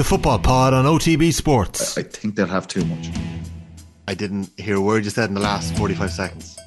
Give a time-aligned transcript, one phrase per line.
[0.00, 1.98] The Football Pod on OTB Sports.
[1.98, 3.10] I think they'll have too much.
[4.08, 6.58] I didn't hear a word you said in the last 45 seconds.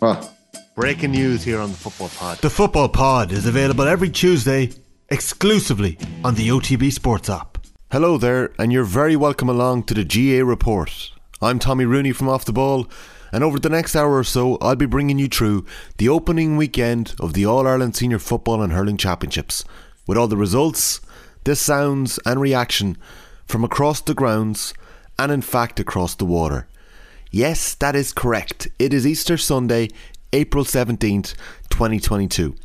[0.00, 0.28] What?
[0.74, 2.38] Breaking news here on the Football Pod.
[2.38, 4.70] The Football Pod is available every Tuesday
[5.08, 7.58] exclusively on the OTB Sports app.
[7.92, 11.12] Hello there, and you're very welcome along to the GAA Report.
[11.40, 12.90] I'm Tommy Rooney from Off the Ball,
[13.30, 15.64] and over the next hour or so, I'll be bringing you through
[15.98, 19.64] the opening weekend of the All Ireland Senior Football and Hurling Championships,
[20.08, 21.00] with all the results,
[21.44, 22.96] the sounds, and reaction
[23.46, 24.74] from across the grounds
[25.18, 26.66] and, in fact, across the water.
[27.30, 28.68] Yes, that is correct.
[28.78, 29.88] It is Easter Sunday,
[30.32, 31.34] April 17th,
[31.70, 32.56] 2022.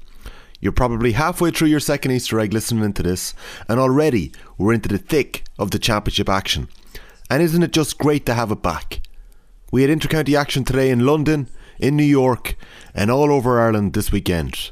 [0.59, 3.33] You're probably halfway through your second Easter egg listening to this,
[3.67, 6.69] and already we're into the thick of the championship action.
[7.29, 9.01] And isn't it just great to have it back?
[9.71, 12.55] We had intercounty action today in London, in New York,
[12.93, 14.71] and all over Ireland this weekend.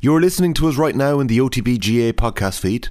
[0.00, 2.88] You're listening to us right now in the OTB GAA podcast feed.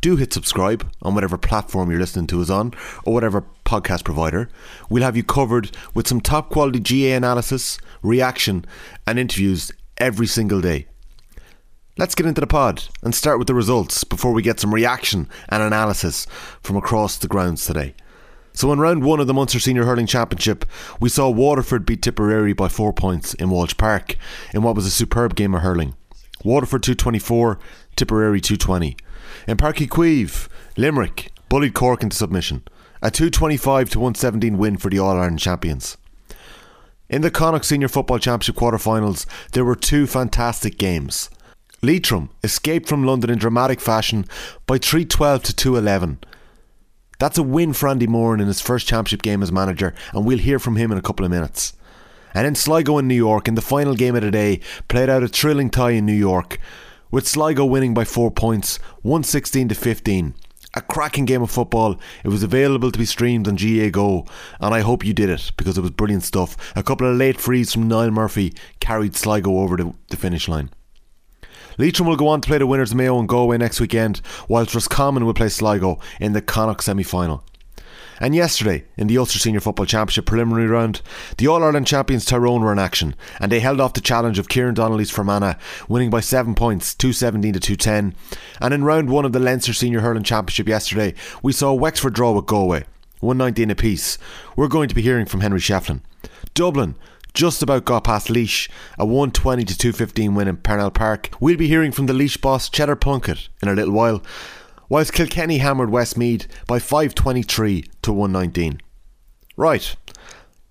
[0.00, 2.72] Do hit subscribe on whatever platform you're listening to us on,
[3.04, 4.48] or whatever podcast provider.
[4.88, 8.64] We'll have you covered with some top quality GAA analysis, reaction,
[9.06, 10.86] and interviews every single day.
[11.98, 15.30] Let's get into the pod and start with the results before we get some reaction
[15.48, 16.26] and analysis
[16.60, 17.94] from across the grounds today.
[18.52, 20.64] So, in round one of the Munster Senior Hurling Championship,
[21.00, 24.16] we saw Waterford beat Tipperary by four points in Walsh Park
[24.52, 25.94] in what was a superb game of hurling.
[26.44, 27.58] Waterford 224,
[27.96, 28.96] Tipperary 220.
[29.46, 32.64] In Uí Chaoimh, Limerick bullied Cork into submission.
[33.00, 35.96] A 225 to 117 win for the All Ireland champions.
[37.08, 41.30] In the Connacht Senior Football Championship quarter-finals, there were two fantastic games.
[41.80, 44.24] Leitrim escaped from London in dramatic fashion
[44.66, 46.18] by 312 to 211.
[47.20, 50.38] That's a win for Andy Moran in his first championship game as manager, and we'll
[50.38, 51.74] hear from him in a couple of minutes.
[52.34, 55.22] And in Sligo in New York, in the final game of the day, played out
[55.22, 56.58] a thrilling tie in New York,
[57.10, 60.34] with Sligo winning by four points, 116 to 15.
[60.74, 61.98] A cracking game of football.
[62.22, 64.26] It was available to be streamed on GAA Go,
[64.60, 66.56] and I hope you did it because it was brilliant stuff.
[66.76, 70.70] A couple of late frees from Niall Murphy carried Sligo over the, the finish line.
[71.78, 75.24] Leitrim will go on to play the winners Mayo and Galway next weekend, whilst Roscommon
[75.24, 77.44] will play Sligo in the Connacht semi final.
[78.20, 81.02] And yesterday, in the Ulster Senior Football Championship preliminary round,
[81.36, 84.48] the All Ireland champions Tyrone were in action, and they held off the challenge of
[84.48, 88.14] Kieran Donnelly's Fermanagh, winning by 7 points, 217 to 210.
[88.60, 92.32] And in round 1 of the Leinster Senior Hurling Championship yesterday, we saw Wexford draw
[92.32, 92.84] with Galway,
[93.20, 94.18] 119 apiece.
[94.56, 96.00] We're going to be hearing from Henry Shefflin.
[96.54, 96.96] Dublin
[97.36, 98.66] just about got past Laois,
[98.98, 101.28] a 120 to 215 win in Parnell Park.
[101.38, 104.22] We'll be hearing from the Laois boss Cheddar Plunkett in a little while,
[104.88, 108.80] whilst Kilkenny hammered Westmeath by 523 to 119.
[109.56, 109.96] Right,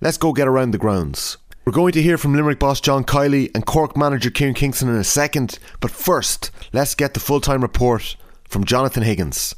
[0.01, 1.37] let's go get around the grounds.
[1.65, 4.95] We're going to hear from Limerick boss John Kiely and Cork manager Kieran Kingston in
[4.95, 8.15] a second, but first, let's get the full time report
[8.47, 9.55] from Jonathan Higgins.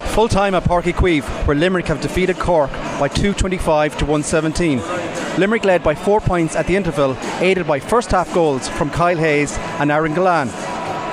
[0.00, 4.78] Full time at Páirc Uí Chaoimh, where Limerick have defeated Cork by 225 to 117.
[5.38, 9.16] Limerick led by four points at the interval, aided by first half goals from Kyle
[9.16, 10.48] Hayes and Aaron Gillane.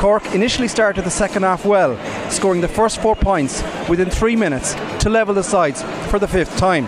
[0.03, 1.97] Cork initially started the second half well,
[2.30, 5.81] scoring the first four points within three minutes to level the sides
[6.12, 6.88] for the fifth time.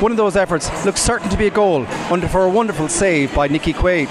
[0.00, 3.34] One of those efforts looked certain to be a goal, under for a wonderful save
[3.34, 4.08] by Nicky Quaid.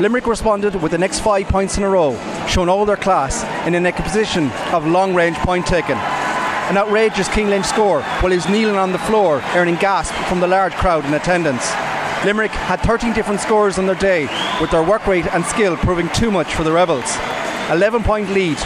[0.00, 2.16] Limerick responded with the next five points in a row,
[2.48, 5.98] showing all their class in a position of long range point taken.
[5.98, 10.40] An outrageous Cian Lynch score while he was kneeling on the floor, earning gasp from
[10.40, 11.70] the large crowd in attendance.
[12.24, 14.22] Limerick had 13 different scores on their day,
[14.58, 17.18] with their work rate and skill proving too much for the Rebels.
[17.70, 18.56] 11 point lead,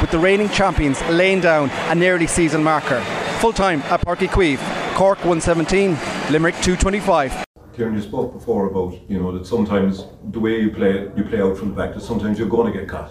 [0.00, 3.00] with the reigning champions laying down a nearly season marker.
[3.40, 5.98] Full time at Páirc Uí Chaoimh, Cork 117,
[6.30, 7.44] Limerick 225.
[7.74, 11.40] Kieran, you spoke before about you know that sometimes the way you play you play
[11.40, 13.10] out from the back that sometimes you're going to get caught,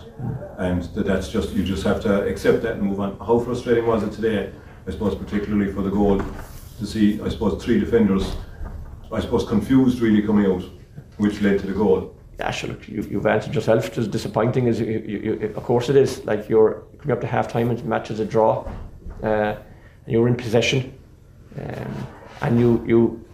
[0.57, 3.17] and that that's just you just have to accept that and move on.
[3.19, 4.53] How frustrating was it today?
[4.87, 6.21] I suppose particularly for the goal
[6.79, 8.37] to see I suppose three defenders,
[9.11, 10.63] I suppose confused really coming out,
[11.17, 12.15] which led to the goal.
[12.39, 12.69] Yeah, sure.
[12.69, 13.97] Look, you, you've answered yourself.
[13.97, 16.23] As disappointing as you, you, you, of course it is.
[16.25, 18.69] Like you're coming up to half time and matches a draw,
[19.23, 19.57] uh, and
[20.05, 20.93] you're in possession,
[21.59, 22.07] um,
[22.41, 23.25] and you you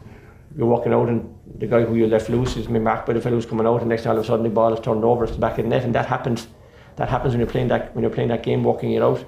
[0.56, 3.22] you're walking out and the guy who you left loose is being marked by the
[3.22, 5.24] fellow who's coming out and next all of a sudden the ball is turned over
[5.24, 6.48] it's the back in net and that happens
[6.96, 9.20] that happens when you're playing that when you're playing that game walking it out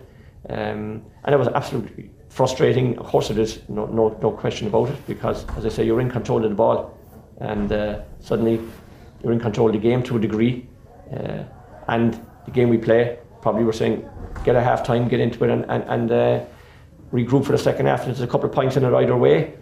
[0.50, 4.90] um, and it was absolutely frustrating of course it is no, no, no question about
[4.90, 6.80] it because as I say you're in control of the ball
[7.40, 8.60] and uh, suddenly
[9.22, 10.68] you're in control of the game to a degree
[11.14, 11.44] uh,
[11.88, 12.14] and
[12.46, 14.08] the game we play probably we're saying
[14.44, 16.46] get a half time get into it and, and, and uh,
[17.14, 19.54] regroup for the second half there's a couple of points in it either way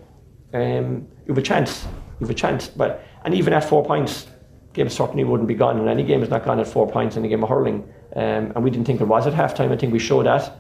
[0.53, 1.83] um, you have a chance.
[2.19, 2.67] You have a chance.
[2.67, 4.27] But and even at four points,
[4.73, 5.79] game certainly wouldn't be gone.
[5.79, 7.83] And any game is not gone at four points in a game of hurling.
[8.15, 9.71] Um, and we didn't think it was at half time.
[9.71, 10.59] I think we showed that.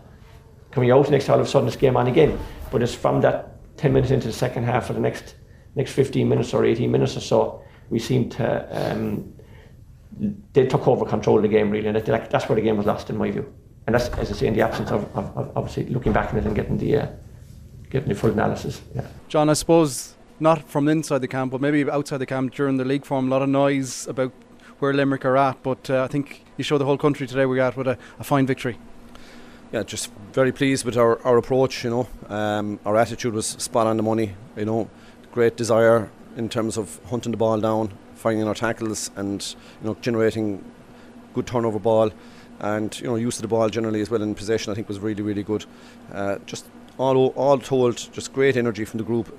[0.73, 2.37] Coming out, next all of a sudden it's game on again.
[2.71, 5.35] But it's from that 10 minutes into the second half for the next
[5.75, 9.33] next 15 minutes or 18 minutes or so, we seemed to um,
[10.53, 12.85] they took over control of the game really, and that, that's where the game was
[12.85, 13.51] lost in my view.
[13.85, 16.39] And that's, as I say, in the absence of, of, of obviously looking back on
[16.39, 17.07] it and getting the uh,
[17.89, 18.81] getting the full analysis.
[18.95, 19.05] Yeah.
[19.27, 22.85] John, I suppose not from inside the camp, but maybe outside the camp during the
[22.85, 24.31] league form, a lot of noise about
[24.79, 25.61] where Limerick are at.
[25.63, 28.23] But uh, I think you showed the whole country today we got with a, a
[28.23, 28.77] fine victory.
[29.73, 31.83] Yeah, just very pleased with our, our approach.
[31.83, 34.35] You know, um, our attitude was spot on the money.
[34.55, 34.87] You know,
[35.31, 39.43] great desire in terms of hunting the ball down, finding our tackles, and
[39.81, 40.63] you know generating
[41.33, 42.11] good turnover ball,
[42.59, 44.71] and you know use of the ball generally as well in possession.
[44.71, 45.65] I think was really really good.
[46.13, 46.67] Uh, just
[46.99, 49.35] all all told, just great energy from the group.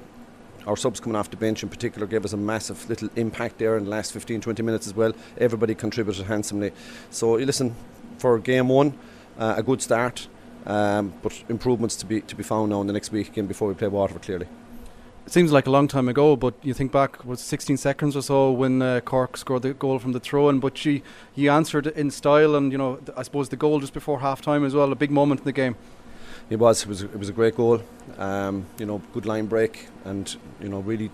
[0.66, 3.76] Our subs coming off the bench in particular gave us a massive little impact there
[3.76, 5.12] in the last 15 20 minutes as well.
[5.38, 6.72] Everybody contributed handsomely.
[7.10, 7.76] So you listen
[8.18, 8.98] for game one,
[9.38, 10.28] uh, a good start.
[10.66, 13.68] Um, but improvements to be to be found now in the next week again before
[13.68, 14.46] we play Waterford clearly
[15.26, 18.22] it seems like a long time ago, but you think back was 16 seconds or
[18.22, 20.60] so when uh, Cork scored the goal from the throw in.
[20.60, 21.02] But she,
[21.32, 24.64] he answered in style, and you know, I suppose the goal just before half time
[24.64, 25.76] as well, a big moment in the game.
[26.50, 26.82] It was.
[26.82, 27.02] It was.
[27.02, 27.80] It was a great goal.
[28.18, 31.10] Um, you know, good line break, and you know, really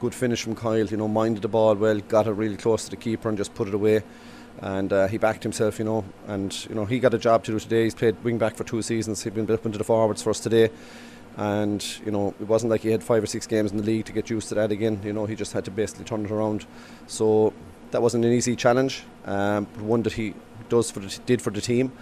[0.00, 0.86] good finish from Kyle.
[0.86, 3.54] You know, minded the ball well, got it really close to the keeper, and just
[3.54, 4.02] put it away.
[4.60, 7.52] And uh, he backed himself, you know, and you know he got a job to
[7.52, 7.84] do today.
[7.84, 9.22] He's played wing back for two seasons.
[9.22, 10.70] He's been up into the forwards for us today
[11.36, 14.04] and you know it wasn't like he had five or six games in the league
[14.04, 15.00] to get used to that again.
[15.04, 16.66] You know he just had to basically turn it around.
[17.06, 17.52] So
[17.90, 20.34] that wasn't an easy challenge, um, but one that he
[20.68, 21.92] does for the, did for the team.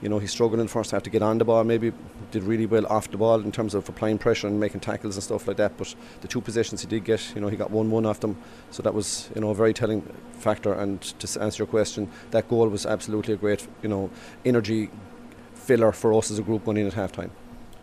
[0.00, 1.64] You know he struggled in the first half to get on the ball.
[1.64, 1.92] Maybe
[2.30, 5.24] did really well off the ball in terms of applying pressure and making tackles and
[5.24, 5.76] stuff like that.
[5.76, 8.36] But the two possessions he did get, you know, he got one one off them.
[8.70, 10.02] So that was you know a very telling
[10.32, 10.72] factor.
[10.72, 14.10] And to answer your question, that goal was absolutely a great you know
[14.44, 14.90] energy
[15.54, 17.30] filler for us as a group going in at half time.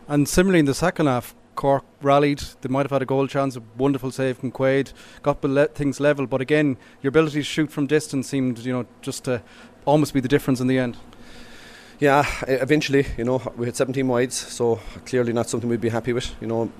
[0.08, 2.44] And similarly in the second half, Cork rallied.
[2.62, 5.42] They might have had a goal chance, a wonderful save from Quaid, got
[5.74, 6.28] things level.
[6.28, 9.42] But again, your ability to shoot from distance seemed, you know, just to
[9.86, 10.98] almost be the difference in the end.
[12.00, 16.12] Yeah, eventually, you know, we had 17 wides, so clearly not something we'd be happy
[16.12, 16.36] with.
[16.42, 16.72] You know,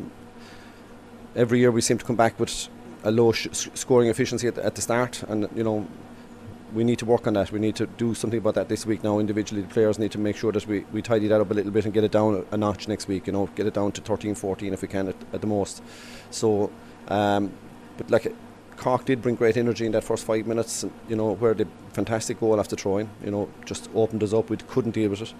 [1.36, 2.68] every year we seem to come back with
[3.04, 5.88] a low sh- scoring efficiency at the, at the start, and you know,
[6.74, 7.50] we need to work on that.
[7.54, 9.20] We need to do something about that this week now.
[9.20, 11.72] Individually, the players need to make sure that we, we tidy that up a little
[11.72, 13.28] bit and get it down a notch next week.
[13.28, 15.82] You know, get it down to 13, 14 if we can at, at the most.
[16.30, 16.70] So,
[17.08, 17.54] um,
[17.96, 18.36] but like
[18.78, 20.86] Cork did bring great energy in that first five minutes.
[21.08, 24.50] You know, where the fantastic goal after throwing, you know, just opened us up.
[24.50, 25.34] We couldn't deal with it,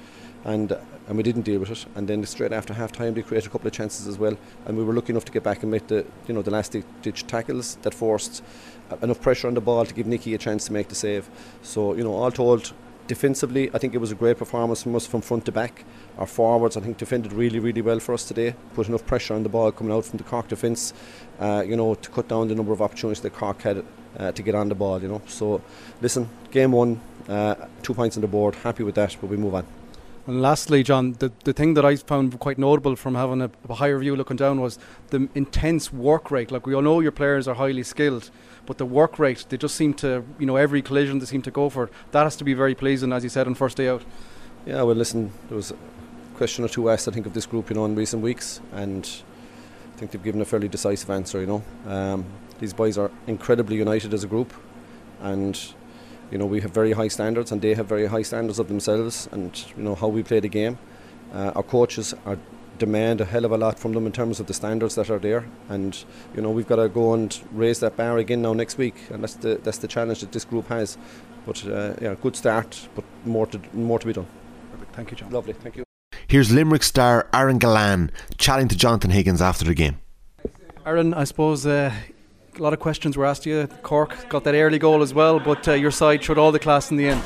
[0.44, 0.72] and
[1.08, 1.86] and we didn't deal with it.
[1.96, 4.38] And then straight after half time, they created a couple of chances as well.
[4.66, 6.76] And we were lucky enough to get back and make the you know the last
[7.02, 8.44] ditch tackles that forced
[8.92, 11.30] uh, enough pressure on the ball to give Nicky a chance to make the save.
[11.62, 12.74] So you know, all told,
[13.08, 15.86] defensively, I think it was a great performance from us from front to back.
[16.18, 18.56] Our forwards, I think, defended really, really well for us today.
[18.74, 20.94] Put enough pressure on the ball coming out from the Cork defence,
[21.40, 23.84] uh, you know, to cut down the number of opportunities that Cork had
[24.18, 25.02] uh, to get on the ball.
[25.02, 25.62] You know, so
[26.02, 28.56] listen, game one, uh, two points on the board.
[28.56, 29.66] Happy with that, but we move on.
[30.28, 33.76] And lastly, John, the, the thing that I found quite notable from having a, a,
[33.76, 34.80] higher view looking down was
[35.12, 36.52] the intense work rate.
[36.52, 38.32] Like we all know your players are highly skilled,
[38.66, 41.52] but the work rate, they just seem to, you know, every collision they seem to
[41.52, 41.90] go for.
[42.12, 44.04] That has to be very pleasing, as you said, on first day out.
[44.66, 45.78] Yeah, well, listen, there was a
[46.36, 49.08] question or two asked, I think, of this group, you know, in recent weeks, and
[49.94, 51.64] I think they've given a fairly decisive answer, you know.
[51.88, 52.26] Um,
[52.60, 54.54] these boys are incredibly united as a group,
[55.22, 55.60] and
[56.32, 59.28] you know we have very high standards, and they have very high standards of themselves,
[59.32, 60.78] and you know how we play the game.
[61.34, 62.38] Uh, our coaches are
[62.78, 65.20] demand a hell of a lot from them in terms of the standards that are
[65.20, 66.04] there, and
[66.36, 69.24] you know we've got to go and raise that bar again now next week, and
[69.24, 70.98] that's the that's the challenge that this group has.
[71.46, 74.28] But uh, yeah, good start, but more to more to be done.
[74.72, 74.96] Perfect.
[74.96, 75.32] Thank you, John.
[75.32, 75.54] Lovely.
[75.54, 75.84] Thank you.
[76.28, 80.00] Here's Limerick star Aaron Gillane chatting to Jonathan Higgins after the game.
[80.86, 81.92] Aaron, I suppose uh,
[82.58, 83.68] a lot of questions were asked to you.
[83.84, 86.92] Cork got that early goal as well, but uh, your side showed all the class
[86.92, 87.24] in the end.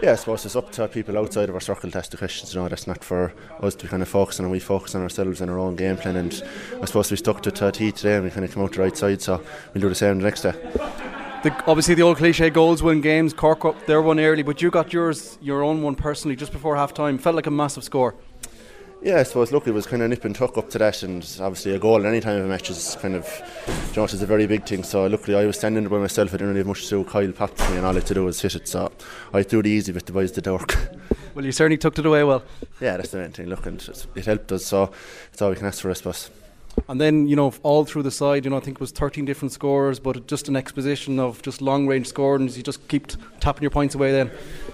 [0.00, 2.54] Yeah, I suppose it's up to people outside of our circle to ask the questions.
[2.54, 4.48] You know, that's not for us to kind of focus on.
[4.48, 6.14] We focus on ourselves and our own game plan.
[6.14, 6.40] And
[6.80, 8.96] I suppose we stuck to 30 today and we kind of come out the right
[8.96, 9.20] side.
[9.20, 9.42] So
[9.74, 10.52] we'll do the same the next day.
[11.42, 13.32] The, obviously, the old cliche goals win games.
[13.32, 16.76] Cork up their one early, but you got yours, your own one personally, just before
[16.76, 17.18] half time.
[17.18, 18.14] Felt like a massive score.
[19.00, 21.22] Yeah, I suppose look, it was kind of nip and tuck up to that, and
[21.40, 23.26] obviously a goal at any time of a match is kind of,
[23.90, 24.82] you know, is a very big thing.
[24.82, 26.30] So luckily I was standing there by myself.
[26.30, 27.04] I didn't really have much to do.
[27.04, 28.66] Kyle popped me, and all I had to do was hit it.
[28.66, 28.90] So
[29.32, 30.06] I threw the easy bit.
[30.06, 30.76] The boys did the work.
[31.34, 32.42] Well, you certainly tucked it away well.
[32.80, 33.46] Yeah, that's the main thing.
[33.46, 33.80] Look, and
[34.16, 34.66] it helped us.
[34.66, 34.90] So
[35.32, 36.30] it's all we can ask for, I suppose.
[36.88, 39.24] And then, you know, all through the side, you know, I think it was 13
[39.24, 42.48] different scores, but just an exposition of just long range scoring.
[42.48, 43.06] You just keep
[43.40, 44.30] tapping your points away then.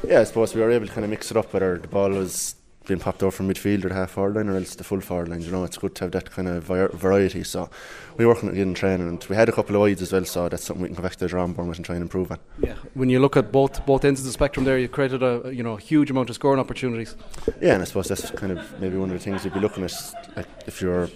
[0.07, 1.53] Yeah, I suppose we were able to kind of mix it up.
[1.53, 2.55] Whether the ball was
[2.87, 5.29] being popped over from midfield or the half forward line or else the full forward
[5.29, 5.41] line.
[5.41, 7.43] You know, it's good to have that kind of variety.
[7.43, 7.71] So
[8.17, 10.25] we're working again in training, and we had a couple of wides as well.
[10.25, 12.31] So that's something we can go back to the drawing board and try and improve
[12.31, 12.39] on.
[12.61, 15.51] Yeah, when you look at both both ends of the spectrum, there you created a
[15.53, 17.17] you know a huge amount of scoring opportunities.
[17.61, 19.85] Yeah, and I suppose that's kind of maybe one of the things you'd be looking
[19.85, 19.95] at.
[20.37, 21.09] Like if you're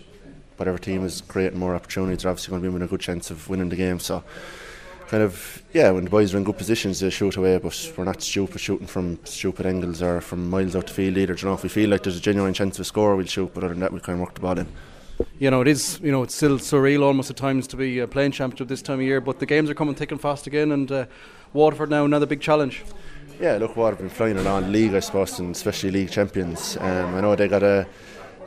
[0.56, 3.30] whatever team is creating more opportunities, they're obviously going to be in a good chance
[3.30, 4.00] of winning the game.
[4.00, 4.24] So
[5.08, 7.58] kind of yeah, when the boys are in good positions, they shoot away.
[7.58, 11.34] But we're not stupid shooting from stupid angles or from miles out the field either.
[11.34, 13.52] You know, if we feel like there's a genuine chance of a score, we'll shoot.
[13.52, 14.66] But other than that, we kind of work the ball in.
[15.38, 15.98] You know, it is.
[16.02, 19.00] You know, it's still surreal almost at times to be uh, playing championship this time
[19.00, 19.20] of year.
[19.20, 21.06] But the games are coming thick and fast again, and uh,
[21.52, 22.84] Waterford now another big challenge.
[23.40, 26.76] Yeah, look, Waterford been flying around league, I suppose, and especially league champions.
[26.80, 27.86] Um, I know they got a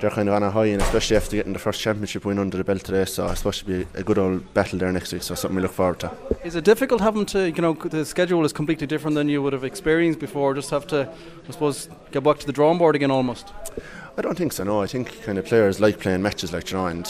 [0.01, 2.58] they're kind of on a high, and especially after getting the first championship win under
[2.58, 3.05] the belt today.
[3.05, 5.22] So I suppose it'll be a good old battle there next week.
[5.22, 6.12] So something we look forward to.
[6.43, 9.53] Is it difficult having to, you know, the schedule is completely different than you would
[9.53, 10.53] have experienced before?
[10.55, 11.10] Just have to,
[11.48, 13.53] I suppose, get back to the drawing board again almost.
[14.17, 14.63] I don't think so.
[14.63, 17.10] No, I think kind of players like playing matches, like you know, and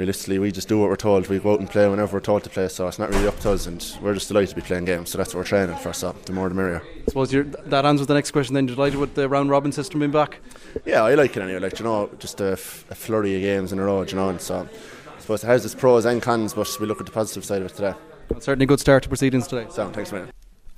[0.00, 1.28] realistically, we just do what we're told.
[1.28, 3.38] We go out and play whenever we're told to play, so it's not really up
[3.40, 5.10] to us, and we're just delighted to be playing games.
[5.10, 5.92] So that's what we're training for.
[5.92, 6.82] So the more the merrier.
[6.82, 8.54] I suppose that answers the next question.
[8.54, 10.40] Then, you're delighted with the round robin system being back?
[10.86, 11.60] Yeah, I like it anyway.
[11.60, 14.02] Like you know, just a, f- a flurry of games in a row.
[14.02, 14.66] You know, and so
[15.16, 17.60] I suppose it has its pros and cons, but we look at the positive side
[17.60, 17.94] of it today.
[18.30, 19.66] Well, certainly a good start to proceedings today.
[19.70, 20.30] So thanks, man.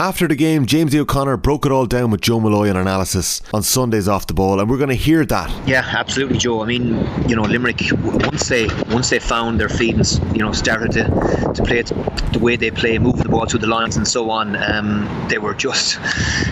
[0.02, 3.62] After the game, James O'Connor broke it all down with Joe Molloy on analysis on
[3.62, 5.48] Sundays off the ball, and we're going to hear that.
[5.64, 6.60] Yeah, absolutely, Joe.
[6.60, 10.50] I mean, you know, Limerick once they once they found their feet and you know
[10.50, 11.04] started to,
[11.54, 11.92] to play it
[12.32, 15.38] the way they play, move the ball through the lines and so on, um, they
[15.38, 16.00] were just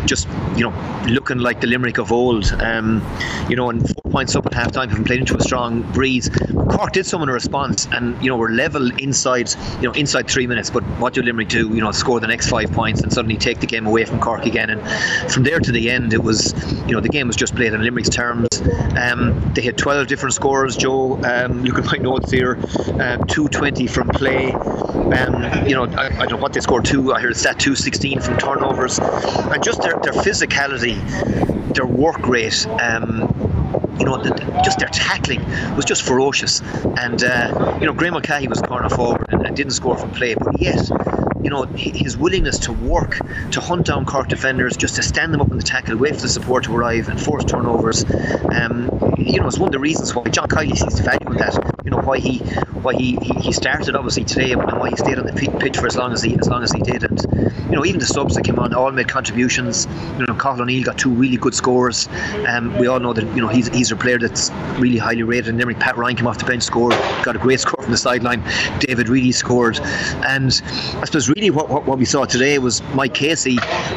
[0.06, 2.52] just you know looking like the Limerick of old.
[2.60, 3.04] Um,
[3.48, 6.30] you know, and four points up at half time, having played into a strong breeze.
[6.70, 10.30] Cork did some in a response, and you know were level inside you know inside
[10.30, 10.70] three minutes.
[10.70, 11.68] But what did Limerick do?
[11.70, 14.46] You know, score the next five points and suddenly take the game away from Cork
[14.46, 14.70] again.
[14.70, 16.54] And from there to the end, it was,
[16.86, 18.48] you know, the game was just played in Limerick's terms.
[18.96, 21.20] Um, they had 12 different scores, Joe.
[21.24, 22.58] Um, look at my notes here
[23.00, 24.52] uh, 220 from play.
[24.52, 27.12] Um, you know, I, I, don't know what they scored two.
[27.12, 28.98] I heard it's that 216 from turnovers.
[28.98, 30.94] And just their, their physicality,
[31.74, 32.66] their work rate.
[32.80, 33.28] Um,
[33.98, 34.22] you know,
[34.64, 35.44] just their tackling
[35.76, 36.60] was just ferocious.
[36.98, 40.34] And, uh, you know, Graeme Mulcahy was corner forward and, and, didn't score from play,
[40.34, 40.90] but yet
[41.42, 43.18] you know, his willingness to work,
[43.52, 46.22] to hunt down Cork defenders, just to stand them up in the tackle, wait for
[46.22, 48.04] the support to arrive, and force turnovers.
[48.52, 51.80] Um, you know, it's one of the reasons why John Kiely sees the value that.
[51.84, 52.38] You know, why he
[52.82, 55.86] why he, he, he started obviously today and why he stayed on the pitch for
[55.86, 57.04] as long as he as long as he did.
[57.04, 57.20] And
[57.70, 59.86] you know, even the subs that came on all made contributions.
[60.18, 62.08] You know, Cathal O'Neill got two really good scores.
[62.46, 65.48] Um, we all know that you know he's he's a player that's really highly rated.
[65.48, 67.98] And Limerick Pat Ryan came off the bench, scored, got a great score from the
[67.98, 68.42] sideline.
[68.78, 69.80] David Reidy scored,
[70.26, 70.60] and
[70.96, 73.56] I suppose really what, what, what we saw today was Mike Casey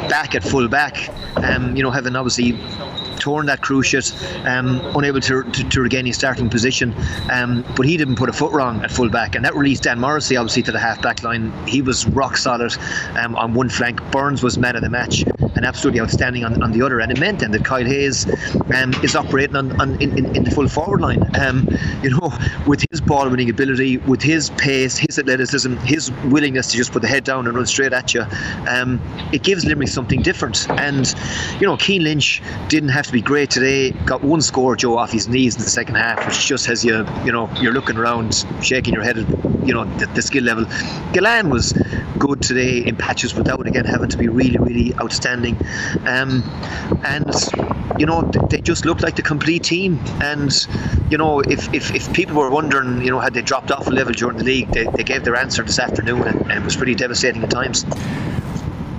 [0.10, 1.10] back at full back.
[1.38, 2.54] Um, you know, having obviously
[3.24, 4.12] torn that cruciate,
[4.46, 6.94] um, unable to, to, to, regain his starting position.
[7.32, 9.98] Um, but he didn't put a foot wrong at full back, and that released Dan
[9.98, 11.54] Morrissey obviously to the half back line.
[11.66, 12.76] He was rock solid
[13.18, 14.02] um, on one flank.
[14.12, 15.24] Byrnes was man of the match
[15.56, 17.00] and absolutely outstanding on, on the other.
[17.00, 18.28] And it meant then that Kyle Hayes
[18.76, 21.24] um, is operating on, on in, in, the full forward line.
[21.40, 21.68] Um,
[22.02, 22.32] you know,
[22.68, 27.02] with his ball winning ability, with his pace, his athleticism, his willingness to just put
[27.02, 28.26] the head down and run straight at you,
[28.70, 30.70] um, it gives Limerick something different.
[30.72, 31.14] And
[31.60, 33.92] you know, Cian Lynch didn't have to be great today.
[34.06, 37.06] Got one score, Joe, off his knees in the second half, which just has you,
[37.26, 39.28] you know, you're looking around, shaking your head at,
[39.66, 40.66] you know, the, the skill level.
[41.14, 41.74] Gillane was
[42.20, 45.43] good today in patches without, again, having to be really, really outstanding.
[45.52, 46.44] Um,
[47.04, 47.32] and,
[48.00, 50.00] you know, they just looked like the complete team.
[50.22, 50.52] And,
[51.10, 53.92] you know, if, if, if people were wondering, you know, had they dropped off a
[53.92, 56.76] level during the league, they, they gave their answer this afternoon, and, and it was
[56.76, 57.86] pretty devastating at times.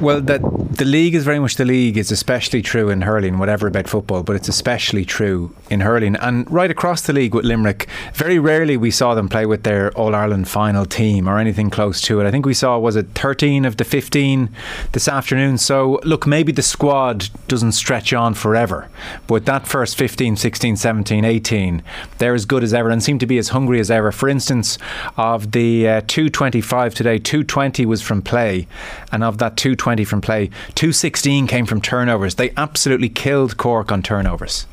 [0.05, 0.43] Well, that
[0.77, 1.97] the league is very much the league.
[1.97, 6.15] It's especially true in hurling, whatever about football, but it's especially true in hurling.
[6.17, 9.93] And right across the league with Limerick, very rarely we saw them play with their
[9.93, 12.27] All Ireland final team or anything close to it.
[12.27, 14.51] I think we saw, was it 13 of the 15
[14.93, 15.57] this afternoon?
[15.57, 18.91] So, look, maybe the squad doesn't stretch on forever,
[19.27, 21.83] but that first 15, 16, 17, 18,
[22.19, 24.13] they're as good as ever and seem to be as hungry as ever.
[24.13, 24.77] For instance,
[25.17, 28.67] of the uh, 225 today, 220 was from play,
[29.11, 32.35] and of that 220 from play, 216 came from turnovers.
[32.35, 34.67] They absolutely killed Cork on turnovers.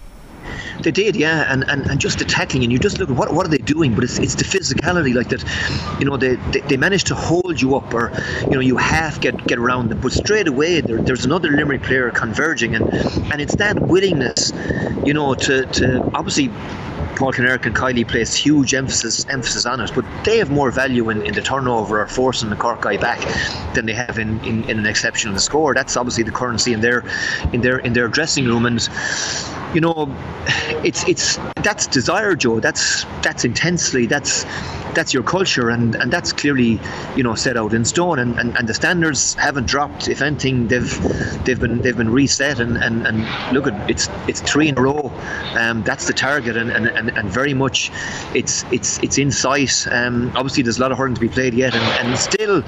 [0.82, 3.34] They did, yeah, and, and, and just the tackling, and you just look at what
[3.34, 5.44] what are they doing, but it's, it's the physicality like that.
[6.00, 8.12] You know, they, they, they manage to hold you up, or
[8.46, 11.84] you know, you half get get around them, but straight away there, there's another Limerick
[11.84, 12.92] player converging, and
[13.32, 14.52] and it's that willingness,
[15.06, 16.50] you know, to to obviously
[17.16, 21.10] Paul Kinnerk and Kiely place huge emphasis emphasis on it, but they have more value
[21.12, 23.20] in, in the turnover or forcing the Cork guy back
[23.76, 25.76] than they have in, in, in an exceptional score.
[25.76, 27.04] That's obviously the currency in their
[27.54, 28.82] in their in their dressing room and
[29.74, 30.14] you know,
[30.84, 32.60] it's it's that's desire, Joe.
[32.60, 34.06] That's that's intensely.
[34.06, 34.46] That's
[34.94, 36.80] that's your culture, and, and that's clearly,
[37.16, 38.20] you know, set out in stone.
[38.20, 40.08] And, and, and the standards haven't dropped.
[40.08, 42.60] If anything, they've they've been they've been reset.
[42.60, 45.12] And, and, and look at it's it's three in a row.
[45.58, 47.92] Um, that's the target, and, and, and, and very much,
[48.34, 49.88] it's it's it's in sight.
[49.92, 52.64] Um, obviously, there's a lot of hurling to be played yet, and, and still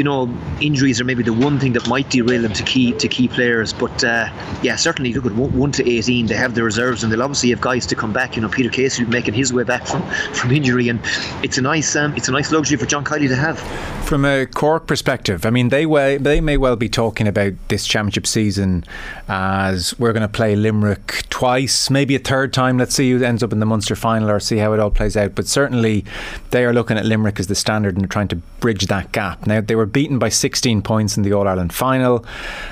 [0.00, 3.06] you know, injuries are maybe the one thing that might derail them to key to
[3.06, 3.74] key players.
[3.74, 4.30] But uh,
[4.62, 7.60] yeah, certainly look at one, to eighteen, they have the reserves, and they'll obviously have
[7.60, 8.34] guys to come back.
[8.34, 10.00] You know, Peter Casey making his way back from,
[10.32, 11.00] from injury, and
[11.44, 13.60] it's a nice um, it's a nice luxury for John Kiely to have.
[14.08, 17.86] From a Cork perspective, I mean, they way, they may well be talking about this
[17.86, 18.84] championship season
[19.28, 22.78] as we're going to play Limerick twice, maybe a third time.
[22.78, 25.14] Let's see who ends up in the Munster final, or see how it all plays
[25.14, 25.34] out.
[25.34, 26.06] But certainly,
[26.52, 29.46] they are looking at Limerick as the standard and trying to bridge that gap.
[29.46, 32.24] Now they were beaten by 16 points in the All Ireland final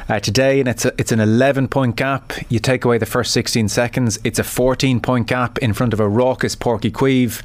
[0.08, 2.32] uh, today, and it's a, it's an 11 point gap.
[2.48, 6.00] You take away the first 16 seconds, it's a 14 point gap in front of
[6.00, 7.42] a raucous Uí Chaoimh.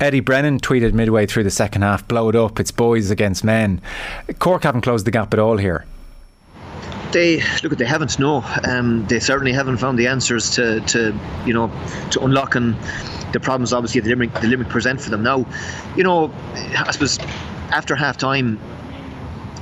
[0.00, 3.80] Eddie Brennan tweeted midway through the second half, blow it up, it's boys against men.
[4.38, 5.84] Cork haven't closed the gap at all here
[7.14, 11.16] they look at they haven't no um, they certainly haven't found the answers to, to
[11.46, 11.70] you know
[12.10, 12.76] to unlocking
[13.32, 15.46] the problems obviously the Limerick, the Limerick present for them now
[15.96, 16.32] you know
[16.76, 17.18] I suppose
[17.70, 18.58] after half time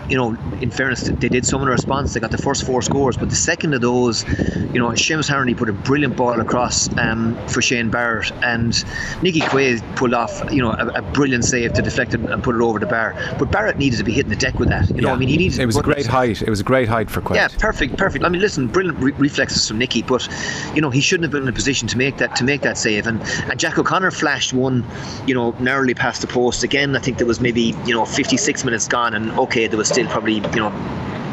[0.09, 2.15] you know, in fairness, they did some in response.
[2.15, 4.25] They got the first four scores, but the second of those,
[4.73, 8.85] you know, Seamus Harnedy put a brilliant ball across um, for Shane Barrett, and
[9.23, 12.55] Nicky Quaid pulled off, you know, a, a, brilliant save to deflect it and put
[12.55, 13.15] it over the bar.
[13.39, 14.89] But Barrett needed to be hitting the deck with that.
[14.91, 15.15] You know, yeah.
[15.15, 15.59] I mean, he needed.
[15.59, 16.43] It was a great height.
[16.43, 17.37] It was a great height for Quaid.
[17.37, 18.25] Yeah, perfect, perfect.
[18.25, 20.29] I mean, listen, brilliant re- reflexes from Nicky, but
[20.75, 22.79] you know, he shouldn't have been in a position to make that to make that
[22.79, 23.07] save.
[23.07, 24.85] And and Jack O'Connor flashed one,
[25.27, 26.97] you know, narrowly past the post again.
[26.97, 30.09] I think there was maybe you know 56 minutes gone, and okay, there was still
[30.09, 30.73] probably you know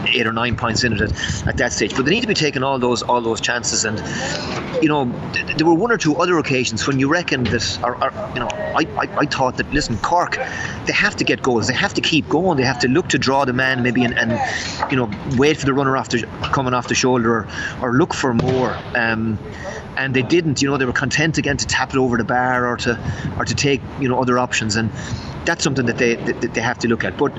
[0.07, 1.95] eight or nine points in it at, at, that stage.
[1.95, 3.85] But they need to be taking all those all those chances.
[3.85, 3.99] And
[4.81, 7.95] you know, th- there were one or two other occasions when you reckon that, or,
[8.03, 10.37] or you know, I, I, I, thought that listen, Cork,
[10.85, 11.67] they have to get goals.
[11.67, 12.57] They have to keep going.
[12.57, 14.39] They have to look to draw the man maybe and, and
[14.91, 16.19] you know wait for the runner after
[16.51, 17.47] coming off the shoulder or,
[17.81, 18.77] or look for more.
[18.95, 19.37] Um,
[19.99, 20.61] and they didn't.
[20.61, 22.97] You know, they were content again to tap it over the bar or to
[23.37, 24.89] or to take you know other options and
[25.45, 27.17] that's something that they that they have to look at.
[27.17, 27.33] But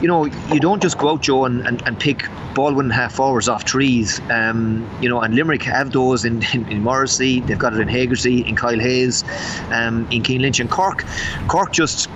[0.00, 3.48] you know, you don't just go out, Joe, and, and, and pick ball half hours
[3.48, 4.20] off trees.
[4.30, 7.88] Um, you know, and Limerick have those in, in, in Morrissey, they've got it in
[7.88, 9.24] Hegarty, in Kyle Hayes,
[9.70, 11.04] um, in Cian Lynch, and Cork.
[11.48, 12.10] Cork just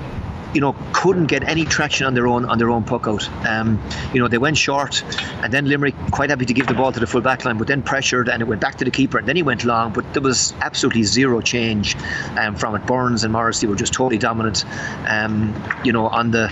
[0.55, 3.29] you know, couldn't get any traction on their own on their own puck out.
[3.47, 3.81] Um,
[4.13, 5.03] you know, they went short,
[5.43, 7.67] and then Limerick quite happy to give the ball to the full back line, but
[7.67, 9.93] then pressured, and it went back to the keeper, and then he went long.
[9.93, 11.97] But there was absolutely zero change
[12.39, 12.87] um, from it.
[12.87, 14.65] Byrnes and Morrissey were just totally dominant.
[15.07, 16.49] Um, you know, on the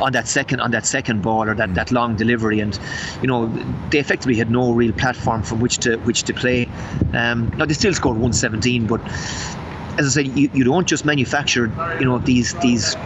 [0.00, 2.78] on that second on that second ball or that, that long delivery and
[3.22, 3.46] you know
[3.90, 6.68] they effectively had no real platform from which to which to play
[7.14, 9.00] um, now they still scored 117 but
[9.98, 11.66] as I said, you, you don't just manufacture,
[11.98, 12.96] you know, these these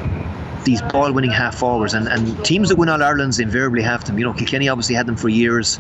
[0.65, 4.19] these ball winning half forwards and, and teams that win all Ireland's invariably have them.
[4.19, 5.79] You know, Kilkenny obviously had them for years.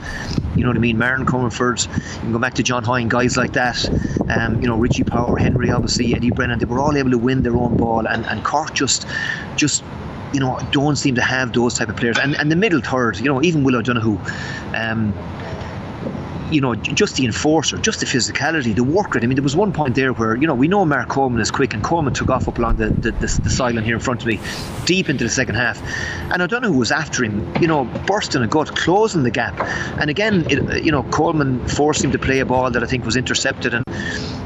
[0.54, 0.96] You know what I mean?
[0.96, 3.84] Martin Comerford, you can go back to John Hoyne, guys like that.
[4.30, 7.42] Um, you know, Richie Power, Henry, obviously, Eddie Brennan, they were all able to win
[7.42, 9.06] their own ball and, and Cork just
[9.56, 9.82] just
[10.32, 12.18] you know, don't seem to have those type of players.
[12.18, 14.18] And and the middle third, you know, even Will O'Donoghue,
[14.74, 15.12] um,
[16.50, 19.24] you know, just the enforcer, just the physicality, the work rate.
[19.24, 21.50] I mean, there was one point there where, you know, we know Mark Coleman is
[21.50, 24.20] quick, and Coleman took off up along the, the, the, the sideline here in front
[24.20, 24.38] of me,
[24.84, 25.80] deep into the second half.
[26.32, 29.30] And I don't know who was after him, you know, bursting a gut, closing the
[29.30, 29.58] gap.
[30.00, 33.04] And again, it, you know, Coleman forced him to play a ball that I think
[33.04, 33.74] was intercepted.
[33.74, 33.84] And,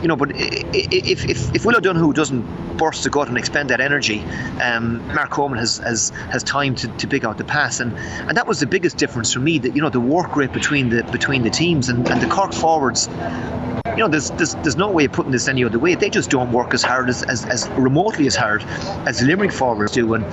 [0.03, 3.81] you know, but if, if, if Will O'Donoghue doesn't burst the gut and expend that
[3.81, 4.21] energy,
[4.63, 7.81] um, Mark Coleman has, has, has time to, to pick out the pass.
[7.81, 10.53] And, and that was the biggest difference for me, that, you know, the work rate
[10.53, 13.09] between the, between the teams and, and the Cork forwards
[13.91, 15.95] you know, there's, there's there's no way of putting this any other way.
[15.95, 18.63] They just don't work as hard as, as, as remotely as hard
[19.07, 20.15] as Limerick forwards do.
[20.15, 20.25] And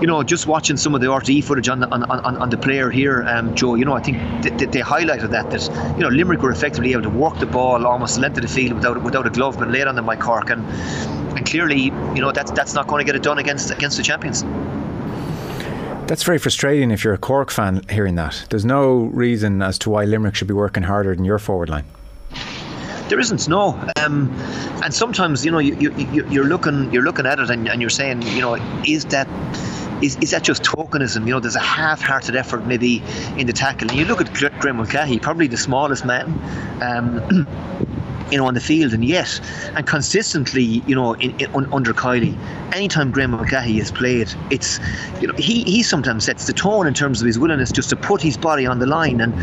[0.00, 2.56] you know, just watching some of the RTE footage on the on, on, on the
[2.56, 6.08] player here, um, Joe, you know, I think they, they highlighted that that you know
[6.08, 9.02] Limerick were effectively able to work the ball almost the length of the field without
[9.02, 10.64] without a glove being laid on them by Cork, and
[11.36, 11.84] and clearly,
[12.14, 14.44] you know, that's that's not going to get it done against against the champions.
[16.08, 18.46] That's very frustrating if you're a Cork fan hearing that.
[18.48, 21.84] There's no reason as to why Limerick should be working harder than your forward line.
[23.08, 24.30] There isn't no, um,
[24.82, 27.90] and sometimes you know you, you, you're looking you're looking at it and, and you're
[27.90, 28.54] saying you know
[28.86, 29.28] is that
[30.02, 31.26] is, is that just tokenism?
[31.26, 33.02] You know, there's a half-hearted effort maybe
[33.36, 33.90] in the tackle.
[33.90, 36.26] And you look at Graeme Mulcahy, probably the smallest man.
[36.80, 37.48] Um,
[38.30, 39.40] you know, on the field, and yet,
[39.74, 42.36] and consistently, you know, in, in, under Kiely,
[42.74, 44.78] anytime Graeme Mulcahy has played, it's,
[45.20, 47.96] you know, he, he sometimes sets the tone in terms of his willingness just to
[47.96, 49.34] put his body on the line and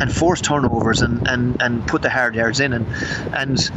[0.00, 2.86] and force turnovers and, and, and put the hard yards in, and
[3.34, 3.70] and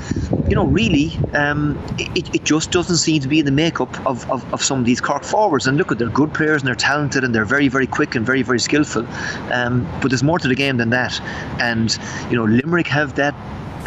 [0.49, 4.29] you know, really, um, it, it just doesn't seem to be in the makeup of,
[4.31, 5.67] of, of some of these Cork forwards.
[5.67, 8.25] And look, at they're good players and they're talented and they're very very quick and
[8.25, 9.05] very very skillful,
[9.51, 11.19] um, but there's more to the game than that,
[11.59, 11.97] and
[12.29, 13.35] you know, Limerick have that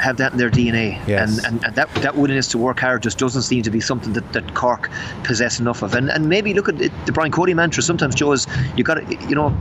[0.01, 1.07] have that in their DNA.
[1.07, 1.39] Yes.
[1.39, 4.13] And, and, and that that willingness to work hard just doesn't seem to be something
[4.15, 4.91] that, that Cork
[5.25, 5.95] possess enough of.
[5.95, 7.83] And and maybe look at it, the Brian Cody mantra.
[7.83, 9.57] Sometimes Joe is you got to you know.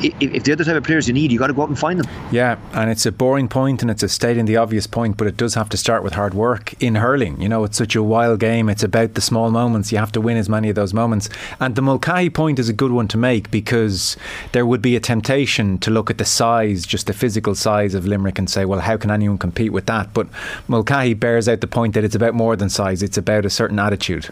[0.00, 1.98] If, they're the type of players you need, you got to go out and find
[1.98, 2.08] them.
[2.30, 5.36] Yeah, and it's a boring point and it's a stating the obvious point, but it
[5.36, 7.40] does have to start with hard work in hurling.
[7.40, 8.68] You know, it's such a wild game.
[8.68, 9.92] It's about the small moments.
[9.92, 11.28] You have to win as many of those moments.
[11.60, 14.16] And the Mulcahy point is a good one to make because
[14.52, 18.06] there would be a temptation to look at the size, just the physical size of
[18.06, 20.12] Limerick, and say, well, how can anyone compete with that?
[20.12, 20.28] But
[20.68, 23.02] Mulcahy bears out the point that it's about more than size.
[23.02, 24.30] It's about a certain attitude.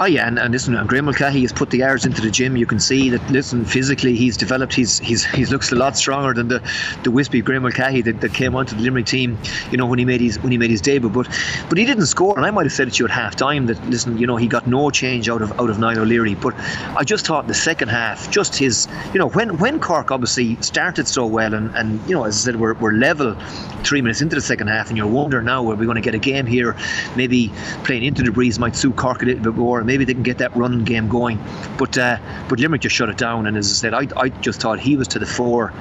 [0.00, 2.56] Oh yeah, and, and listen, and Graeme Mulcahy has put the hours into the gym.
[2.56, 3.30] You can see that.
[3.30, 4.72] Listen, physically, he's developed.
[4.74, 6.62] He's he's he looks a lot stronger than the
[7.04, 9.38] the wispy Graeme Mulcahy that, that came onto the Limerick team.
[9.70, 11.28] You know when he made his when he made his debut, but
[11.68, 12.36] but he didn't score.
[12.36, 14.36] And I might have said it to you at half time that listen, you know
[14.36, 16.34] he got no change out of out of Niall O'Leary.
[16.34, 16.54] But
[16.96, 21.06] I just thought the second half, just his, you know, when when Cork obviously started
[21.06, 23.36] so well, and and you know as I said, we're, we're level
[23.84, 26.14] three minutes into the second half, and you're wondering now are we going to get
[26.14, 26.76] a game here?
[27.14, 27.52] Maybe
[27.84, 29.81] playing into the breeze might suit Cork a little bit more.
[29.84, 31.38] Maybe they can get that run game going.
[31.78, 32.18] But uh,
[32.48, 33.46] but Limerick just shut it down.
[33.46, 35.72] And as I said, I, I just thought he was to the fore,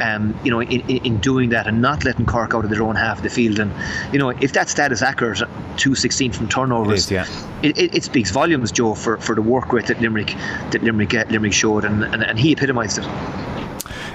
[0.00, 2.96] um, you know, in, in doing that and not letting Cork out of their own
[2.96, 3.58] half of the field.
[3.58, 3.72] And
[4.12, 5.42] you know, if that stat is accurate,
[5.76, 7.48] two sixteen from turnovers, it, is, yeah.
[7.62, 10.34] it, it, it, speaks volumes, Joe, for, for the work rate that Limerick
[10.70, 13.04] that Limerick uh, Limerick showed, and, and, and he epitomised it.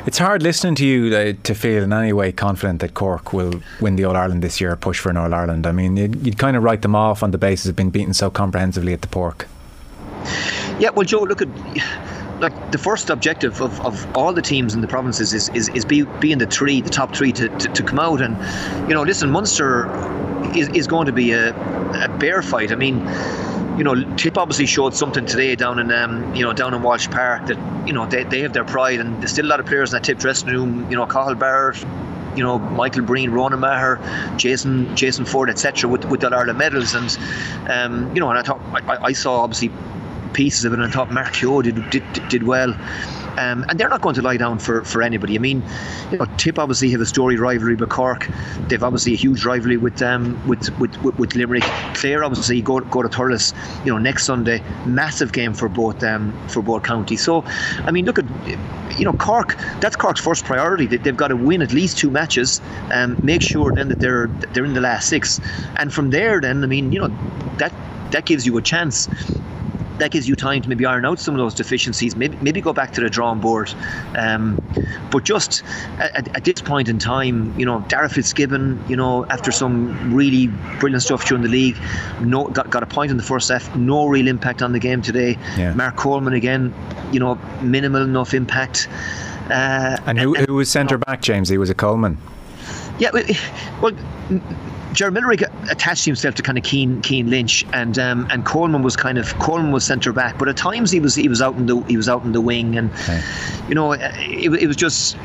[0.09, 3.61] It's hard listening to you uh, to feel in any way confident that Cork will
[3.79, 5.67] win the All Ireland this year, push for an All Ireland.
[5.67, 8.15] I mean, you'd, you'd kind of write them off on the basis of being beaten
[8.15, 9.45] so comprehensively at the Páirc.
[10.79, 11.49] Yeah, well, Joe, look at
[12.41, 15.85] like the first objective of, of all the teams in the provinces is is, is
[15.85, 18.19] be, being the three, the top three to, to, to come out.
[18.19, 18.35] And
[18.89, 19.85] you know, listen, Munster
[20.57, 21.49] is, is going to be a,
[22.03, 22.71] a bear fight.
[22.71, 23.05] I mean,
[23.79, 27.07] you know, Tip obviously showed something today down in um, you know down in Walsh
[27.09, 29.65] Park that you know they, they have their pride and there's still a lot of
[29.65, 30.91] players in that Tip dressing room.
[30.91, 31.81] You know, Cathal Barrett,
[32.35, 34.01] you know Michael Breen, Ronan Maher,
[34.35, 35.89] Jason Jason Forde, etc.
[35.89, 37.17] with with the Ireland medals and
[37.69, 39.71] um, you know, and I thought I, I saw obviously
[40.33, 42.75] pieces of it, and I thought Mark Kehoe did, did, did well.
[43.39, 45.35] Um, and they're not going to lie down for, for anybody.
[45.35, 45.63] I mean,
[46.11, 48.27] you know, Tip obviously have a story rivalry with Cork.
[48.67, 51.63] They've obviously a huge rivalry with um, with, with, with, with Limerick.
[51.93, 53.53] Clare obviously go go to Thurles,
[53.85, 54.61] you know, next Sunday.
[54.85, 57.23] Massive game for both um, for both counties.
[57.23, 57.43] So,
[57.85, 58.25] I mean, look at
[58.99, 59.55] you know Cork.
[59.79, 60.85] That's Cork's first priority.
[60.85, 62.61] They, have got to win at least two matches.
[62.91, 65.39] Um, make sure then that they're they're in the last six,
[65.77, 67.07] and from there, then I mean, you know,
[67.57, 67.71] that
[68.11, 69.07] that gives you a chance
[69.99, 72.73] that gives you time to maybe iron out some of those deficiencies, maybe, maybe go
[72.73, 73.73] back to the drawing board.
[74.15, 74.61] Um,
[75.11, 75.63] but just
[75.99, 80.47] at, at, this point in time, you know, Darragh Fitzgibbon, you know, after some really
[80.79, 81.77] brilliant stuff during the league,
[82.21, 85.01] no, got, got a point in the first half, no real impact on the game
[85.01, 85.37] today.
[85.57, 85.73] Yeah.
[85.73, 86.73] Mark Coleman again,
[87.11, 88.87] you know, minimal enough impact.
[89.49, 91.49] Uh, and who, who was centre back, James?
[91.49, 92.17] He was a Coleman.
[92.99, 93.11] Yeah,
[93.81, 93.93] well,
[94.93, 98.95] Ger Millerick attached himself to kind of Keane, Cian Lynch and um, and Coleman was
[98.95, 101.65] kind of Coleman was centre back, but at times he was he was out in
[101.67, 103.21] the he was out in the wing, and okay.
[103.67, 105.15] you know it, it was just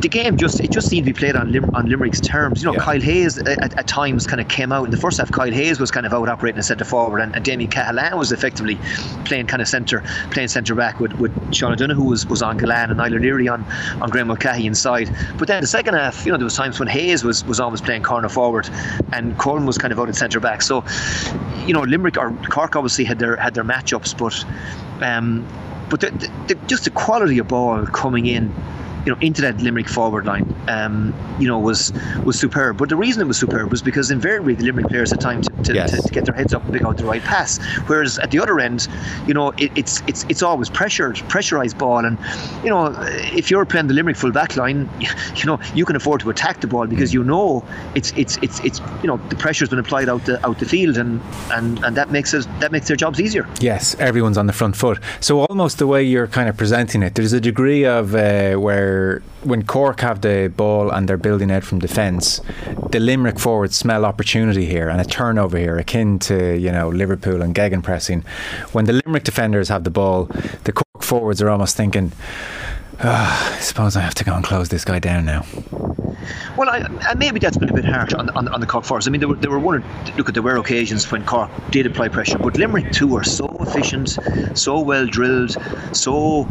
[0.00, 2.62] the game just it just seemed to be played on Lim, on Limerick's terms.
[2.62, 2.84] You know, yeah.
[2.84, 5.30] Kyle Hayes at, at, times kind of came out in the first half.
[5.30, 8.32] Kyle Hayes was kind of out operating as centre forward, and, and Damien Cahalane was
[8.32, 8.78] effectively
[9.24, 12.88] playing kind of centre playing centre back with with Sean O'Donoghue was was on Gillane
[12.90, 13.64] and Niall O'Leary on
[14.00, 15.14] on Graeme Mulcahy inside.
[15.38, 17.80] But then the second half, you know, there was times when Hayes was was always
[17.80, 18.68] playing corner forward
[19.12, 20.62] and Coleman was kind of out at centre back.
[20.62, 20.84] So,
[21.66, 24.44] you know, Limerick or Cork obviously had their had their matchups, but
[25.04, 25.46] um,
[25.88, 26.10] but the,
[26.46, 28.54] the, just the quality of ball coming in
[29.04, 31.92] you know, into that Limerick forward line, um, you know, was
[32.24, 32.76] was superb.
[32.76, 35.50] But the reason it was superb was because invariably the Limerick players had time to,
[35.64, 35.90] to, yes.
[35.90, 37.58] to, to get their heads up and pick out the right pass.
[37.86, 38.88] Whereas at the other end,
[39.26, 42.18] you know, it, it's it's it's always pressured, pressurized ball, and
[42.62, 42.94] you know,
[43.32, 44.88] if you're playing the Limerick full back line,
[45.36, 48.60] you know, you can afford to attack the ball because you know it's it's it's
[48.60, 51.20] it's you know the pressure's been applied out the out the field, and
[51.52, 53.46] and and that makes it that makes their jobs easier.
[53.60, 54.98] Yes, everyone's on the front foot.
[55.20, 58.90] So almost the way you're kind of presenting it, there's a degree of uh, where
[59.00, 62.40] where when Cork have the ball and they're building out from defence,
[62.90, 67.42] the Limerick forwards smell opportunity here and a turnover here, akin to you know Liverpool
[67.42, 67.82] and Gegenpressing.
[67.82, 68.20] pressing.
[68.72, 70.26] When the Limerick defenders have the ball,
[70.64, 72.12] the Cork forwards are almost thinking,
[73.02, 75.44] oh, I suppose I have to go and close this guy down now.
[76.56, 79.06] Well, I, and maybe that's been a bit harsh on, on, on the Cork Force.
[79.06, 79.84] I mean, there were, there were one
[80.16, 83.46] look at there were occasions when Cork did apply pressure, but Limerick too are so
[83.60, 84.18] efficient,
[84.54, 85.56] so well drilled,
[85.92, 86.48] so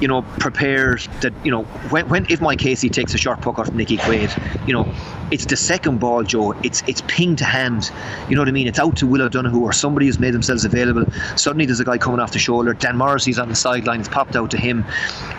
[0.00, 3.58] you know prepared that you know when, when if Mike Casey takes a short puck
[3.58, 4.30] off Nicky Quaid,
[4.66, 4.92] you know
[5.30, 6.52] it's the second ball, Joe.
[6.62, 7.90] It's it's ping to hand.
[8.28, 8.66] You know what I mean?
[8.66, 11.04] It's out to Will O'Donoghue or somebody who's made themselves available.
[11.36, 12.74] Suddenly there's a guy coming off the shoulder.
[12.74, 14.00] Dan Morrissey's on the sideline.
[14.00, 14.84] It's popped out to him.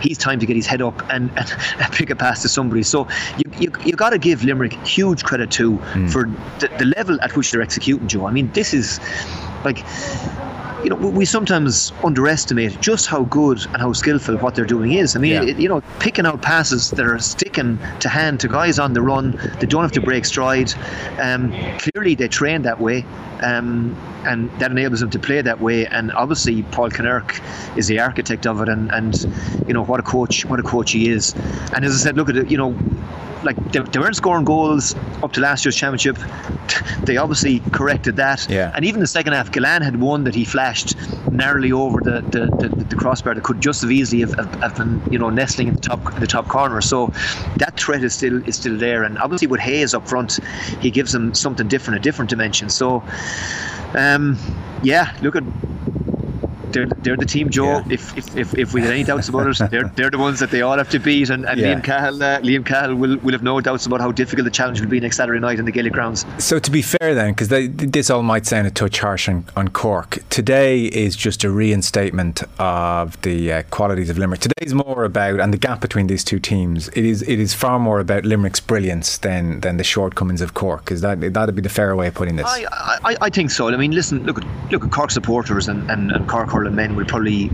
[0.00, 2.82] He's time to get his head up and, and, and pick a pass to somebody.
[2.82, 6.10] So you you, you got to give Limerick huge credit too mm.
[6.10, 6.24] for
[6.60, 8.26] the, the level at which they're executing, Joe.
[8.26, 9.00] I mean, this is
[9.64, 9.84] like
[10.82, 15.14] you know, we sometimes underestimate just how good and how skillful what they're doing is.
[15.14, 15.42] I mean, yeah.
[15.42, 19.02] it, you know, picking out passes that are sticking to hand to guys on the
[19.02, 20.72] run, they don't have to break stride.
[21.18, 23.04] Um, clearly, they train that way,
[23.42, 25.86] um, and that enables them to play that way.
[25.86, 27.40] And obviously, Paul Kinnerk
[27.76, 29.22] is the architect of it, and, and
[29.68, 31.32] you know what a coach, what a coach he is.
[31.74, 32.76] And as I said, look at it, you know
[33.44, 36.18] like they, they, weren't scoring goals up to last year's championship.
[37.04, 38.48] They obviously corrected that.
[38.48, 38.70] Yeah.
[38.74, 40.96] And even the second half, Gillane had one that he flashed
[41.30, 44.76] narrowly over the, the, the, the crossbar that could just as easily have, have, have,
[44.76, 46.80] been you know nestling in the top the top corner.
[46.80, 47.08] So
[47.56, 49.02] that threat is still is still there.
[49.02, 50.38] And obviously with Hayes up front,
[50.80, 52.68] he gives them something different, a different dimension.
[52.68, 53.02] So.
[53.94, 54.38] Um,
[54.82, 55.44] yeah, look at
[56.72, 57.64] they're, they're the team, Joe.
[57.64, 57.84] Yeah.
[57.90, 60.50] If, if, if, if we had any doubts about it, they're, they're the ones that
[60.50, 61.30] they all have to beat.
[61.30, 61.74] And, and yeah.
[61.74, 64.80] Liam Cahill, uh, Liam Cahill will, will have no doubts about how difficult the challenge
[64.80, 66.24] will be next Saturday night in the Gaelic grounds.
[66.38, 69.68] So, to be fair, then, because this all might sound a touch harsh on, on
[69.68, 74.40] Cork, today is just a reinstatement of the uh, qualities of Limerick.
[74.40, 77.54] Today is more about, and the gap between these two teams, it is it is
[77.54, 80.90] far more about Limerick's brilliance than than the shortcomings of Cork.
[80.90, 82.46] Is that that'd be the fair way of putting this?
[82.46, 82.64] I,
[83.04, 83.68] I, I think so.
[83.68, 86.96] I mean, listen, look at look at Cork supporters and, and, and Cork hurling men
[86.96, 87.50] will probably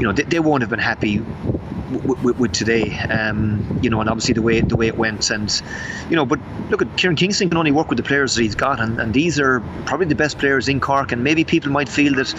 [0.00, 2.98] you know, they, they won't have been happy w- w- with today.
[3.00, 5.62] Um, you know, and obviously the way the way it went, and
[6.08, 8.54] you know, but look at Kieran Kingston can only work with the players that he's
[8.54, 11.12] got, and, and these are probably the best players in Cork.
[11.12, 12.34] And maybe people might feel that,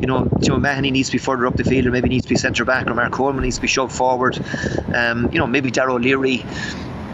[0.00, 2.30] you know, Joe Mahoney needs to be further up the field, or maybe needs to
[2.30, 4.38] be centre back, or Mark Coleman needs to be shoved forward.
[4.92, 6.44] Um, you know, maybe Darrow O'Leary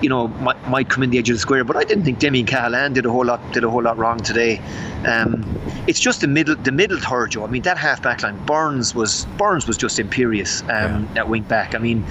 [0.02, 1.64] you know, might, might come in the edge of the square.
[1.64, 4.18] But I didn't think Damien Cahalane did a whole lot did a whole lot wrong
[4.18, 4.58] today.
[5.06, 5.44] Um,
[5.86, 7.44] it's just the middle the middle third, Joe.
[7.44, 10.68] I mean, that half back line, Byrnes was Byrnes was just imperious um,
[11.14, 11.20] yeah.
[11.20, 11.74] at wing back.
[11.74, 12.04] I mean,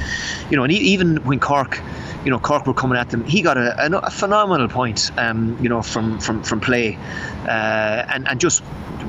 [0.50, 1.82] you know, and even when Cork
[2.24, 3.24] you know Cork were coming at them.
[3.26, 6.98] He got a, a, a phenomenal point, um, you know, from from from play,
[7.46, 8.64] uh, and and just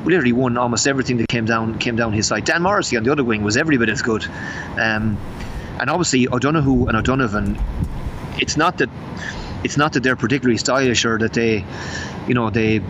[0.04, 2.44] literally won almost everything that came down came down his side.
[2.44, 4.24] Dan Morrissey on the other wing was every bit as good,
[4.78, 5.18] um,
[5.80, 7.58] and obviously O'Donoghue and O'Donovan
[8.40, 8.90] it's not that
[9.64, 11.64] it's not that they're particularly stylish or that they,
[12.26, 12.80] you know, they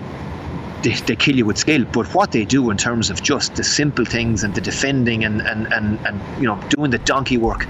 [0.83, 3.65] they, they kill you with skill, but what they do in terms of just the
[3.65, 7.67] simple things and the defending and and, and, and you know doing the donkey work,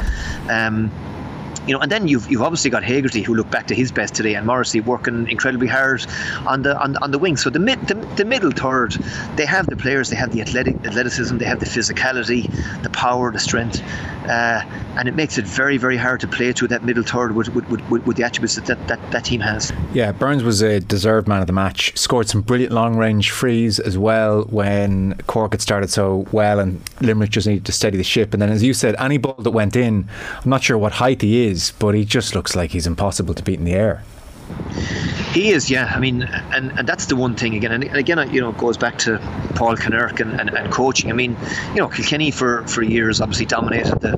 [0.49, 0.91] um,
[1.67, 4.15] you know, and then you've you've obviously got Hegarty who looked back to his best
[4.15, 6.07] today, and Morrissey working incredibly hard
[6.47, 7.37] on the on, on the wing.
[7.37, 8.93] So the mid the, the middle third,
[9.37, 12.51] they have the players, they have the athletic athleticism, they have the physicality,
[12.83, 13.83] the power, the strength,
[14.25, 14.63] uh,
[14.97, 17.69] and it makes it very very hard to play through that middle third with with,
[17.91, 19.73] with, with the attributes that, that that, that team has.
[19.93, 21.97] Yeah, Byrnes was a deserved man of the match.
[21.97, 26.81] Scored some brilliant long range frees as well when Cork had started so well, and
[27.01, 28.33] Limerick just needed to steady the ship.
[28.33, 30.09] And then, as you said, any ball that went in,
[30.43, 33.35] I'm not sure what height he is is, but he just looks like he's impossible
[33.35, 34.03] to beat in the air.
[35.33, 35.93] He is, yeah.
[35.95, 37.71] I mean, and, and that's the one thing again.
[37.71, 39.19] And again, you know, it goes back to
[39.55, 41.11] Paul Kinnerk and, and, and coaching.
[41.11, 41.37] I mean,
[41.69, 44.17] you know, Kilkenny for, for years obviously dominated the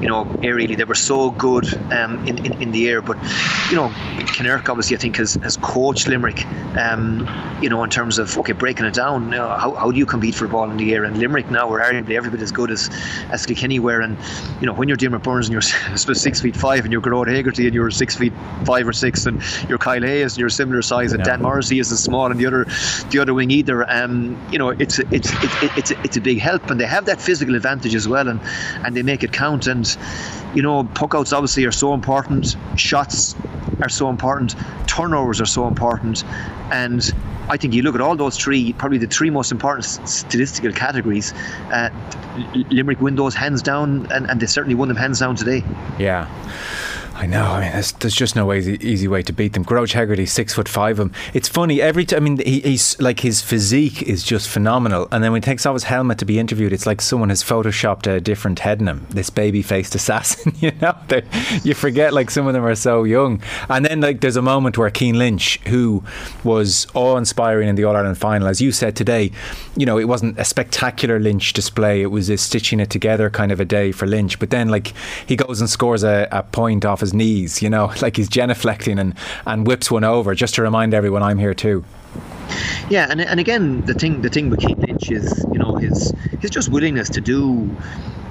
[0.00, 3.00] you know, aerially they were so good um, in, in, in the air.
[3.00, 3.16] But
[3.70, 3.88] you know,
[4.36, 6.44] Kinnerk obviously I think has, has coached Limerick,
[6.76, 7.28] um,
[7.62, 9.24] you know, in terms of okay breaking it down.
[9.24, 11.04] You know, how, how do you compete for a ball in the air?
[11.04, 12.90] And Limerick now are arguably every bit as good as
[13.30, 14.00] as Kilkenny were.
[14.00, 14.18] And
[14.60, 15.62] you know, when you're Diarmaid Byrnes and you're
[16.14, 18.32] six feet five, and you're Gearóid Hegarty and you're six feet
[18.64, 21.32] five or six, and you're Kyle Hayes and you're similar size, and yeah.
[21.32, 22.66] Dan Morrissey isn't small, and the other
[23.10, 23.90] the other wing either.
[23.90, 27.06] Um, you know, it's it's it's it's a, it's a big help, and they have
[27.06, 28.40] that physical advantage as well, and
[28.84, 29.66] and they make it count.
[29.66, 29.85] And
[30.54, 33.36] you know, puckouts obviously are so important, shots
[33.80, 34.54] are so important,
[34.86, 36.24] turnovers are so important,
[36.72, 37.12] and
[37.48, 41.32] I think you look at all those three, probably the three most important statistical categories.
[41.72, 41.90] Uh,
[42.70, 45.62] Limerick win those hands down, and, and they certainly won them hands down today.
[45.98, 46.26] Yeah.
[47.18, 47.44] I know.
[47.44, 49.64] I mean, there's, there's just no easy, easy way to beat them.
[49.64, 51.12] Gearóid Hegarty, six foot five him.
[51.32, 52.16] It's funny every time.
[52.18, 55.08] I mean, he, he's like his physique is just phenomenal.
[55.10, 57.42] And then when he takes off his helmet to be interviewed, it's like someone has
[57.42, 59.06] photoshopped a different head in him.
[59.08, 60.52] This baby faced assassin.
[60.66, 60.96] You know,
[61.62, 63.42] you forget like some of them are so young.
[63.68, 66.02] And then like there's a moment where Cian Lynch, who
[66.44, 69.30] was awe inspiring in the All Ireland final, as you said today,
[69.76, 72.00] you know, it wasn't a spectacular Lynch display.
[72.00, 74.38] It was a stitching it together kind of a day for Lynch.
[74.38, 74.94] But then like
[75.26, 79.00] he goes and scores a, a point off his knees, you know, like he's genuflecting
[79.00, 79.14] and,
[79.46, 81.84] and whips one over just to remind everyone I'm here too.
[82.88, 86.12] Yeah, and and again, the thing the thing with Cian Lynch is, you know, his
[86.40, 87.68] his just willingness to do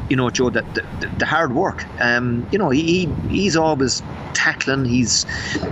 [0.09, 0.83] you know, Joe, that the,
[1.17, 1.83] the, hard work.
[1.99, 4.85] Um, you know, he, he's always tackling.
[4.85, 5.25] He's,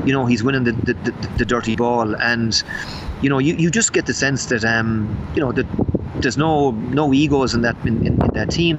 [0.06, 2.64] you know, he's winning the, the, the, the dirty ball, and
[3.22, 5.68] you know, you, you just get the sense that um, you know that
[6.16, 8.78] there's no no egos in that in, in, in that team.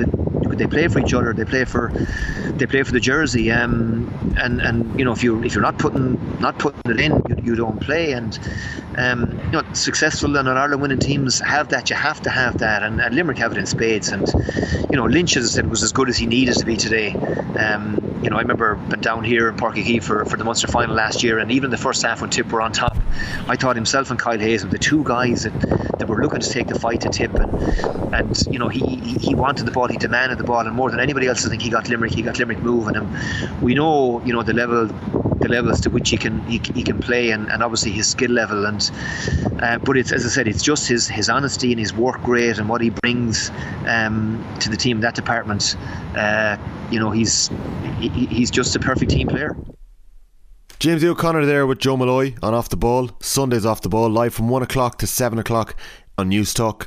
[0.54, 1.32] They play for each other.
[1.32, 1.90] They play for
[2.56, 3.50] they play for the jersey.
[3.50, 7.12] Um, and and you know if you if you're not putting not putting it in,
[7.28, 8.12] you, you don't play.
[8.12, 8.38] And
[8.96, 11.90] um, you know successful and an Ireland winning teams have that.
[11.90, 12.82] You have to have that.
[12.82, 14.10] And, and Limerick have it in spades.
[14.10, 14.28] And
[14.90, 17.14] you know Lynch, as I said, was as good as he needed to be today.
[17.58, 20.68] Um, you know I remember been down here in Uí Chaoimh for for the Munster
[20.68, 22.96] final last year, and even the first half when Tip were on top,
[23.48, 25.52] I thought himself and Kyle Hayes were the two guys that,
[25.98, 27.23] that were looking to take the fight to Tip.
[27.32, 30.90] And and you know he he wanted the ball, he demanded the ball, and more
[30.90, 32.12] than anybody else, I think he got Limerick.
[32.12, 34.86] He got Limerick moving, and we know you know the level
[35.44, 38.30] the levels to which he can he, he can play and, and obviously his skill
[38.30, 38.66] level.
[38.66, 38.90] And
[39.60, 42.58] uh, but it's as I said it's just his his honesty and his work rate
[42.58, 43.50] and what he brings
[43.86, 45.76] um, to the team that department
[46.16, 46.56] uh,
[46.90, 47.50] you know he's
[47.98, 49.56] he, he's just a perfect team player.
[50.80, 53.10] Jamesie O'Connor there with Joe Molloy on Off the Ball.
[53.20, 55.76] Sundays Off the Ball live from 1 o'clock to 7 o'clock
[56.16, 56.86] on Newstalk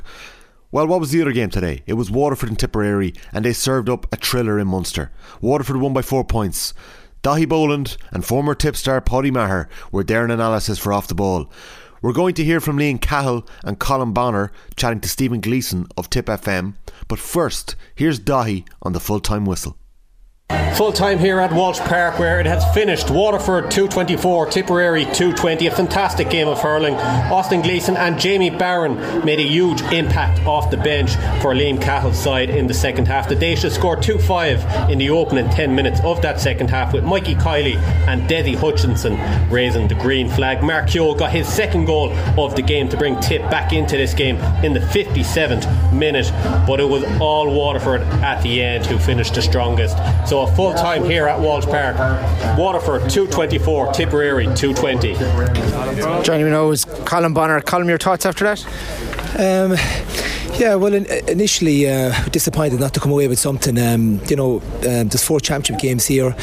[0.70, 1.82] well, what was the other game today?
[1.86, 5.10] It was Waterford and Tipperary, and they served up a thriller in Munster.
[5.40, 6.74] Waterford won by four points.
[7.22, 11.50] Dahi Boland and former tipstar Paudie Maher were there in analysis for Off the Ball.
[12.02, 16.10] We're going to hear from Liam Cahill and Colm Bonnar chatting to Stephen Gleeson of
[16.10, 16.74] Tip FM.
[17.08, 19.78] But first, here's Dahi on the full time whistle.
[20.78, 23.10] Full time here at Walsh Park where it has finished.
[23.10, 25.66] Waterford 224, Tipperary 220.
[25.66, 26.94] A fantastic game of hurling.
[26.94, 32.16] Austin Gleeson and Jamie Barron made a huge impact off the bench for Liam Cahill's
[32.16, 33.28] side in the second half.
[33.28, 37.02] The Déise scored 2 5 in the opening 10 minutes of that second half with
[37.02, 37.74] Mikey Kiely
[38.06, 39.18] and Dessie Hutchinson
[39.50, 40.62] raising the green flag.
[40.62, 44.14] Mark Kehoe got his second goal of the game to bring Tip back into this
[44.14, 46.30] game in the 57th minute,
[46.68, 49.96] but it was all Waterford at the end who finished the strongest.
[50.28, 51.96] So a full time here at Walsh Park.
[52.58, 55.14] Waterford 224, Tipperary 220.
[56.24, 57.60] Joining me now is Colm Bonnar.
[57.60, 58.64] Colm, your thoughts after that?
[59.38, 59.76] Um,
[60.58, 63.78] yeah, well, in, initially uh, disappointed not to come away with something.
[63.78, 66.34] Um, you know, um, there's four championship games here.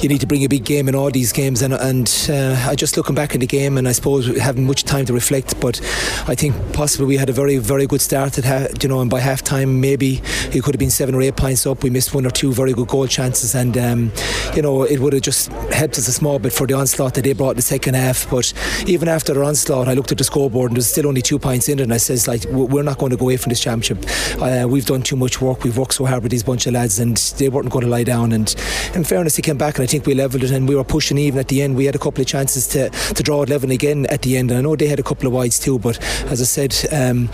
[0.00, 2.74] You need to bring a big game in all these games, and, and uh, I
[2.74, 5.60] just looking back in the game, and I suppose having much time to reflect.
[5.60, 5.82] But
[6.26, 9.10] I think possibly we had a very, very good start at ha- you know, and
[9.10, 11.82] by half time maybe it could have been seven or eight points up.
[11.82, 14.12] We missed one or two very good goal chances, and um,
[14.54, 17.24] you know it would have just helped us a small bit for the onslaught that
[17.24, 18.30] they brought in the second half.
[18.30, 18.52] But
[18.86, 21.68] even after the onslaught, I looked at the scoreboard and there's still only two points
[21.68, 24.04] in it, and I says like we're not going to go away from this championship.
[24.40, 25.64] Uh, we've done too much work.
[25.64, 28.04] We've worked so hard with these bunch of lads, and they weren't going to lie
[28.04, 28.32] down.
[28.32, 28.54] And
[28.94, 31.18] in fairness, he came back, and I think we levelled it, and we were pushing
[31.18, 31.76] even at the end.
[31.76, 34.50] We had a couple of chances to, to draw it 11 again at the end,
[34.50, 35.78] and I know they had a couple of wides too.
[35.78, 37.30] But as I said, um,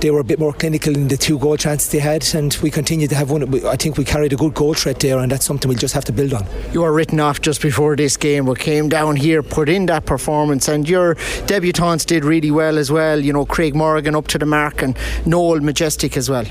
[0.00, 2.70] they were a bit more clinical in the two goal chances they had, and we
[2.70, 3.64] continued to have one.
[3.66, 6.04] I think we carried a good goal threat there, and that's something we'll just have
[6.06, 6.46] to build on.
[6.72, 10.06] You were written off just before this game, but came down here, put in that
[10.06, 11.14] performance, and your
[11.46, 13.20] debutants did really well as well.
[13.20, 16.46] You know, Craig Morgan up to the mark, and Noel Majestic as well.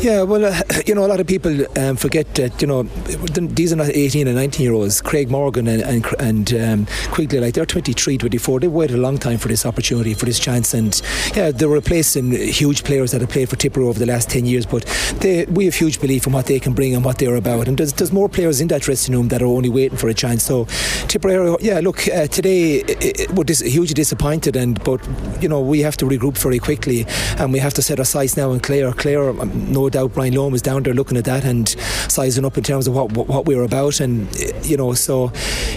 [0.00, 3.72] Yeah, well, uh, you know, a lot of people um, forget that you know these
[3.72, 5.00] are not 18 and 19 year olds.
[5.00, 8.60] Craig Morgan and and, and um, Quigley, like they're 23, 24.
[8.60, 11.00] They've waited a long time for this opportunity, for this chance, and
[11.34, 14.66] yeah, they're replacing huge players that have played for Tipper over the last 10 years.
[14.66, 14.84] But
[15.20, 17.68] they, we have huge belief in what they can bring and what they're about.
[17.68, 20.14] And there's, there's more players in that dressing room that are only waiting for a
[20.14, 20.44] chance.
[20.44, 20.66] So
[21.08, 25.00] Tipperary, yeah, look, uh, today it, it, we're dis- hugely disappointed, and but
[25.40, 27.06] you know we have to regroup very quickly,
[27.38, 28.92] and we have to set our sights now in Clare.
[28.92, 31.68] Clare, um, no doubt, Brian Lohan was down there looking at that and
[32.08, 34.28] sizing up in terms of what what, what we were about, and
[34.64, 35.32] you know, so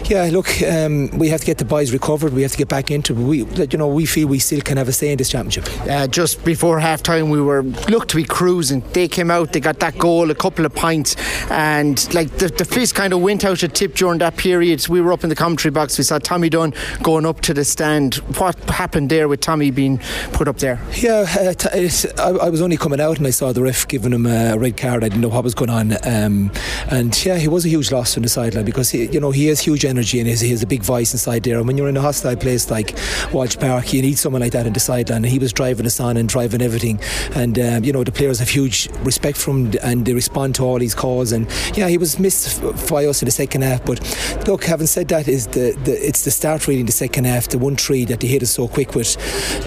[0.05, 2.33] yeah, look, um, we have to get the boys recovered.
[2.33, 3.13] We have to get back into.
[3.13, 5.67] We, you know, we feel we still can have a say in this championship.
[5.89, 8.81] Uh, just before half time, we were looked to be cruising.
[8.93, 11.15] They came out, they got that goal, a couple of points,
[11.49, 14.87] and like the, the fist kind of went out a tip during that period.
[14.87, 15.97] We were up in the commentary box.
[15.97, 18.15] We saw Tommy Dunne going up to the stand.
[18.37, 19.99] What happened there with Tommy being
[20.33, 20.79] put up there?
[20.93, 21.53] Yeah, uh,
[22.17, 25.03] I, was only coming out and I saw the ref giving him a red card.
[25.03, 26.51] I didn't know what was going on, um,
[26.89, 29.47] and yeah, he was a huge loss on the sideline because he, you know he
[29.47, 31.57] has huge energy and he has a big voice inside there.
[31.57, 32.97] And when you're in a hostile place like
[33.31, 35.23] Walsh Park, you need someone like that in the sideline.
[35.23, 36.99] And he was driving us on and driving everything,
[37.33, 40.63] and um, you know the players have huge respect for him and they respond to
[40.63, 41.31] all these calls.
[41.31, 43.85] And yeah, he was missed by us in the second half.
[43.85, 43.99] But
[44.47, 47.47] look, having said that, is the, the it's the start really in the second half,
[47.49, 49.15] the one three that they hit us so quick with.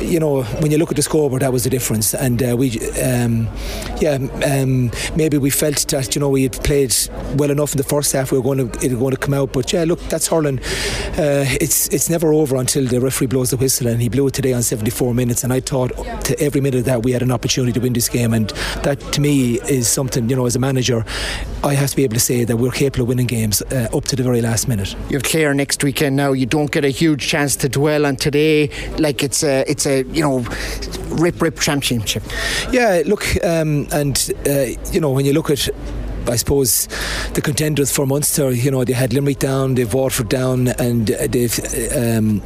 [0.02, 2.14] You know, when you look at the scoreboard, that was the difference.
[2.14, 3.48] And uh, we, um,
[4.00, 6.94] yeah, um, maybe we felt that you know we had played
[7.36, 8.32] well enough in the first half.
[8.32, 9.52] We were going to it was going to come out.
[9.52, 10.58] But yeah, look, that's hurling.
[11.18, 14.34] Uh, it's it's never over until the referee blows the whistle, and he blew it
[14.34, 15.44] today on 74 minutes.
[15.44, 15.90] And I thought
[16.24, 18.50] to every minute that we had an opportunity to win this game, and
[18.82, 21.04] that to me is something you know as a manager,
[21.64, 24.04] I have to be able to say that we're capable of winning games uh, up
[24.04, 24.94] to the very last minute.
[25.08, 26.32] You have Clare next weekend now.
[26.32, 28.68] You don't get a huge chance to dwell on today,
[28.98, 30.40] like it's a it's a you know
[31.08, 32.22] rip rip championship.
[32.72, 35.68] Yeah, look, um, and uh, you know when you look at
[36.26, 36.88] I suppose
[37.32, 41.58] the contenders for Munster, you know, they had Limerick down, they've Waterford down, and they've.
[41.96, 42.42] Um,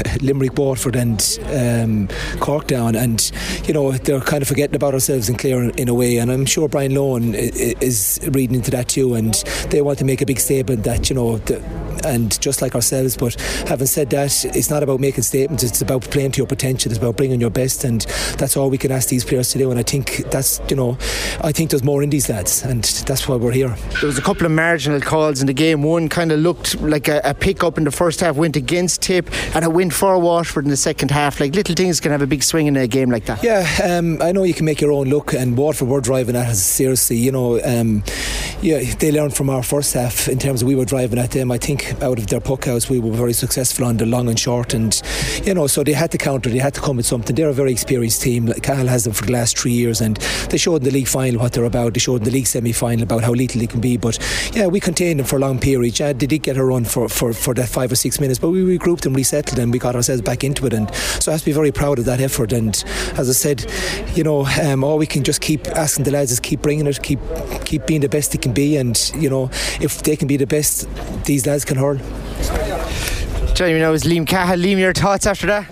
[0.20, 2.08] Limerick, Waterford, and um,
[2.40, 3.30] Cork down, and
[3.66, 6.18] you know they're kind of forgetting about ourselves in Clare in, a way.
[6.18, 9.34] And I'm sure Brian Lohan is reading into that too, and
[9.70, 11.38] they want to make a big statement that you know.
[11.38, 13.16] The, and just like ourselves.
[13.16, 13.34] But
[13.66, 15.62] having said that, it's not about making statements.
[15.62, 16.90] It's about playing to your potential.
[16.90, 18.02] It's about bringing your best, and
[18.38, 19.70] that's all we can ask these players to do.
[19.70, 20.96] And I think that's you know,
[21.42, 23.76] I think there's more in these lads, and that's why we're here.
[24.00, 25.82] There was a couple of marginal calls in the game.
[25.82, 29.02] One kind of looked like a, a pick up in the first half, went against
[29.02, 31.40] Tip, and a win for Waterford in the second half.
[31.40, 33.42] Like little things can have a big swing in a game like that.
[33.42, 36.48] Yeah, um, I know you can make your own look, and Waterford were driving at
[36.48, 37.16] us seriously.
[37.16, 38.02] You know, um,
[38.60, 41.50] yeah, they learned from our first half in terms of we were driving at them.
[41.50, 44.72] I think out of their puck we were very successful on the long and short,
[44.72, 45.00] and
[45.44, 46.48] you know, so they had to counter.
[46.48, 47.34] They had to come with something.
[47.34, 48.46] They're a very experienced team.
[48.46, 50.16] Like has them for the last three years, and
[50.50, 51.94] they showed in the league final what they're about.
[51.94, 53.96] They showed in the league semi final about how lethal they can be.
[53.96, 54.18] But
[54.54, 55.98] yeah, we contained them for a long period.
[55.98, 58.50] Yeah, they did get a run for, for, for that five or six minutes, but
[58.50, 60.72] we regrouped and resettled, and we got ourselves back into it.
[60.72, 62.52] And so I have to be very proud of that effort.
[62.52, 62.82] And
[63.16, 63.66] as I said,
[64.16, 67.02] you know, um, all we can just keep asking the lads is keep bringing it,
[67.02, 67.20] keep
[67.64, 70.46] keep being the best they can be, and you know, if they can be the
[70.46, 70.88] best,
[71.24, 73.54] these lads can hurl.
[73.54, 74.58] Joining me now is Liam Cahill.
[74.58, 75.68] Liam, your thoughts after that?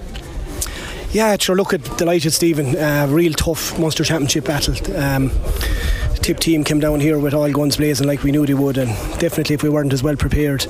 [1.13, 1.57] Yeah, sure.
[1.57, 2.77] Look at delighted, Stephen.
[2.77, 4.75] Uh, real tough Munster Championship battle.
[4.97, 5.31] Um,
[6.23, 8.89] tip team came down here with all guns blazing like we knew they would, and
[9.19, 10.67] definitely if we weren't as well prepared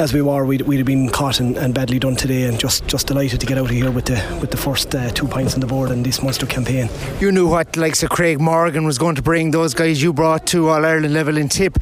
[0.00, 2.44] as we were, we'd, we'd have been caught and, and, badly done today.
[2.44, 5.10] And just, just delighted to get out of here with the with the first uh,
[5.10, 6.88] two points on the board in this Munster campaign.
[7.20, 9.50] You knew what likes of Craig Morgan was going to bring.
[9.50, 11.78] Those guys you brought to All Ireland level in tip.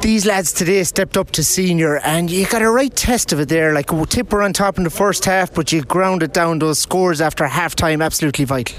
[0.00, 3.48] These lads today stepped up to senior, and you got a right test of it
[3.48, 3.72] there.
[3.72, 7.20] Like Tip were on top in the first half, but you grounded down those scores
[7.20, 8.02] after half time.
[8.02, 8.76] Absolutely vital.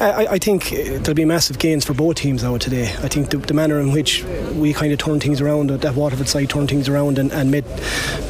[0.00, 2.84] I, I, think uh, there'll be massive gains for both teams now today.
[3.02, 4.24] I think the, the manner in which
[4.54, 7.50] we kind of turned things around, uh, that Waterford side turned things around and, and
[7.50, 7.64] made,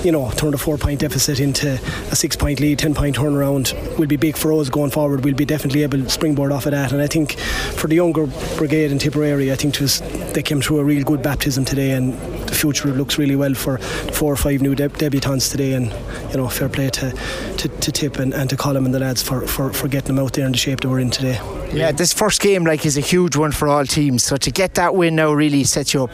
[0.02, 1.74] you know, turned a four point deficit into
[2.10, 5.24] a six point lead, 10 point turnaround will be big for us going forward.
[5.24, 6.92] We'll be definitely able to springboard off of that.
[6.92, 10.00] And I think for the younger brigade in Tipperary, I think was,
[10.32, 12.14] they came through a real good baptism today and
[12.48, 15.74] the future looks really well for four or five new deb- debutants today.
[15.74, 15.86] And,
[16.30, 19.22] you know, fair play to, to, to Tip and, and to Colm and the lads
[19.22, 21.38] for, for, for getting them out there in the shape that we're in today.
[21.72, 24.22] Yeah, this first game like is a huge one for all teams.
[24.24, 26.10] So to get that win now really sets you up.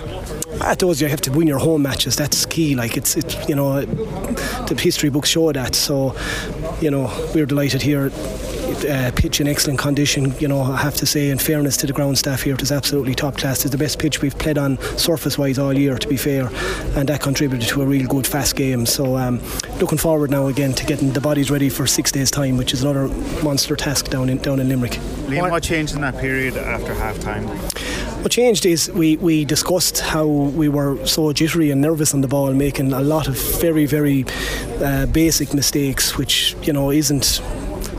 [0.61, 2.17] I told you have to win your home matches.
[2.17, 2.75] That's key.
[2.75, 5.75] Like it's it's you know the history books show that.
[5.75, 6.15] So
[6.81, 8.11] you know we're delighted here
[8.85, 10.35] uh, pitch in excellent condition.
[10.39, 12.73] You know, I have to say, in fairness to the ground staff here, it was
[12.73, 13.65] absolutely top class.
[13.65, 16.51] It's the best pitch we've played on surface wise all year, to be fair,
[16.97, 18.87] and that contributed to a real good fast game.
[18.87, 19.41] So, um,
[19.81, 22.83] looking forward now again to getting the bodies ready for six days' time, which is
[22.83, 23.09] another
[23.43, 24.93] monster task down in down in Limerick.
[25.29, 27.47] Liam, what changed in that period after half time?
[28.23, 32.29] What changed is we, we discussed how we were so jittery and nervous on the
[32.29, 34.25] ball, making a lot of very, very
[34.83, 37.41] uh, basic mistakes, which, you know, isn't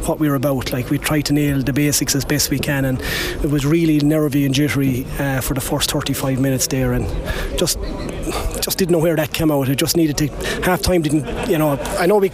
[0.07, 0.71] what we were about.
[0.71, 3.01] Like we tried to nail the basics as best we can, and
[3.43, 7.05] it was really nervy and jittery uh, for the first 35 minutes there, and
[7.57, 7.79] just
[8.61, 9.69] just didn't know where that came out.
[9.69, 10.27] It just needed to
[10.63, 11.01] half time.
[11.01, 11.77] Didn't you know?
[11.99, 12.29] I know we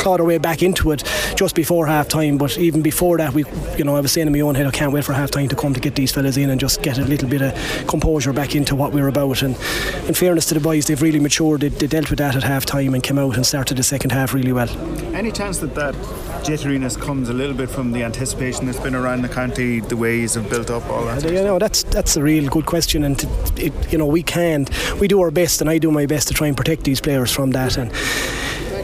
[0.00, 1.04] clawed our way back into it
[1.36, 3.44] just before half time, but even before that, we
[3.76, 5.48] you know I was saying in my own head, I can't wait for half time
[5.48, 8.32] to come to get these fellas in and just get a little bit of composure
[8.32, 9.42] back into what we were about.
[9.42, 9.54] And
[10.08, 11.60] in fairness to the boys, they've really matured.
[11.60, 14.10] They, they dealt with that at half time and came out and started the second
[14.10, 14.68] half really well.
[15.14, 15.94] Any chance that that
[16.42, 20.34] jitteriness comes a little bit from the anticipation that's been around the county, the ways
[20.34, 21.22] have built up, all that.
[21.24, 23.22] You know, that's that's a real good question, and
[23.56, 24.70] it, you know we can't.
[24.98, 27.30] we do our best, and I do my best to try and protect these players
[27.30, 27.92] from that, and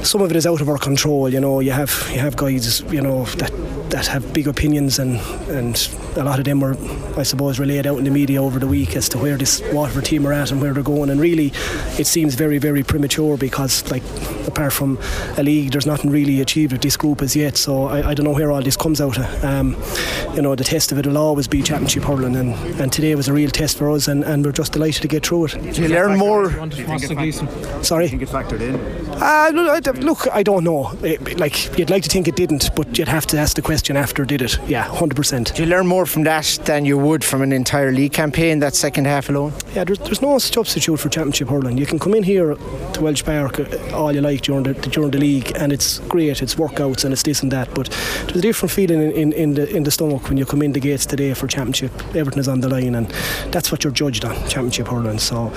[0.03, 1.29] some of it is out of our control.
[1.29, 3.51] You know, you have you have guys, you know that
[3.91, 6.77] that have big opinions, and and a lot of them were,
[7.17, 10.05] I suppose, relayed out in the media over the week as to where this Waterford
[10.07, 11.11] team are at and where they're going.
[11.11, 11.53] And really,
[11.99, 14.03] it seems very very premature because like
[14.47, 14.99] apart from
[15.37, 17.57] a league, there's nothing really achieved with this group as yet.
[17.57, 19.45] So I, I don't know where all this comes out of.
[19.45, 19.77] Um,
[20.35, 23.29] you know, the test of it will always be championship hurling, and, and today was
[23.29, 25.75] a real test for us, and, and we're just delighted to get through it.
[25.75, 26.51] Do you learn more?
[27.83, 28.09] Sorry.
[28.09, 28.77] think it factored in?
[29.21, 30.93] Uh, look, I- look, I don't know.
[31.05, 33.97] Eh, Like you'd like to think it didn't, but you'd have to ask the question
[33.97, 34.59] after did it.
[34.69, 35.53] Yeah, hundred percent.
[35.55, 38.61] Do you learn more from that than you would from an entire league campaign?
[38.61, 39.53] That second half alone.
[39.75, 41.79] Yeah, there's, there's no substitute for championship hurling.
[41.79, 42.55] You can come in here
[42.93, 46.43] to Walsh Park uh, all you like during the during the league, and it's great.
[46.43, 47.69] It's workouts and it's this and that.
[47.75, 47.89] But
[48.27, 50.73] there's a different feeling in, in, in the in the stomach when you come in
[50.73, 51.93] the gates today for championship.
[52.15, 53.07] Everything is on the line, and
[53.53, 54.35] that's what you're judged on.
[54.49, 55.19] Championship hurling.
[55.19, 55.53] So,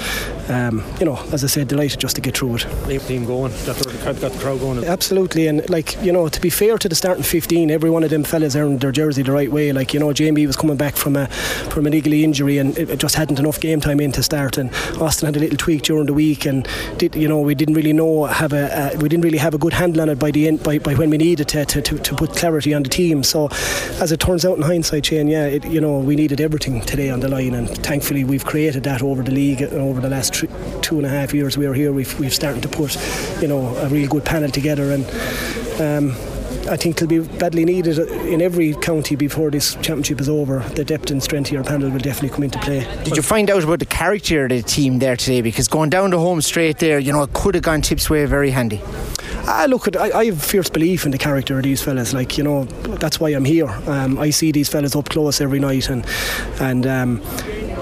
[0.50, 2.88] um, you know, as I said, delighted just to get through it.
[2.88, 3.52] Leave team going.
[3.66, 4.84] Got got the crowd going.
[4.84, 8.10] Absolutely, and like you know, to be fair to the starting 15, every one of
[8.10, 9.72] them fellas earned their jersey the right way.
[9.72, 11.28] Like you know, Jamie was coming back from a
[11.72, 14.58] from an niggly injury and it it just hadn't enough game time in to start.
[14.58, 16.68] And Austin had a little tweak during the week, and
[16.98, 19.58] did you know we didn't really know have a uh, we didn't really have a
[19.58, 21.98] good handle on it by the end by, by when we needed to, to, to,
[21.98, 23.24] to put clarity on the team.
[23.24, 23.48] So
[24.02, 27.10] as it turns out in hindsight, Shane, yeah, it, you know we needed everything today
[27.10, 30.48] on the line, and thankfully we've created that over the league over the last thr
[30.82, 31.94] two and a half years we were here.
[31.94, 32.98] We've we've started to put
[33.42, 35.06] you know a real good panel together and.
[35.80, 36.16] Um,
[36.68, 40.60] I think it'll be badly needed in every county before this championship is over.
[40.76, 42.88] The depth and strength of your panel will definitely come into play.
[43.04, 45.42] Did you find out about the character of the team there today?
[45.42, 48.26] Because going down the home straight there, you know, it could have gone tips way
[48.26, 48.82] very handy.
[49.48, 52.14] Ah, look, I, I have fierce belief in the character of these fellas.
[52.14, 52.66] Like you know,
[53.00, 53.70] that's why I'm here.
[53.88, 56.06] Um, I see these fellas up close every night, and
[56.60, 57.22] and um,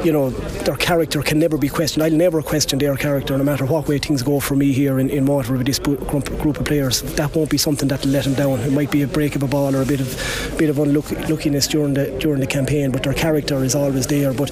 [0.07, 0.29] you know
[0.63, 2.01] their character can never be questioned.
[2.01, 5.09] I'll never question their character, no matter what way things go for me here in,
[5.09, 5.99] in Waterford with this group,
[6.39, 7.01] group of players.
[7.15, 8.61] That won't be something that'll let them down.
[8.61, 11.67] It might be a break of a ball or a bit of bit of unluckiness
[11.67, 14.33] during the during the campaign, but their character is always there.
[14.33, 14.49] But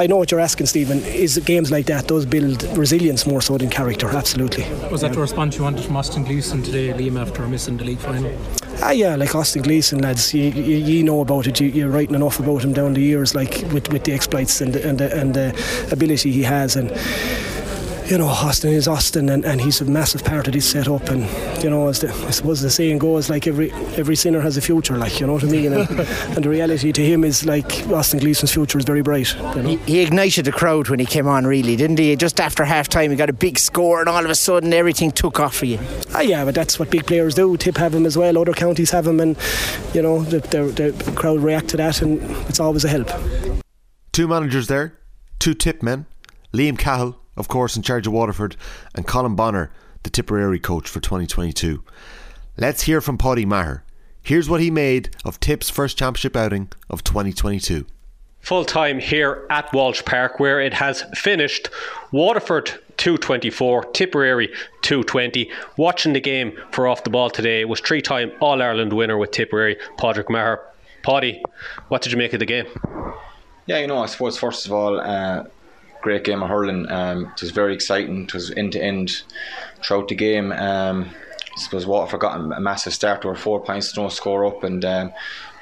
[0.00, 0.98] I know what you're asking, Stephen.
[1.04, 4.08] Is games like that does build resilience more so than character?
[4.08, 4.64] Absolutely.
[4.90, 8.00] Was that the response you wanted from Austin Gleeson today, Liam, after missing the league
[8.00, 8.36] final?
[8.82, 11.60] Ah, yeah, like Austin Gleeson, lads, you, you, you know about it.
[11.60, 14.74] You, you're writing enough about him down the years, like with, with the exploits and
[14.74, 16.90] the, and the, and the ability he has, and
[18.08, 21.08] you know, Austin is Austin, and, and he's a massive part of this setup.
[21.08, 21.22] And
[21.62, 24.60] you know, as the, I suppose the saying goes, like every every sinner has a
[24.60, 25.72] future, like you know what I mean.
[25.72, 29.34] And, and the reality to him is like Austin Gleeson's future is very bright.
[29.34, 29.68] You know?
[29.70, 32.14] He, he ignited the crowd when he came on, really, didn't he?
[32.16, 35.10] Just after half time, he got a big score, and all of a sudden, everything
[35.10, 35.78] took off for you.
[36.14, 37.56] Ah, yeah, but that's what big players do.
[37.56, 38.38] Tip have him as well.
[38.38, 39.36] Other counties have him, and
[39.92, 43.10] you know the, the, the crowd react to that, and it's always a help.
[44.12, 44.94] Two managers there,
[45.38, 46.06] two tip men.
[46.52, 48.56] Liam Cahill, of course, in charge of Waterford,
[48.94, 49.70] and Colm Bonnar,
[50.02, 51.82] the Tipperary coach for 2022.
[52.56, 53.82] Let's hear from Paudie Maher.
[54.22, 57.86] Here's what he made of Tip's first championship outing of 2022.
[58.40, 61.68] Full time here at Walsh Park, where it has finished.
[62.12, 62.66] Waterford
[62.96, 64.48] 224, Tipperary
[64.82, 65.50] 220.
[65.76, 69.32] Watching the game for off the ball today was three time All Ireland winner with
[69.32, 70.60] Tipperary, Padraig Maher.
[71.02, 71.42] Paudie,
[71.88, 72.66] what did you make of the game?
[73.66, 75.44] Yeah, you know, I suppose first of all, uh,
[76.06, 76.88] great game of hurling.
[76.88, 78.22] Um, it was very exciting.
[78.22, 79.22] It was end to end
[79.82, 80.52] throughout the game.
[80.52, 81.10] Um,
[81.56, 83.22] I suppose Waterford got a massive start.
[83.22, 85.12] There were four points no score up, and um,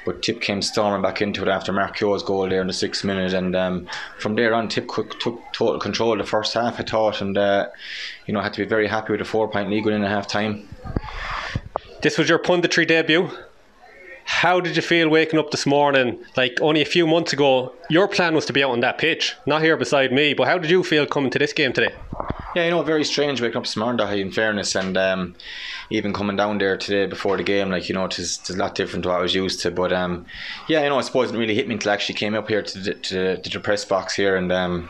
[0.05, 3.03] but Tip came storming back into it after Mark Kehoe's goal there in the sixth
[3.03, 3.87] minute, and um,
[4.19, 6.79] from there on, Tip took total control of the first half.
[6.79, 7.69] I thought, and uh,
[8.27, 10.11] you know, had to be very happy with a four point lead going in at
[10.11, 10.69] half time.
[12.03, 13.31] This was your punditry debut.
[14.25, 16.19] How did you feel waking up this morning?
[16.35, 19.35] Like only a few months ago, your plan was to be out on that pitch,
[19.45, 20.33] not here beside me.
[20.33, 21.93] But how did you feel coming to this game today?
[22.55, 25.35] Yeah, you know, very strange waking up this morning, in fairness, and um,
[25.91, 28.73] even coming down there today before the game, like, you know, it's, it's a lot
[28.73, 29.71] different to what I was used to.
[29.71, 30.25] But um,
[30.67, 32.63] yeah, you know, I suppose it really hit me until I actually came up here
[32.63, 34.89] to the, to to the press box here and, um,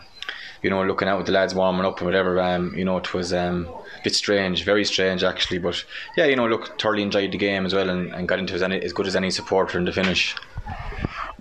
[0.62, 3.14] you know, looking out with the lads warming up and whatever, um, you know, it
[3.14, 3.68] was um,
[4.06, 5.58] bit strange, very strange actually.
[5.58, 5.84] But
[6.16, 8.62] yeah, you know, look, thoroughly enjoyed the game as well and, and got into as,
[8.62, 10.36] any, as good as any supporter in the finish.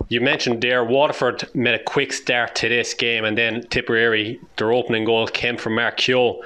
[0.08, 4.72] You mentioned there Waterford made a quick start to this game, and then Tipperary, their
[4.72, 6.42] opening goal came from Mark Kehoe.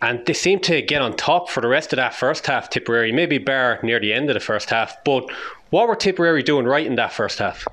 [0.00, 3.12] And they seemed to get on top for the rest of that first half, Tipperary,
[3.12, 4.96] maybe bar near the end of the first half.
[5.04, 5.30] But
[5.70, 7.66] what were Tipperary doing right in that first half?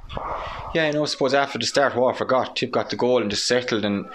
[0.76, 3.32] Yeah, you know, I suppose after the start, Waterford got Tip got the goal and
[3.32, 4.05] just settled, and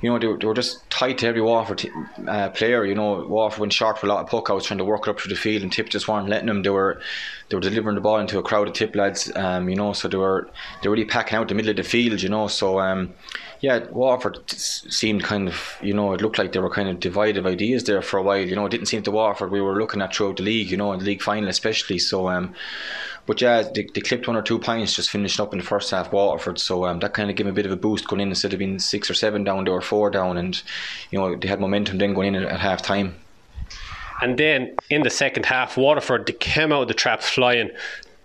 [0.00, 1.90] you know they were, they were just tight to every Waterford t-
[2.26, 2.84] uh, player.
[2.84, 5.10] You know, Waterford went short for a lot of puck outs, trying to work it
[5.10, 6.62] up through the field, and Tip just weren't letting them.
[6.62, 7.00] They were
[7.48, 9.32] they were delivering the ball into a crowd of Tip lads.
[9.34, 10.48] Um, you know, so they were
[10.82, 12.22] they were really packing out the middle of the field.
[12.22, 13.12] You know, so um,
[13.60, 17.46] yeah, Waterford seemed kind of you know it looked like they were kind of divided
[17.46, 18.38] ideas there for a while.
[18.38, 20.70] You know, it didn't seem to Waterford we were looking at throughout the league.
[20.70, 21.98] You know, in the league final especially.
[21.98, 22.54] So um,
[23.28, 25.90] but yeah, they, they clipped one or two points just finishing up in the first
[25.90, 26.58] half, Waterford.
[26.58, 28.58] So um, that kind of gave a bit of a boost going in instead of
[28.58, 30.60] being six or seven down, they were four down, and
[31.10, 33.14] you know they had momentum then going in at, at half time.
[34.22, 37.70] And then in the second half, Waterford they came out of the traps flying.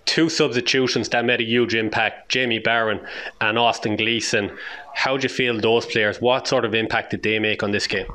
[0.06, 3.06] Two substitutions that made a huge impact Jamie Barron
[3.42, 4.58] and Austin Gleeson.
[4.94, 6.22] How do you feel those players?
[6.22, 8.08] What sort of impact did they make on this game?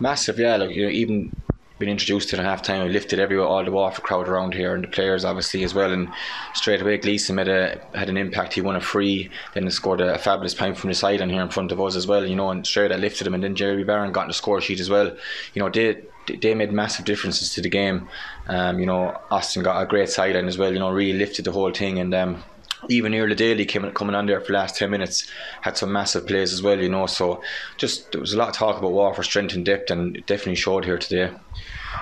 [0.00, 0.56] Massive, yeah.
[0.56, 1.32] Like you know, even
[1.78, 4.84] been introduced to the half time, lifted everywhere, all the Waterford crowd around here, and
[4.84, 5.92] the players obviously as well.
[5.92, 6.08] And
[6.54, 8.54] straight away, Gleeson made a had an impact.
[8.54, 11.42] He won a free, then he scored a, fabulous point from the side and here
[11.42, 12.26] in front of us as well.
[12.26, 14.60] You know, and straight I lifted him, and then Jeremy Barron got in the score
[14.60, 15.14] sheet as well.
[15.54, 16.02] You know, they
[16.40, 18.08] they made massive differences to the game.
[18.48, 20.72] Um, you know, Austin got a great sideline as well.
[20.72, 22.42] You know, really lifted the whole thing, and um,
[22.88, 25.26] even Iarla Daly came coming on there for the last ten minutes
[25.62, 26.80] had some massive plays as well.
[26.80, 27.42] You know, so
[27.76, 30.56] just there was a lot of talk about Waterford strength and depth, and it definitely
[30.56, 31.32] showed here today.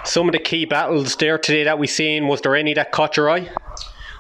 [0.05, 3.16] Some of the key battles there today that we seen was there any that caught
[3.16, 3.49] your eye?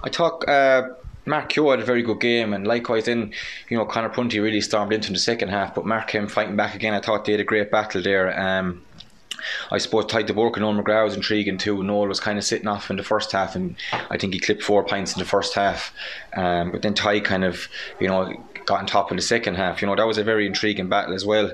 [0.02, 0.48] I thought.
[0.48, 0.90] Uh,
[1.26, 3.32] Mark Kehoe had a very good game, and likewise, then
[3.70, 6.74] you know Conor Prunty really stormed into the second half, but Mark came fighting back
[6.74, 6.92] again.
[6.92, 8.38] I thought they had a great battle there.
[8.38, 8.82] Um,
[9.70, 11.82] I suppose Tadhg de Búrca and Noel McGrath was intriguing too.
[11.82, 13.76] Noel was kind of sitting off in the first half, and
[14.10, 15.92] I think he clipped four pints in the first half.
[16.34, 17.68] Um, but then Tadhg kind of,
[18.00, 18.34] you know,
[18.66, 19.80] got on top in the second half.
[19.80, 21.52] You know, that was a very intriguing battle as well.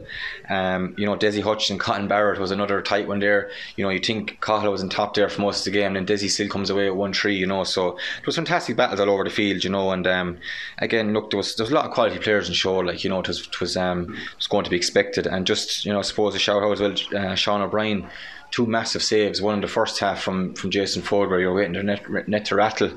[0.48, 3.50] Um, you know, Dessie Hutchinson, Cathal Barrett was another tight one there.
[3.76, 6.06] You know, you think Cahill was in top there for most of the game, and
[6.06, 7.64] Dessie still comes away at 1 3, you know.
[7.64, 9.90] So it was fantastic battles all over the field, you know.
[9.92, 10.38] And um,
[10.78, 13.10] again, look, there was there was a lot of quality players in show, like, you
[13.10, 15.26] know, it was, it was, um, it was going to be expected.
[15.26, 18.08] And just, you know, I suppose a shout out as well, uh, Sean O'Brien
[18.50, 19.40] two massive saves.
[19.40, 22.44] One in the first half from, from Jason Forde, where you're waiting to net, net
[22.46, 22.90] to rattle,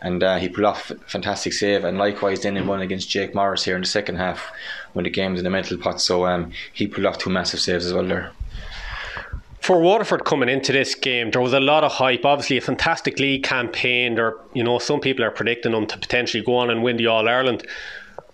[0.00, 1.84] and uh, he pulled off a fantastic save.
[1.84, 4.50] And likewise, then in one against Jake Morris here in the second half,
[4.92, 6.00] when the game's in the mental pot.
[6.00, 8.32] So um, he pulled off two massive saves as well there.
[9.60, 12.26] For Waterford coming into this game, there was a lot of hype.
[12.26, 14.14] Obviously, a fantastic league campaign.
[14.14, 17.06] There, you know, some people are predicting them to potentially go on and win the
[17.06, 17.66] All Ireland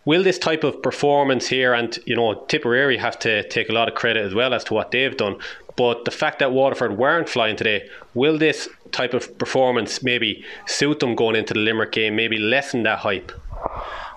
[0.05, 3.89] will this type of performance here, and you know, Tipperary have to take a lot
[3.89, 5.37] of credit as well as to what they've done.
[5.77, 11.01] But the fact that Waterford weren't flying today, will this type of performance maybe suit
[11.01, 13.33] them going into the Limerick game, maybe lessen that hype?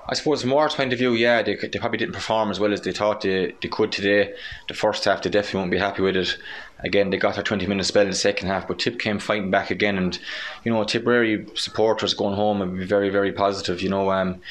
[0.06, 2.82] I suppose our point of view, yeah, they, they probably didn't perform as well as
[2.82, 4.36] they thought they, they could today.
[4.68, 6.38] The first half, they definitely won't be happy with it.
[6.80, 9.50] Again, they got their 20 minute spell in the second half, but Tip came fighting
[9.50, 9.98] back again.
[9.98, 10.20] And,
[10.66, 13.82] you know, Tipperary supporters going home and be very, very positive.
[13.82, 14.42] You know, um,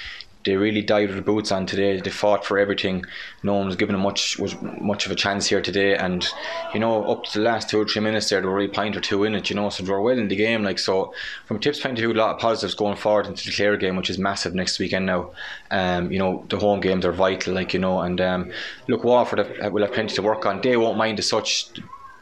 [0.44, 2.00] they really died with the boots on today.
[2.00, 3.04] They fought for everything.
[3.42, 5.96] No one was given a much was much of a chance here today.
[5.96, 6.26] And
[6.74, 8.96] you know, up to the last two or three minutes there, they were really point
[8.96, 9.50] or two in it.
[9.50, 10.64] You know, so they were well in the game.
[10.64, 11.14] Like so,
[11.46, 13.76] from a tips point of view, a lot of positives going forward into the Clare
[13.76, 15.30] game, which is massive next weekend now.
[15.70, 17.54] Um, you know, the home games are vital.
[17.54, 18.52] Like you know, and um,
[18.88, 20.60] look, Waterford have, will have plenty to work on.
[20.60, 21.68] They won't mind as such.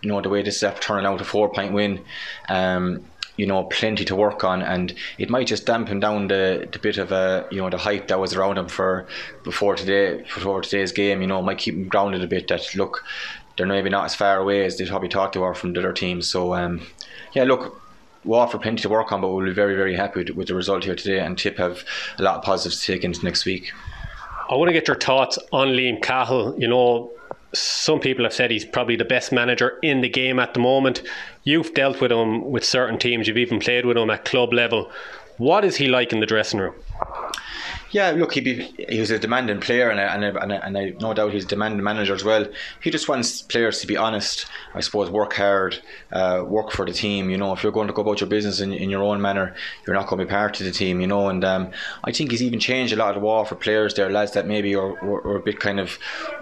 [0.03, 2.03] You know the way this is turning out a four point win.
[2.49, 3.05] Um,
[3.41, 6.99] you know plenty to work on and it might just dampen down the, the bit
[6.99, 9.07] of a you know the hype that was around him for
[9.45, 13.03] before today before today's game you know might keep him grounded a bit that look
[13.57, 15.93] they're maybe not as far away as they probably thought they were from the other
[15.93, 16.29] teams.
[16.29, 16.83] So um,
[17.33, 17.81] yeah look
[18.25, 20.85] Waterford plenty to work on but we'll be very very happy with, with the result
[20.85, 21.83] here today and Tip have
[22.19, 23.73] a lot of positives to take into next week.
[24.51, 26.55] I want to get your thoughts on Liam Cahill.
[26.59, 27.11] You know
[27.53, 31.03] some people have said he's probably the best manager in the game at the moment.
[31.43, 34.91] You've dealt with him with certain teams, you've even played with him at club level.
[35.39, 36.75] What is he like in the dressing room?
[37.93, 38.41] Yeah, look, he
[38.89, 41.33] he was a demanding player, and I, and, I, and, I, and I no doubt
[41.33, 42.47] he's a demanding manager as well.
[42.81, 45.81] He just wants players to be honest, I suppose, work hard,
[46.13, 47.31] uh, work for the team.
[47.31, 49.57] You know, if you're going to go about your business in, in your own manner,
[49.87, 51.01] you're not going to be part of the team.
[51.01, 51.73] You know, and um,
[52.05, 54.47] I think he's even changed a lot of the wall for players there, lads that
[54.47, 55.99] maybe are, are, are a bit kind of,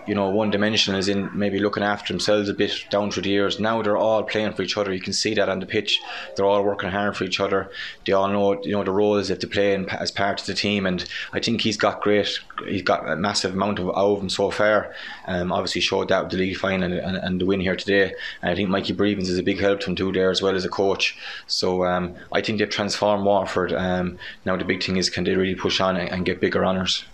[0.07, 3.31] you know, one dimensional, as in maybe looking after themselves a bit down through the
[3.31, 3.59] years.
[3.59, 4.93] Now they're all playing for each other.
[4.93, 6.01] You can see that on the pitch.
[6.37, 7.71] They're all working hard for each other.
[8.05, 10.85] They all know, you know, the roles they play in, as part of the team,
[10.85, 12.39] and I think he's got great.
[12.67, 14.95] He's got a massive amount of out of him so far.
[15.27, 18.15] Um, obviously showed that with the league final and, and, and, the win here today.
[18.43, 20.55] And I think Mikey Bevans is a big help to him too there as well
[20.55, 21.17] as a coach.
[21.47, 23.73] So um, I think they've transformed Waterford.
[23.73, 26.65] Um, now the big thing is can they really push on and, and get bigger
[26.65, 27.05] honours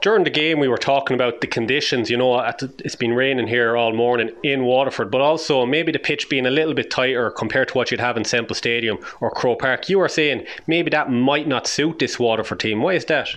[0.00, 3.76] during the game we were talking about the conditions you know it's been raining here
[3.76, 7.68] all morning in Waterford but also maybe the pitch being a little bit tighter compared
[7.68, 11.10] to what you'd have in Semple Stadium or Croke Park you were saying maybe that
[11.10, 13.28] might not suit this Waterford team why is that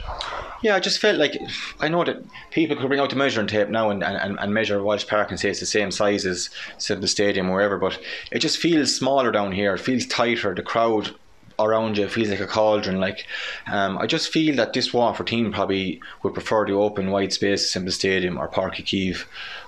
[0.61, 1.37] yeah, I just felt like
[1.79, 4.81] I know that people could bring out the measuring tape now and, and, and measure
[4.81, 7.99] Walsh Park and say it's the same size as Semple Stadium or wherever, but
[8.31, 9.75] it just feels smaller down here.
[9.75, 10.55] It feels tighter.
[10.55, 11.13] The crowd
[11.59, 12.05] around you.
[12.05, 12.99] It feels like a cauldron.
[12.99, 13.25] Like
[13.71, 17.75] um, I just feel that this Waterford team probably would prefer to open, wide spaces
[17.75, 19.25] in the Stadium or Páirc Uí Chaoimh.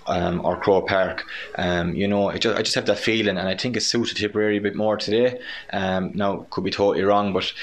[0.07, 1.23] Um, or Croke Park,
[1.55, 4.57] um, you know, just, I just have that feeling, and I think it suited Tipperary
[4.57, 5.39] a bit more today.
[5.71, 7.53] Um, now, could be totally wrong, but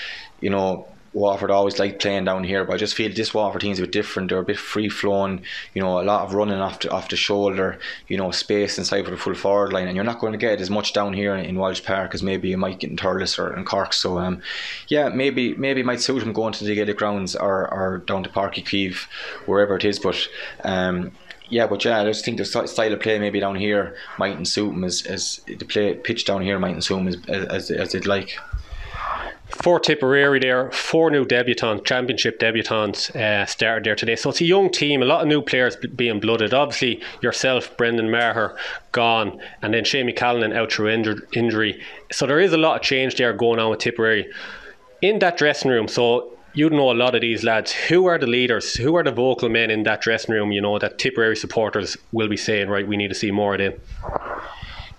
[0.41, 0.87] you know,
[1.17, 3.93] Waterford always like playing down here, but I just feel this Waterford team's a bit
[3.93, 4.29] different.
[4.29, 5.41] They're a bit free flowing,
[5.73, 9.07] you know, a lot of running off the, off the shoulder, you know, space inside
[9.07, 11.35] for the full forward line, and you're not going to get as much down here
[11.35, 13.95] in, in Walsh Park as maybe you might get in Thurles or in Cork.
[13.95, 14.43] So, um,
[14.89, 18.29] yeah, maybe maybe might suit him going to the Gaelic grounds or, or down to
[18.29, 19.07] Páirc Uí Chaoimh,
[19.47, 19.99] wherever it is.
[19.99, 20.29] But
[20.65, 21.13] um,
[21.49, 24.73] yeah, but yeah, I just think the style of play maybe down here mightn't suit
[24.73, 28.05] him as, as the play pitch down here mightn't suit him as, as, as they'd
[28.05, 28.37] like
[29.49, 34.17] for Tipperary there, four new debutants, championship debutants uh, started there today.
[34.17, 36.53] So it's a young team, a lot of new players being blooded.
[36.53, 38.57] Obviously, yourself, Brendan Maher,
[38.93, 40.89] gone, and then Shamey Callan out through
[41.33, 41.81] injury.
[42.11, 44.31] So there is a lot of change there going on with Tipperary.
[45.03, 47.71] In that dressing room, so you know a lot of these lads.
[47.71, 48.75] Who are the leaders?
[48.75, 50.53] Who are the vocal men in that dressing room?
[50.53, 53.59] You know that Tipperary supporters will be saying, right, we need to see more of
[53.59, 53.75] them.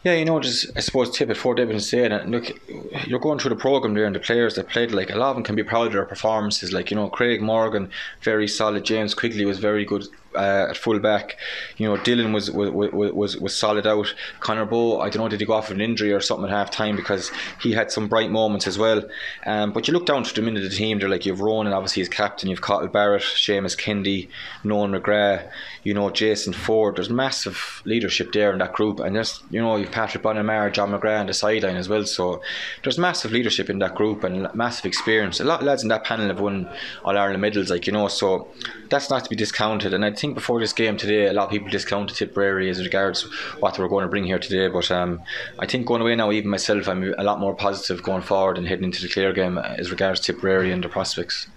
[0.07, 2.29] Yeah, you know, just I suppose tip it for David and saying it.
[2.29, 2.57] Look,
[3.05, 5.35] you're going through the program there, and the players that played, like a lot of
[5.35, 6.71] them can be proud of their performances.
[6.71, 7.89] Like you know, Craig Morgan,
[8.21, 8.85] very solid.
[8.85, 11.37] James Quigley was very good uh, at full back.
[11.77, 14.13] You know, Dylan was was, was was solid out.
[14.39, 16.55] Conor Bowe, I don't know, did he go off with an injury or something at
[16.55, 17.31] half time because
[17.61, 19.03] he had some bright moments as well.
[19.45, 21.73] Um, but you look down to the minute of the team, they're like you've Ronan,
[21.73, 24.29] obviously as captain, you've Cathal Barrett, Seamus Kennedy,
[24.63, 25.49] Noel McGrath,
[25.83, 26.95] you know, Jason Forde.
[26.95, 30.91] There's massive leadership there in that group, and there's you know you've Patrick Bonamar, John
[30.91, 32.05] McGrath on the sideline as well.
[32.05, 32.41] So
[32.83, 35.39] there's massive leadership in that group and massive experience.
[35.39, 36.69] A lot of lads in that panel have won
[37.03, 38.47] All Ireland medals, like you know, so
[38.89, 39.93] that's not to be discounted.
[39.93, 43.23] And I think before this game today, a lot of people discounted Tipperary as regards
[43.59, 44.67] what they were going to bring here today.
[44.67, 45.21] But um,
[45.59, 48.67] I think going away now, even myself, I'm a lot more positive going forward and
[48.67, 51.47] heading into the Clare game as regards Tipperary and the prospects.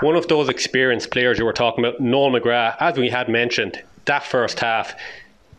[0.00, 3.82] One of those experienced players you were talking about, Noel McGrath, as we had mentioned,
[4.04, 4.94] that first half,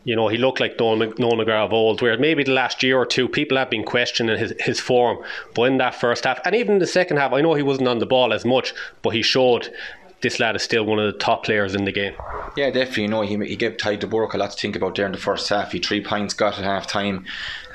[0.06, 3.06] you know, he looked like Noel, McGrath of old, where maybe the last year or
[3.06, 5.24] two people have been questioning his, his form.
[5.56, 8.00] But in that first half, and even the second half, I know he wasn't on
[8.00, 9.74] the ball as much, but he showed
[10.24, 12.16] this lad is still one of the top players in the game.
[12.56, 13.04] Yeah, definitely.
[13.04, 15.12] You know, he, he gave Tadhg de Búrca a lot to think about there in
[15.12, 15.74] the first half.
[15.74, 17.26] He three points got at half time.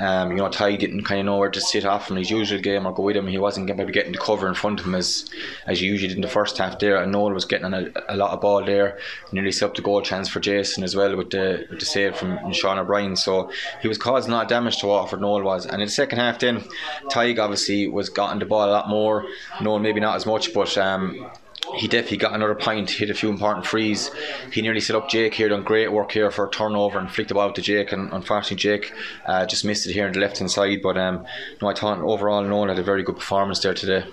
[0.00, 2.60] Um, you know, Tadhg didn't kind of know where to sit off from his usual
[2.60, 3.26] game or go with him.
[3.26, 5.28] He wasn't maybe getting the cover in front of him as
[5.66, 6.96] as you usually did in the first half there.
[7.02, 8.98] And Noel was getting a, a lot of ball there.
[9.30, 12.16] Nearly set up the goal chance for Jason as well with the with the save
[12.16, 13.14] from Sean O'Brien.
[13.16, 13.50] So
[13.82, 15.66] he was causing a lot of damage to Waterford, Noel was.
[15.66, 16.64] And in the second half then,
[17.10, 19.26] Tadhg obviously was gotten the ball a lot more.
[19.60, 21.28] Noel maybe not as much, but um,
[21.76, 24.10] he definitely got another point, hit a few important frees.
[24.52, 27.28] He nearly set up Jake here, done great work here for a turnover and flicked
[27.28, 27.92] the ball to Jake.
[27.92, 28.92] And unfortunately, Jake
[29.26, 30.80] uh, just missed it here on the left hand side.
[30.82, 31.24] But um,
[31.60, 34.04] no, I thought overall, Noel had a very good performance there today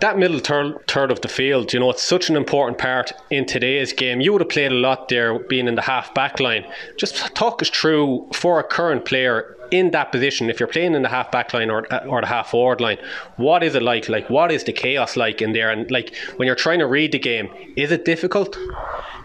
[0.00, 3.44] that middle third, third of the field, you know, it's such an important part in
[3.46, 4.20] today's game.
[4.20, 6.64] You would have played a lot there being in the half back line.
[6.96, 11.02] Just talk us through for a current player in that position, if you're playing in
[11.02, 12.98] the half back line or, or the half forward line,
[13.36, 14.08] what is it like?
[14.08, 15.70] Like, what is the chaos like in there?
[15.70, 18.56] And like, when you're trying to read the game, is it difficult?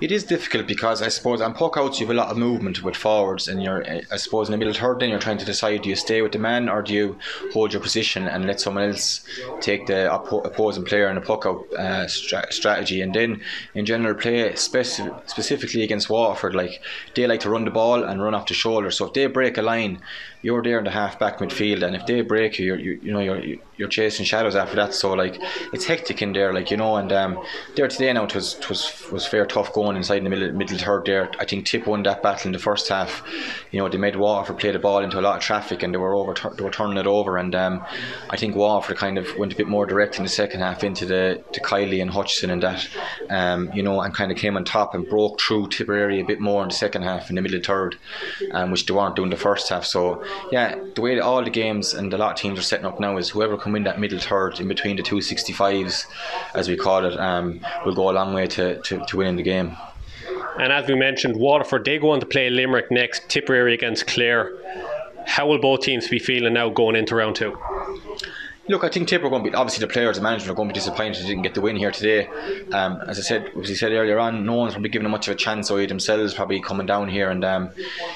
[0.02, 2.84] It is difficult because I suppose on puck outs you have a lot of movement
[2.84, 5.84] with forwards, and you're I suppose in the middle third then you're trying to decide
[5.84, 7.18] do you stay with the man or do you
[7.54, 9.26] hold your position and let someone else
[9.62, 13.41] take the opposing player in a puck out uh, stra- strategy, and then
[13.74, 16.82] in general play speci- specifically against Waterford, like
[17.16, 18.91] they like to run the ball and run off the shoulder.
[18.91, 20.02] So if they break a line,
[20.46, 23.20] you're there in the half back midfield, and if they break you, you, you know
[23.20, 24.93] you're you're chasing shadows after that.
[24.93, 25.38] So like
[25.73, 26.97] it's hectic in there, like you know.
[26.97, 27.43] And um,
[27.76, 31.05] there today now it was was was fair tough going inside the middle middle third
[31.05, 31.32] there.
[31.39, 33.23] I think Tip won that battle in the first half.
[33.71, 35.97] You know they made Waterford play the ball into a lot of traffic, and they
[35.97, 37.38] were over they were turning it over.
[37.38, 37.86] And um,
[38.30, 41.05] I think Waterford kind of went a bit more direct in the second half into
[41.05, 42.88] the to Kiely and Hutchinson and that.
[43.30, 46.39] Um, you know, and kind of came on top and broke through Tipperary a bit
[46.39, 47.97] more in the second half in the middle third,
[48.51, 49.86] um, which they weren't doing the first half.
[49.86, 52.99] So yeah, the way all the games and a lot of teams are setting up
[52.99, 56.05] now is whoever can win that middle third in between the two 65s,
[56.53, 59.43] as we call it, um, will go a long way to, to, to winning the
[59.43, 59.76] game.
[60.59, 64.53] And as we mentioned, Waterford, they go on to play Limerick next, Tipperary against Clare.
[65.26, 67.57] How will both teams be feeling now going into round two?
[68.68, 70.70] Look, I think Tipper are going to be obviously the players, the management are going
[70.70, 72.28] to be disappointed they didn't get the win here today.
[72.72, 75.28] Um, as I said, as you said earlier on, no one's probably given them much
[75.28, 75.68] of a chance.
[75.68, 77.70] So themselves probably coming down here, and um,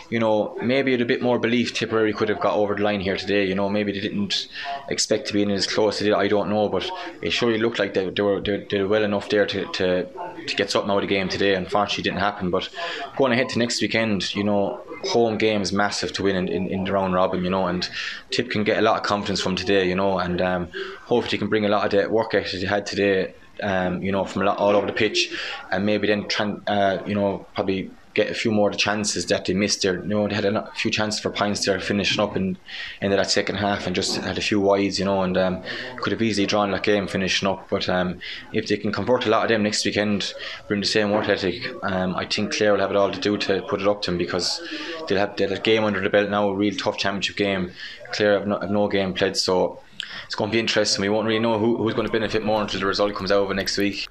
[0.10, 3.00] you know maybe with a bit more belief, Tipperary could have got over the line
[3.00, 3.46] here today.
[3.46, 4.48] You know maybe they didn't
[4.90, 6.16] expect to be in as close as they did.
[6.16, 6.90] I don't know, but
[7.22, 10.08] it surely looked like they, they were they, they were well enough there to, to
[10.48, 11.54] to get something out of the game today.
[11.54, 12.50] Unfortunately, it didn't happen.
[12.50, 12.70] But
[13.18, 16.68] going ahead to next weekend, you know home game is massive to win in, in,
[16.68, 17.90] in, the round robin, you know, and
[18.32, 20.70] Tip can get a lot of confidence from today, you know, and um,
[21.06, 24.12] hopefully he can bring a lot of the work ethic he had today, um, you
[24.12, 25.34] know, from all over the pitch,
[25.72, 29.26] and maybe then try, uh, you know, probably get a few more of the chances
[29.28, 30.02] that they missed there.
[30.02, 32.58] You know, they had a few chances for Pints there finishing up in
[33.02, 35.64] into that second half and just had a few wides, you know, and um,
[35.98, 37.70] could have easily drawn that game finishing up.
[37.70, 38.20] But um,
[38.52, 40.34] if they can convert a lot of them next weekend,
[40.68, 43.38] bring the same work ethic, um, I think Clare will have it all to do
[43.38, 44.62] to put it up to them because
[45.08, 47.72] they'll have, a game under the belt now, a real tough championship game.
[48.12, 49.80] Clare have no, have no game played, so
[50.26, 51.02] it's going to be interesting.
[51.02, 53.40] We won't really know who, who's going to benefit more until the result comes out
[53.40, 54.08] over next week.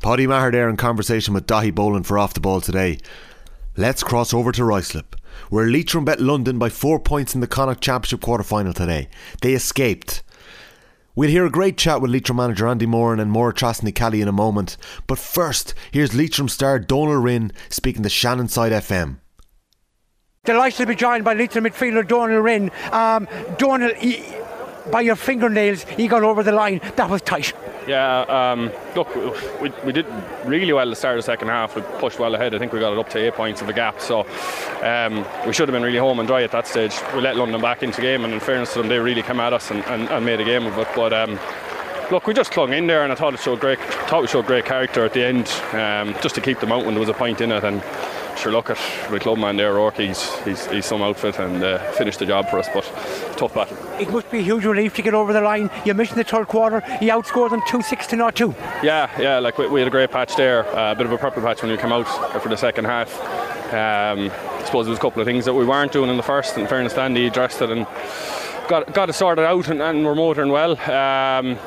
[0.00, 2.98] Paudie Maher there in conversation with Dahi Boland for Off the Ball today.
[3.76, 5.14] Let's cross over to Ruislip,
[5.50, 9.08] where Leitrim bet London by four points in the Connacht Championship quarter final today.
[9.42, 10.22] They escaped.
[11.14, 14.28] We'll hear a great chat with Leitrim manager Andy Moran and Maura Trostny Kelly in
[14.28, 14.76] a moment,
[15.06, 19.16] but first, here's Leitrim star Donal Wrynn speaking to Shannonside FM.
[20.44, 22.70] Delighted to be joined by Leitrim midfielder Donal Wrynn.
[22.92, 23.26] Um,
[23.56, 24.22] Donal, he,
[24.90, 26.80] by your fingernails, he got over the line.
[26.96, 27.52] That was tight.
[27.86, 29.14] Yeah, um, look,
[29.60, 30.06] we, we did
[30.44, 31.76] really well the start the second half.
[31.76, 32.54] We pushed well ahead.
[32.54, 34.00] I think we got it up to eight points of the gap.
[34.00, 34.26] So
[34.82, 36.94] um, we should have been really home and dry at that stage.
[37.14, 39.38] We let London back into the game, and in fairness to them, they really came
[39.38, 40.88] at us and, and, and made a game of it.
[40.96, 41.38] But um,
[42.10, 43.78] look, we just clung in there, and I thought it showed great.
[43.78, 46.94] Thought we showed great character at the end, um, just to keep them out when
[46.94, 47.62] there was a point in it.
[47.62, 47.82] And
[48.36, 48.78] sure, look at
[49.10, 49.96] the clubman there, Rourke.
[49.96, 52.68] He's, he's, he's some outfit and uh, finished the job for us.
[52.72, 52.84] But
[53.36, 53.76] tough battle.
[54.00, 55.70] It must be a huge relief to get over the line.
[55.84, 56.82] You missed the third quarter.
[57.00, 58.54] You outscored them two six to not two.
[58.82, 59.38] Yeah, yeah.
[59.38, 60.66] Like we, we had a great patch there.
[60.76, 62.06] Uh, a bit of a purple patch when we came out
[62.42, 63.12] for the second half.
[63.72, 66.22] Um, I suppose there was a couple of things that we weren't doing in the
[66.22, 66.56] first.
[66.56, 67.86] In fairness, Andy addressed it and
[68.68, 70.72] got got it sorted out, and, and we're motoring well.
[70.72, 71.58] Um,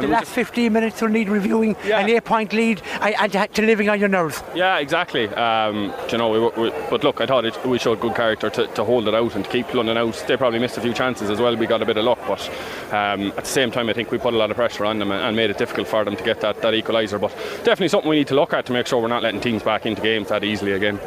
[0.00, 1.76] the last 15 minutes will need reviewing.
[1.84, 2.00] Yeah.
[2.00, 4.42] An eight point lead and to living on your nerves.
[4.54, 5.28] Yeah, exactly.
[5.28, 8.66] Um, you know, we, we, but look, I thought it, we showed good character to,
[8.66, 10.22] to, hold it out and to keep London out.
[10.26, 11.56] They probably missed a few chances as well.
[11.56, 12.48] We got a bit of luck, but
[12.92, 15.10] um, at the same time, I think we put a lot of pressure on them
[15.10, 17.20] and, and made it difficult for them to get that, that equaliser.
[17.20, 17.30] But
[17.64, 19.86] definitely something we need to look at to make sure we're not letting teams back
[19.86, 20.98] into games that easily again.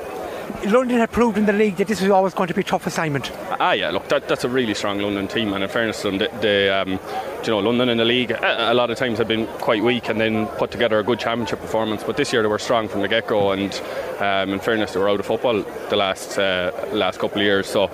[0.66, 2.88] London had proved in the league that this was always going to be a tough
[2.88, 3.32] assignment.
[3.60, 6.22] Ah, yeah, look, that, that's a really strong London team, and in fairness to them,
[6.22, 7.00] um,
[7.44, 10.10] you know, London in the league a, a, lot of times have been quite weak
[10.10, 12.04] and then put together a good championship performance.
[12.04, 13.74] But this year they were strong from the get go, and
[14.20, 17.68] um, in fairness, they were out of football the last uh, last couple of years.
[17.68, 17.90] So.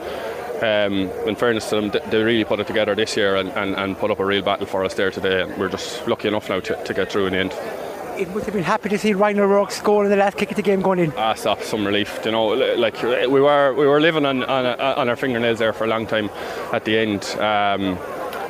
[0.61, 3.97] Um, in fairness to them, they really put it together this year and, and, and
[3.97, 5.43] put up a real battle for us there today.
[5.57, 7.82] We're just lucky enough now to, to get through in the end
[8.17, 10.55] it must have been happy to see Ryan O'Rourke score in the last kick of
[10.55, 11.13] the game going in.
[11.17, 12.19] Ah, stop, some relief.
[12.25, 15.85] You know, like we were we were living on on, on our fingernails there for
[15.85, 16.29] a long time
[16.71, 17.23] at the end.
[17.39, 17.97] Um,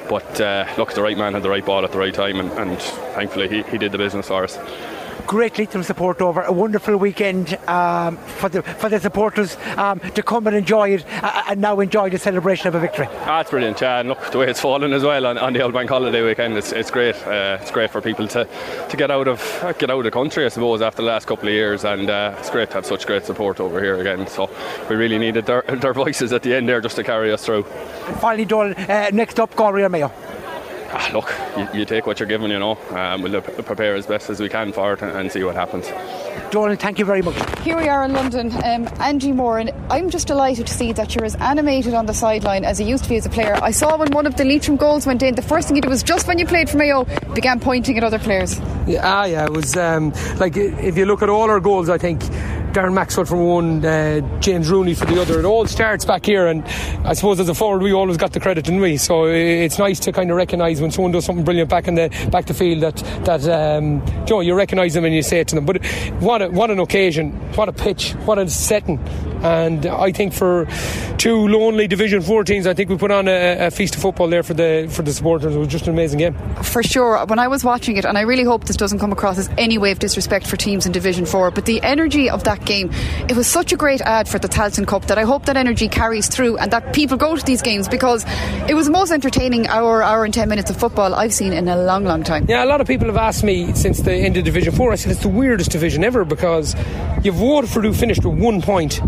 [0.09, 2.51] but uh, look, the right man had the right ball at the right time, and,
[2.51, 2.79] and
[3.15, 4.57] thankfully he, he did the business for us
[5.27, 10.23] great Leitrim support over a wonderful weekend um, for the for the supporters um, to
[10.23, 13.07] come and enjoy it uh, and now enjoy the celebration of a victory.
[13.25, 13.99] That's brilliant, yeah.
[13.99, 16.57] And look, the way it's fallen as well on, on the old bank holiday weekend,
[16.57, 17.15] it's, it's great.
[17.25, 18.47] Uh, it's great for people to,
[18.89, 19.39] to get out of
[19.79, 22.35] get out of the country, I suppose, after the last couple of years, and uh,
[22.39, 24.27] it's great to have such great support over here again.
[24.27, 24.49] So
[24.89, 27.65] we really needed their, their voices at the end there just to carry us through.
[28.07, 30.11] And finally, Doyle, uh, next up, Galway Mayo
[30.93, 32.77] ah, look, you, you, take what you're given, you know.
[32.91, 35.87] Um, we'll prepare as best as we can for it and, and see what happens.
[36.51, 37.35] Doran, thank you very much.
[37.61, 38.51] Here we are in London.
[38.63, 42.13] Um, Andy Moran, and I'm just delighted to see that you're as animated on the
[42.13, 43.57] sideline as you used to be as a player.
[43.61, 45.89] I saw when one of the Leitrim goals went in, the first thing you did
[45.89, 48.59] was just when you played for Mayo, began pointing at other players.
[48.87, 51.97] Yeah, ah, yeah, it was um, like if you look at all our goals, I
[51.97, 52.21] think
[52.73, 55.39] Darren Maxwell for one, uh, James Rooney for the other.
[55.39, 56.65] It all starts back here, and
[57.05, 58.97] I suppose as a forward, we always got the credit, didn't we?
[58.97, 62.09] So it's nice to kind of recognise when someone does something brilliant back in the
[62.31, 65.47] back the field that that um, you, know, you recognise them and you say it
[65.47, 65.65] to them.
[65.65, 65.83] But
[66.19, 68.99] what a, what an occasion, what a pitch, what a setting.
[69.43, 70.67] And I think for
[71.17, 74.27] two lonely Division Four teams, I think we put on a, a feast of football
[74.27, 75.55] there for the for the supporters.
[75.55, 76.35] It was just an amazing game.
[76.63, 77.25] For sure.
[77.25, 79.77] When I was watching it, and I really hope this doesn't come across as any
[79.77, 82.89] way of disrespect for teams in Division Four, but the energy of that game,
[83.27, 85.87] it was such a great ad for the Tailteann Cup that I hope that energy
[85.87, 88.25] carries through and that people go to these games because
[88.69, 91.67] it was the most entertaining hour, hour and ten minutes of football I've seen in
[91.67, 92.45] a long, long time.
[92.49, 94.91] Yeah, a lot of people have asked me since the end of Division Four.
[94.91, 96.75] I said it's the weirdest division ever because
[97.23, 98.99] you've Waterford who finished with one point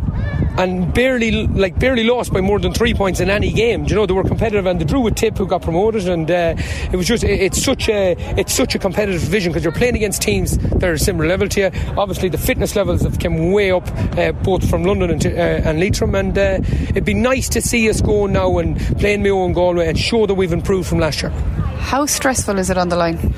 [0.57, 3.85] and barely like barely lost by more than three points in any game.
[3.85, 6.55] You know they were competitive and they drew with Tip who got promoted, and uh,
[6.91, 10.21] it was just it's such a it's such a competitive division because you're playing against
[10.21, 11.71] teams that are similar level to you.
[11.97, 13.87] Obviously the fitness levels have come way up
[14.17, 17.89] uh, both from London and, uh, and Leitrim, and uh, it'd be nice to see
[17.89, 21.21] us go now and playing Mayo and Galway and show that we've improved from last
[21.21, 21.31] year.
[21.79, 23.33] How stressful is it on the line?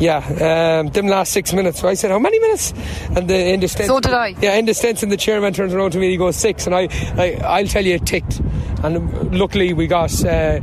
[0.00, 1.80] Yeah, um, them last six minutes.
[1.80, 2.72] So I said, how many minutes?
[3.14, 4.34] And the the stents, So did I.
[4.40, 6.66] Yeah, in the stents, and the chairman turns around to me and he goes six,
[6.66, 6.88] and I,
[7.18, 8.40] I I'll tell you, it ticked.
[8.82, 10.60] And luckily we got uh,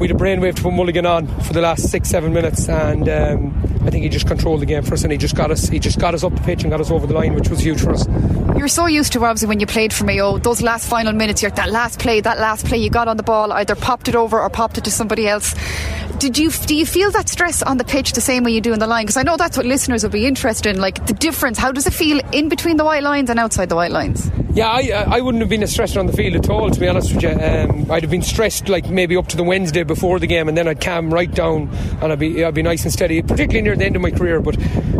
[0.00, 3.08] we had a brainwave to put Mulligan on for the last six seven minutes, and
[3.08, 3.54] um,
[3.86, 5.78] I think he just controlled the game for us, and he just got us he
[5.78, 7.80] just got us up the pitch and got us over the line, which was huge
[7.80, 8.08] for us.
[8.56, 11.52] You're so used to obviously when you played for Mayo, those last final minutes, you're
[11.52, 14.40] that last play, that last play, you got on the ball, either popped it over
[14.40, 15.54] or popped it to somebody else.
[16.20, 18.74] Did you do you feel that stress on the pitch the same way you do
[18.74, 19.04] in the line?
[19.04, 21.56] Because I know that's what listeners will be interested in, like the difference.
[21.56, 24.30] How does it feel in between the white lines and outside the white lines?
[24.52, 26.88] Yeah, I, I wouldn't have been as stressed on the field at all, to be
[26.88, 27.30] honest with you.
[27.30, 30.58] Um, I'd have been stressed like maybe up to the Wednesday before the game, and
[30.58, 31.68] then I'd calm right down
[32.02, 34.40] and I'd be I'd be nice and steady, particularly near the end of my career.
[34.42, 34.58] But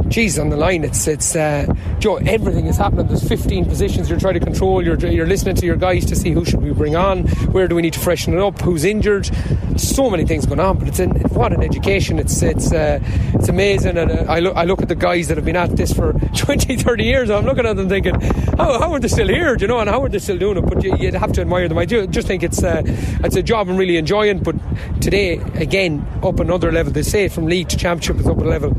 [0.08, 1.66] geez, on the line, it's it's uh,
[1.98, 3.08] Joe, everything is happening.
[3.08, 4.84] There's 15 positions you're trying to control.
[4.84, 7.74] You're you're listening to your guys to see who should we bring on, where do
[7.74, 9.28] we need to freshen it up, who's injured.
[9.76, 12.18] So many things going on, but it's an, what an education.
[12.18, 13.00] It's it's uh,
[13.34, 15.76] it's amazing, and uh, I look I look at the guys that have been at
[15.76, 17.30] this for 20, 30 years.
[17.30, 18.20] And I'm looking at them thinking,
[18.56, 19.56] how, how are they still here?
[19.56, 20.62] Do you know, and how are they still doing it?
[20.62, 21.78] But you, you'd have to admire them.
[21.78, 22.82] I do just think it's uh,
[23.24, 24.42] it's a job I'm really enjoying.
[24.42, 24.56] But
[25.00, 26.92] today, again, up another level.
[26.92, 28.70] They say from league to championship is up a level.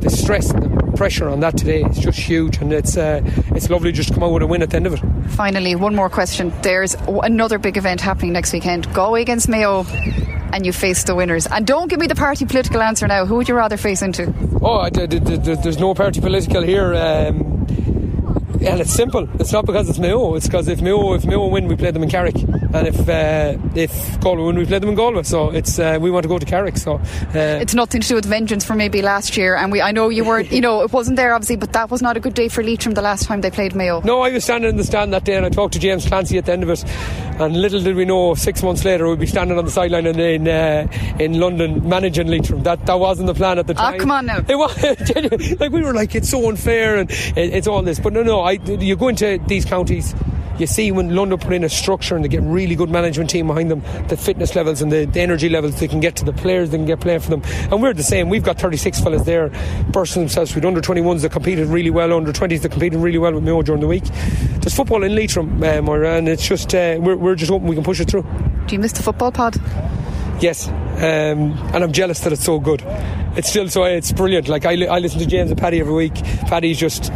[0.00, 3.20] The stress and the pressure on that today is just huge, and it's uh,
[3.54, 5.00] it's lovely just to come out with a win at the end of it.
[5.30, 6.52] Finally, one more question.
[6.62, 8.92] There's another big event happening next weekend.
[8.94, 9.84] Galway against Mayo,
[10.52, 11.46] and you face the winners.
[11.46, 13.26] And don't give me the party political answer now.
[13.26, 14.32] Who would you rather face into?
[14.62, 16.94] Oh, there's no party political here.
[16.94, 17.56] Um,
[18.66, 19.28] and it's simple.
[19.40, 20.34] It's not because it's Mayo.
[20.34, 23.56] It's because if Mayo if Mayo win, we play them in Carrick, and if uh,
[23.74, 25.22] if Galway win, we play them in Galway.
[25.22, 26.76] So it's uh, we want to go to Carrick.
[26.76, 27.00] So uh,
[27.34, 29.56] It's nothing to do with vengeance for maybe last year.
[29.56, 32.02] And we, I know you weren't, you know, it wasn't there obviously, but that was
[32.02, 34.00] not a good day for Leitrim the last time they played Mayo.
[34.02, 36.38] No, I was standing in the stand that day and I talked to James Clancy
[36.38, 36.84] at the end of it.
[37.38, 40.18] And little did we know, six months later, we'd be standing on the sideline in
[40.18, 40.88] in, uh,
[41.18, 42.62] in London managing Leitrim.
[42.62, 43.94] That that wasn't the plan at the time.
[43.94, 44.38] Ah, come on now.
[44.48, 48.00] It was like we were like, it's so unfair and it, it's all this.
[48.00, 50.14] But no, no, I, you go into these counties.
[50.58, 53.48] You see when London put in a structure and they get really good management team
[53.48, 56.32] behind them, the fitness levels and the, the energy levels they can get to the
[56.32, 57.42] players, they can get playing for them.
[57.70, 58.30] And we're the same.
[58.30, 59.50] We've got 36 fellas there
[59.90, 63.34] bursting themselves with under 21s that competed really well, under 20s that competed really well
[63.34, 64.04] with Mayo during the week.
[64.04, 67.74] There's football in Leitrim, uh, Moira, and it's just uh, we're, we're just hoping we
[67.74, 68.24] can push it through.
[68.66, 69.60] Do you miss the football pod?
[70.40, 72.82] Yes, um, and I'm jealous that it's so good.
[73.36, 74.48] It's still so it's brilliant.
[74.48, 76.14] Like I, li- I listen to James and Paddy every week.
[76.14, 77.12] Paddy's just,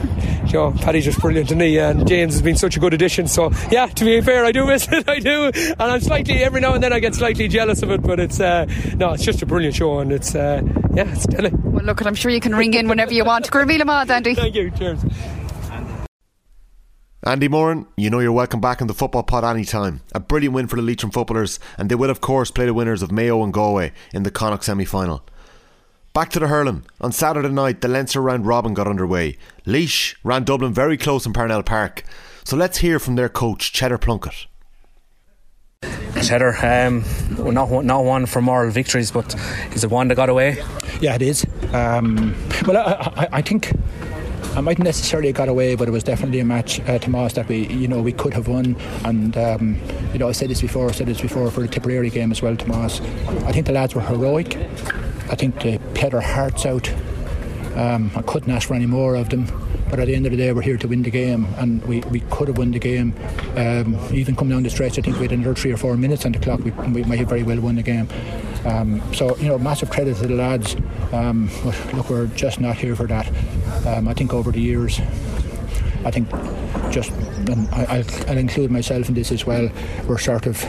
[0.53, 3.27] you know, Paddy's just brilliant to me, and James has been such a good addition.
[3.27, 5.09] So yeah, to be fair, I do miss it.
[5.09, 8.03] I do, and I'm slightly every now and then I get slightly jealous of it.
[8.03, 10.63] But it's uh, no, it's just a brilliant show, and it's uh,
[10.95, 11.61] yeah, it's telling.
[11.73, 13.51] Well, look, I'm sure you can ring in whenever you want.
[13.51, 14.35] Gurmila Mad, Andy.
[14.35, 14.71] Thank you.
[14.71, 15.01] Cheers.
[17.23, 20.01] Andy Moran, you know you're welcome back in the football pod anytime.
[20.15, 23.03] A brilliant win for the Leitrim footballers, and they will of course play the winners
[23.03, 25.23] of Mayo and Galway in the Connacht semi-final.
[26.13, 26.85] Back to the hurling.
[27.01, 29.39] On Saturday night, the Leinster round robin got underway.
[29.65, 32.03] Laois ran Dublin very close in Parnell Park.
[32.43, 34.47] So let's hear from their coach, Cheddar Plunkett.
[36.21, 37.05] Cheddar, um,
[37.55, 39.37] not one, not one for moral victories, but
[39.73, 40.59] is it one that got away?
[41.01, 41.47] Yeah, it is.
[41.73, 42.35] Um,
[42.67, 43.73] well, I, I, I think
[44.57, 47.47] I mightn't necessarily have got away, but it was definitely a match, uh, Tomas, that
[47.47, 48.77] we, you know, we could have won.
[49.05, 49.81] And um,
[50.13, 50.89] you know, I said this before.
[50.89, 53.01] I said this before for the Tipperary game as well, Tomas.
[53.47, 54.59] I think the lads were heroic.
[55.31, 56.93] I think they played their hearts out.
[57.77, 59.47] Um, I couldn't ask for any more of them.
[59.89, 62.01] But at the end of the day, we're here to win the game, and we,
[62.03, 63.13] we could have won the game.
[63.57, 66.25] Um, even come down the stretch, I think we had another three or four minutes
[66.25, 66.61] on the clock.
[66.61, 68.07] We, we might have very well won the game.
[68.65, 70.77] Um, so you know, massive credit to the lads.
[71.13, 73.27] Um, but look, we're just not here for that.
[73.87, 75.01] Um, I think over the years,
[76.05, 76.31] I think
[76.91, 77.11] just,
[77.49, 79.69] and I, I'll, I'll include myself in this as well,
[80.07, 80.65] we're sort of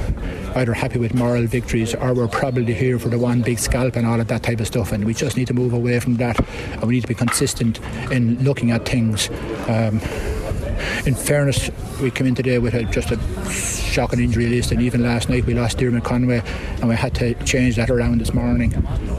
[0.58, 4.06] either happy with moral victories or we're probably here for the one big scalp and
[4.06, 4.92] all of that type of stuff.
[4.92, 6.40] And we just need to move away from that
[6.74, 7.80] and we need to be consistent
[8.12, 9.30] in looking at things.
[9.68, 10.00] Um,
[11.06, 11.70] in fairness,
[12.02, 13.20] we came in today with a, just a
[13.50, 16.42] shocking injury list, and even last night we lost Dermot Conway,
[16.80, 18.74] and we had to change that around this morning.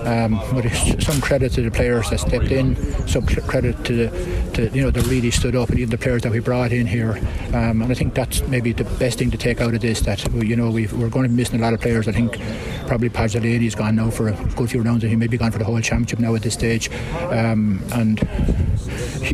[0.06, 0.68] Um, but
[1.00, 4.90] some credit to the players that stepped in, some credit to the, to you know,
[4.90, 7.12] that really stood up, and even the players that we brought in here.
[7.52, 10.00] Um, and I think that's maybe the best thing to take out of this.
[10.00, 12.08] That you know we've, we're going to be missing a lot of players.
[12.08, 12.38] I think
[12.86, 15.58] probably Pazzolini's gone now for a good few rounds, and he may be gone for
[15.58, 16.90] the whole championship now at this stage.
[17.30, 18.20] Um, and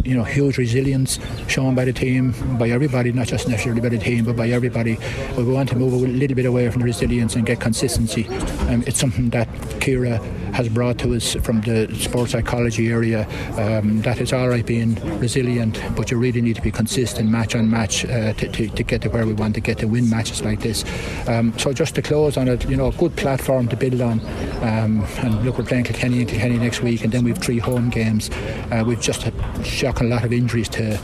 [0.05, 1.19] you know, huge resilience
[1.49, 2.18] shown by the team,
[2.59, 4.97] by everybody, not just necessarily by the team, but by everybody.
[5.35, 8.27] But we want to move a little bit away from the resilience and get consistency.
[8.69, 9.49] Um, it's something that
[9.81, 13.27] Kira has brought to us from the sports psychology area
[13.59, 17.55] um, that it's all right being resilient, but you really need to be consistent match
[17.55, 20.09] on match uh, to, to, to, get to where we want to get to win
[20.11, 20.85] matches like this.
[21.29, 24.21] Um, so just to close on it, you know, a good platform to build on.
[24.63, 27.91] Um, and look, we're playing Kilkenny and Kilkenny next week, and then we've three home
[27.91, 28.31] games.
[28.71, 30.99] Uh, we've just had shocking lot of injuries to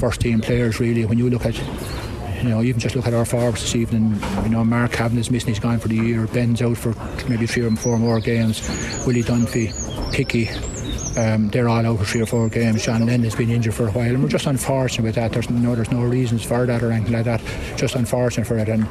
[0.00, 0.80] first team players.
[0.80, 1.56] Really, when you look at
[2.42, 4.18] you know, even just look at our forwards this evening.
[4.42, 6.26] You know, Mark Cavanagh's missing; he's gone for the year.
[6.26, 6.94] Ben's out for
[7.28, 8.60] maybe three or four more games.
[9.06, 9.72] Willie Dunphy,
[10.12, 10.48] Picky,
[11.18, 12.84] um, they're all out for three or four games.
[12.84, 15.32] John Lennon has been injured for a while, and we're just unfortunate with that.
[15.32, 17.42] There's no, there's no reasons for that or anything like that.
[17.76, 18.86] Just unfortunate for it, and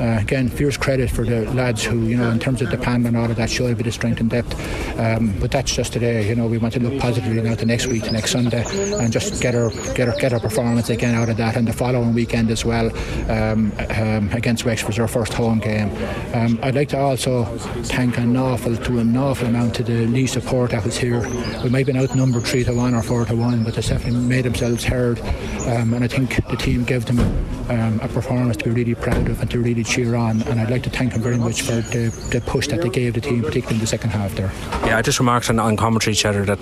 [0.00, 3.04] uh, again, fierce credit for the lads who, you know, in terms of the pan
[3.04, 4.54] and all of that, show a bit of strength and depth.
[4.98, 6.26] Um, but that's just today.
[6.26, 8.64] You know, we want to look positively now to next week, to next Sunday,
[8.98, 11.72] and just get our get our get our performance again out of that, and the
[11.72, 12.90] following weekend as well
[13.30, 15.90] um, um, against Wexford, our first home game.
[16.34, 17.44] Um, I'd like to also
[17.84, 21.20] thank an awful to an awful amount to the Laois support that was here.
[21.62, 24.20] We might have been outnumbered three to one or four to one, but they definitely
[24.20, 25.20] made themselves heard,
[25.66, 27.20] um, and I think the team gave them
[27.68, 30.42] um, a performance to be really proud of and to really on.
[30.42, 33.14] And I'd like to thank them very much for the, the push that they gave
[33.14, 34.52] the team, particularly in the second half there.
[34.86, 36.58] Yeah, I just remarked on, on commentary, Cheddar, that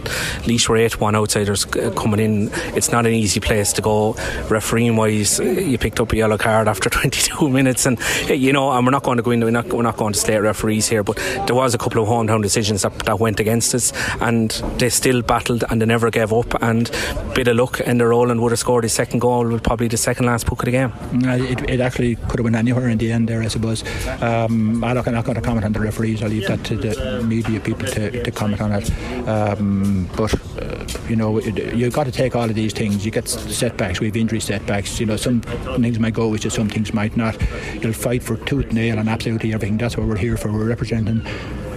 [0.46, 2.50] Laois were 8 1 outsiders uh, coming in.
[2.74, 4.14] It's not an easy place to go.
[4.48, 8.52] Refereeing wise, uh, you picked up a yellow card after 22 minutes, and uh, you
[8.52, 10.40] know, and we're not going to go in, we're not, we're not going to slate
[10.40, 11.16] referees here, but
[11.46, 15.22] there was a couple of hometown decisions that, that went against us, and they still
[15.22, 16.60] battled and they never gave up.
[16.62, 16.90] And
[17.34, 19.96] bit of luck, and the Roland would have scored his second goal with probably the
[19.96, 20.92] second last puck of the game.
[21.26, 23.82] Uh, it, it actually could have went anywhere in the end there, I suppose.
[24.22, 26.22] Um, I'm not, going to comment on the referees.
[26.22, 28.90] I'll leave that to the media people to, to comment on it.
[29.28, 33.04] Um, but uh, you know, you've got to take all of these things.
[33.04, 34.00] You get setbacks.
[34.00, 35.00] We have injury setbacks.
[35.00, 37.36] You know, some things might go, which is some things might not.
[37.74, 39.78] You'll fight for tooth and nail and absolutely everything.
[39.78, 40.52] That's what we're here for.
[40.52, 41.26] We're representing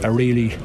[0.04, 0.58] a really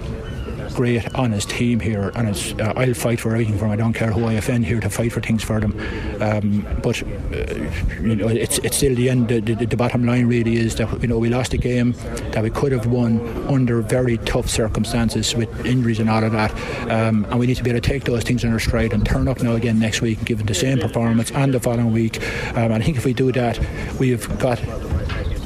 [0.77, 3.71] great, honest team here, and it's, uh, I'll fight for everything for them.
[3.71, 5.73] I don't care who I offend here to fight for things for them.
[6.21, 9.29] Um, but uh, you know, it's it's still the end.
[9.29, 11.93] The, the, the, bottom line really is that you know we lost a game
[12.33, 16.53] that we could have won under very tough circumstances with injuries and all of that,
[16.91, 19.07] um, and we need to be able to take those things in our stride and
[19.07, 21.93] turn up now again next week and give them the same performance and the following
[21.93, 22.23] week.
[22.51, 23.59] Um, and I think if we do that,
[23.99, 24.59] we've got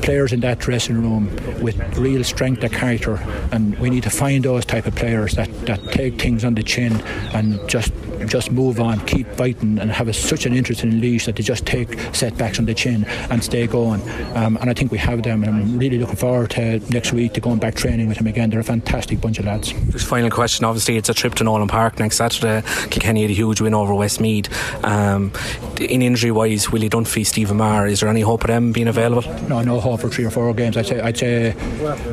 [0.02, 1.30] players in that dressing room
[1.60, 3.16] with real strength of character,
[3.52, 6.62] and we need to find those type of players that, that take things on the
[6.62, 7.00] chin
[7.32, 7.92] and just
[8.28, 11.42] just move on, keep fighting, and have a, such an interest in Laois that they
[11.42, 14.00] just take setbacks on the chin and stay going.
[14.34, 17.34] Um, and I think we have them, and I'm really looking forward to next week
[17.34, 18.50] to going back training with them again.
[18.50, 19.72] They're a fantastic bunch of lads.
[19.90, 20.64] Just final question.
[20.64, 22.62] Obviously, it's a trip to Nowlan Park next Saturday.
[22.90, 24.48] Kilkenny had a huge win over Westmeath.
[24.84, 25.32] Um,
[25.80, 29.22] in injury wise, Willie Dunphy, Stephen Maher, is there any hope of them being available?
[29.48, 30.76] No, no hope for three or four games.
[30.76, 31.50] I'd say, I'd say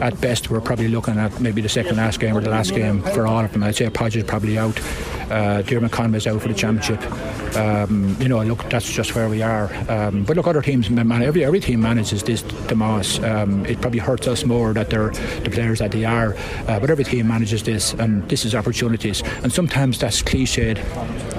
[0.01, 3.01] at best we're probably looking at maybe the second last game or the last game
[3.01, 3.64] for all of them.
[3.64, 4.80] I'd say Podge is probably out.
[5.30, 7.02] Uh, Diarmuid Conway's out for the championship.
[7.56, 9.74] Um, you know, look, that's just where we are.
[9.90, 13.20] Um, but look, other teams, man, every every team manages this demise.
[13.20, 16.36] Um, it probably hurts us more that they're the players that they are.
[16.68, 19.24] Uh, but every team manages this, and this is opportunities.
[19.44, 20.78] And sometimes that's cliched.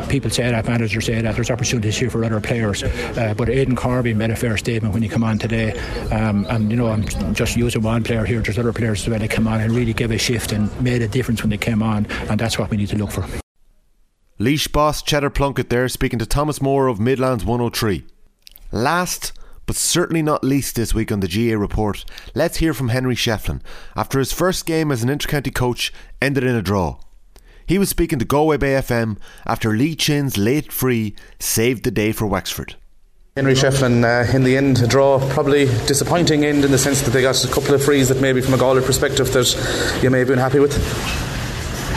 [0.09, 1.34] People say that, managers say that.
[1.34, 2.82] There's opportunities here for other players.
[2.82, 5.78] Uh, but Aidan Corby made a fair statement when he came on today.
[6.11, 8.41] Um, and you know, I'm just using one player here.
[8.41, 11.03] There's other players as well that come on and really give a shift and made
[11.03, 12.07] a difference when they came on.
[12.28, 13.26] And that's what we need to look for.
[14.41, 18.05] Laois boss Cheddar Plunkett there speaking to Thomas Moore of Midlands 103.
[18.70, 19.32] Last
[19.66, 22.05] but certainly not least this week on the GAA report,
[22.36, 23.61] let's hear from Henry Shefflin
[23.97, 27.01] after his first game as an intercounty coach ended in a draw.
[27.66, 32.12] He was speaking to Galway Bay FM after Lee Chin's late free saved the day
[32.12, 32.76] for Wexford.
[33.34, 37.11] Henry Shefflin, uh, in the end, a draw, probably disappointing end in the sense that
[37.11, 40.20] they got a couple of frees that maybe from a Galway perspective that you may
[40.20, 40.76] have been happy with.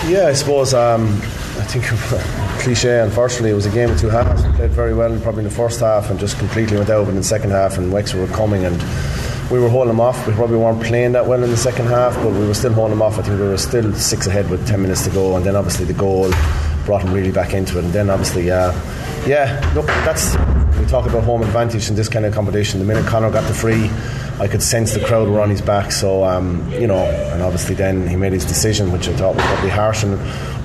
[0.09, 1.21] Yeah, I suppose um,
[1.61, 1.85] I think
[2.63, 2.99] cliche.
[3.01, 4.43] Unfortunately, it was a game of two halves.
[4.43, 7.07] We played very well, probably in the first half, and just completely went out.
[7.07, 8.81] In the second half, and Wexford were coming, and
[9.51, 10.25] we were holding them off.
[10.27, 12.97] We probably weren't playing that well in the second half, but we were still holding
[12.97, 13.19] them off.
[13.19, 15.85] I think we were still six ahead with ten minutes to go, and then obviously
[15.85, 16.31] the goal
[16.85, 17.85] brought them really back into it.
[17.85, 18.71] And then obviously, uh,
[19.25, 20.35] yeah, look, that's
[20.79, 22.79] we talk about home advantage in this kind of competition.
[22.79, 23.89] The minute Conor got the free,
[24.39, 25.91] I could sense the crowd were on his back.
[25.91, 29.45] So um, you know, and obviously then he made his decision, which I thought was
[29.45, 30.03] probably harsh.
[30.03, 30.19] And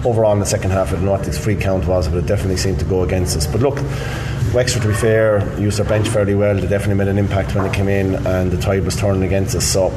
[0.06, 2.26] overall in the second half, I don't know what this free count was, but it
[2.26, 3.46] definitely seemed to go against us.
[3.46, 3.76] But look,
[4.54, 6.54] Wexford, to be fair, used their bench fairly well.
[6.54, 9.54] They definitely made an impact when they came in, and the tide was turning against
[9.54, 9.66] us.
[9.66, 9.92] So.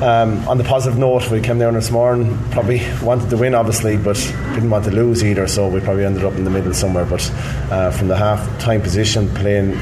[0.00, 3.98] Um, on the positive note, we came down this morning, probably wanted to win, obviously,
[3.98, 4.16] but
[4.54, 7.04] didn't want to lose either, so we probably ended up in the middle somewhere.
[7.04, 7.30] But
[7.70, 9.72] uh, from the half time position, playing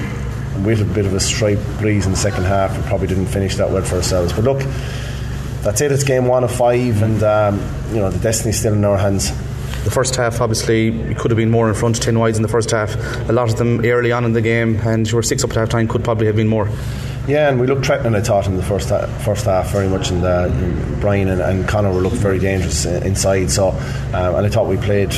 [0.65, 3.55] with a bit of a stripe breeze in the second half, we probably didn't finish
[3.57, 4.33] that well for ourselves.
[4.33, 4.59] But look,
[5.63, 5.93] that's it.
[5.93, 7.61] It's game one of five, and um,
[7.91, 9.31] you know the destiny's still in our hands.
[9.85, 12.73] The first half, obviously, could have been more in front, 10 wides in the first
[12.73, 12.97] half.
[13.29, 15.57] A lot of them early on in the game, and you were six up at
[15.57, 16.69] half time, could probably have been more.
[17.29, 20.11] Yeah, and we looked threatening, I thought, in the first half, first half very much.
[20.11, 20.23] And
[20.99, 23.51] Brian and, and Conor were looked very dangerous inside.
[23.51, 25.11] So, uh, and I thought we played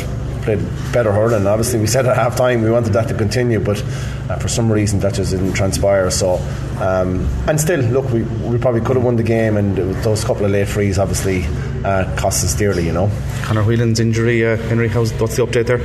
[0.42, 0.58] played
[0.92, 1.46] better hurling.
[1.46, 3.80] Obviously, we said at half time we wanted that to continue, but
[4.28, 6.10] uh, for some reason that just didn't transpire.
[6.10, 6.34] So,
[6.80, 10.44] um, and still, look, we, we probably could have won the game, and those couple
[10.44, 11.42] of late frees obviously
[11.84, 13.10] uh, cost us dearly, you know.
[13.42, 15.78] Conor Whelan's injury, uh, Henry, how's, what's the update there?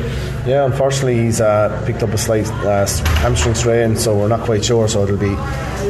[0.48, 2.86] Yeah, unfortunately, he's uh, picked up a slight uh,
[3.20, 4.88] hamstring strain, so we're not quite sure.
[4.88, 5.36] So it'll be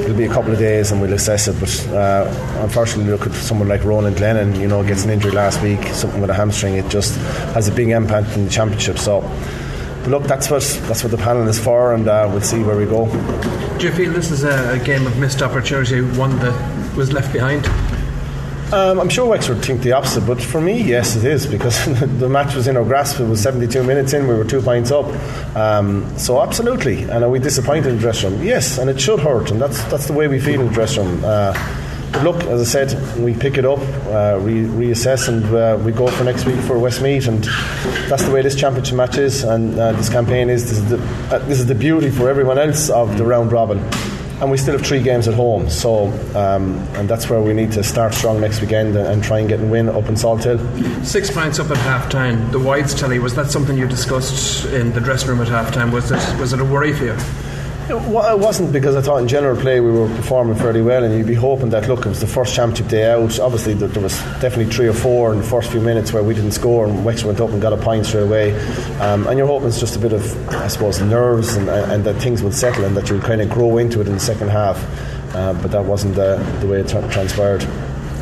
[0.01, 1.59] it'll be a couple of days and we'll assess it.
[1.59, 5.61] But uh, unfortunately, look at someone like Ronan Glennon, you know, gets an injury last
[5.61, 6.75] week, something with a hamstring.
[6.75, 7.15] It just
[7.53, 8.97] has a big impact in the championship.
[8.97, 9.21] So,
[10.01, 12.77] but look, that's what that's what the panel is for, and uh, we'll see where
[12.77, 13.05] we go.
[13.79, 17.65] Do you feel this is a game of missed opportunity, one that was left behind?
[18.73, 21.85] Um, I'm sure Wexford think the opposite, but for me, yes, it is because
[22.19, 23.19] the match was in our grasp.
[23.19, 25.05] It was 72 minutes in, we were two points up.
[25.55, 28.43] Um, so absolutely, and are we disappointed in the dressing room?
[28.43, 31.05] Yes, and it should hurt, and that's that's the way we feel in the dressing
[31.05, 31.21] room.
[31.23, 31.53] Uh,
[32.23, 36.07] look, as I said, we pick it up, uh, re- reassess, and uh, we go
[36.07, 37.43] for next week for Westmeath, and
[38.09, 40.67] that's the way this championship match is, and uh, this campaign is.
[40.69, 40.97] This is the
[41.33, 43.79] uh, this is the beauty for everyone else of the round robin
[44.41, 45.69] and we still have three games at home.
[45.69, 49.39] So, um, and that's where we need to start strong next weekend and, and try
[49.39, 50.59] and get a win up in Salthill.
[51.05, 52.51] Six points up at half time.
[52.51, 55.91] The wides tally was that something you discussed in the dressing room at half time?
[55.91, 57.44] Was it was it a worry for you?
[57.87, 61.27] It wasn't because I thought in general play we were performing fairly well, and you'd
[61.27, 63.39] be hoping that look, it was the first championship day out.
[63.39, 66.53] Obviously, there, was definitely three or four in the first few minutes where we didn't
[66.53, 68.59] score, and Wexford went up and got a point straight away.
[69.01, 72.15] Um, and you're hoping it's just a bit of, I suppose, nerves and, and that
[72.15, 74.83] things would settle and that you'll kind of grow into it in the second half.
[75.35, 77.61] Uh, but that wasn't the, the way it tra- transpired.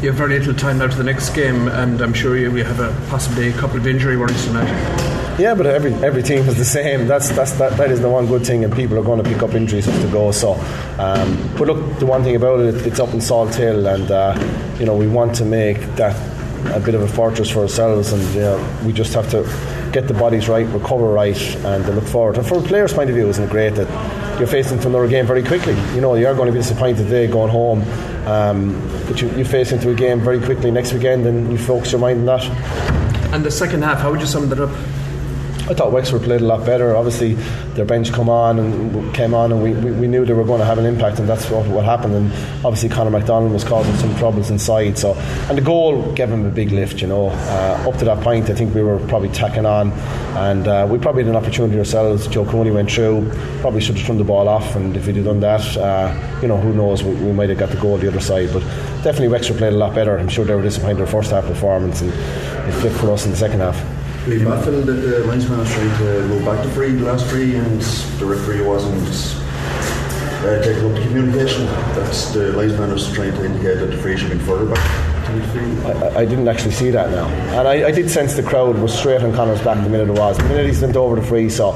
[0.04, 2.82] You have very little time now to the next game, and I'm sure you, have
[2.82, 4.68] a possibly a couple of injury worries tonight.
[5.40, 7.08] Yeah, but every every team is the same.
[7.08, 9.42] That's that's that, that is the one good thing, and people are going to pick
[9.42, 10.34] up injuries to go.
[10.34, 10.56] So,
[11.00, 14.86] um, but look, the one thing about it, it's up in Salthill, and uh, you
[14.86, 16.18] know we want to make that
[16.76, 19.44] a bit of a fortress for ourselves, and you know, we just have to
[19.94, 22.38] get the bodies right, recover right, and look forward.
[22.38, 23.88] And from a player's point of view, isn't it great that
[24.44, 25.74] you're facing into another game very quickly?
[25.96, 27.82] You know, you are going to be disappointed today going home,
[28.28, 28.74] um,
[29.08, 32.02] but you, you face into a game very quickly next weekend, and you focus your
[32.02, 32.44] mind on that.
[33.34, 34.70] And the second half, how would you sum that up?
[35.66, 36.94] I thought Wexford played a lot better.
[36.94, 37.36] Obviously,
[37.76, 40.60] their bench come on and came on, and we, we, we, knew they were going
[40.60, 42.16] to have an impact, and that's what, what happened.
[42.16, 42.34] And
[42.66, 44.98] obviously, Conor McDonald was causing some troubles inside.
[44.98, 45.14] So,
[45.48, 47.00] and the goal gave him a big lift.
[47.02, 49.92] You know, uh, up to that point, I think we were probably tacking on,
[50.36, 52.28] and uh, we probably had an opportunity ourselves.
[52.28, 53.32] Joe Cooney went through,
[53.62, 56.50] probably should have thrown the ball off, and if we'd have done that, uh, you
[56.50, 58.50] know, who knows, we, we might have got the goal the other side.
[58.52, 58.64] But
[59.02, 60.20] definitely, Wexford played a lot better.
[60.20, 63.24] I'm sure they were disappointed in their first half performance, and it flipped for us
[63.24, 63.93] in the second half.
[64.26, 67.26] Were you not that the linesman was trying to go back to free the last
[67.26, 69.04] free and the referee wasn't
[70.46, 71.66] uh, taking up the communication?
[71.94, 74.80] That's the linesman was trying to indicate that the free should be further back.
[75.86, 77.28] I, I, didn't actually see that now,
[77.60, 80.20] and I, I, did sense the crowd was straight on Conor's back the minute it
[80.20, 80.38] was.
[80.38, 81.76] The minute he sent over the free, so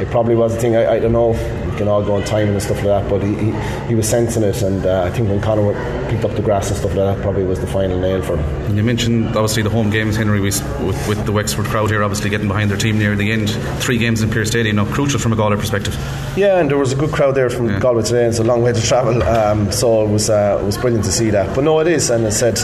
[0.00, 0.76] it probably was a thing.
[0.76, 1.32] I, I don't know
[1.80, 3.08] can all go on timing and stuff like that.
[3.08, 3.50] But he, he,
[3.88, 5.72] he was sensing it, and uh, I think when Conor
[6.10, 8.44] picked up the grass and stuff like that, probably was the final nail for him.
[8.66, 10.60] And you mentioned obviously the home games, Henry, with,
[11.08, 13.50] with the Wexford crowd here, obviously getting behind their team near the end.
[13.82, 15.94] Three games in Pearse Stadium, now crucial from a Galway perspective.
[16.36, 17.80] Yeah, and there was a good crowd there from yeah.
[17.80, 18.26] Galway today.
[18.26, 21.12] It's a long way to travel, um, so it was uh, it was brilliant to
[21.12, 21.54] see that.
[21.54, 22.56] But no, it is, and I said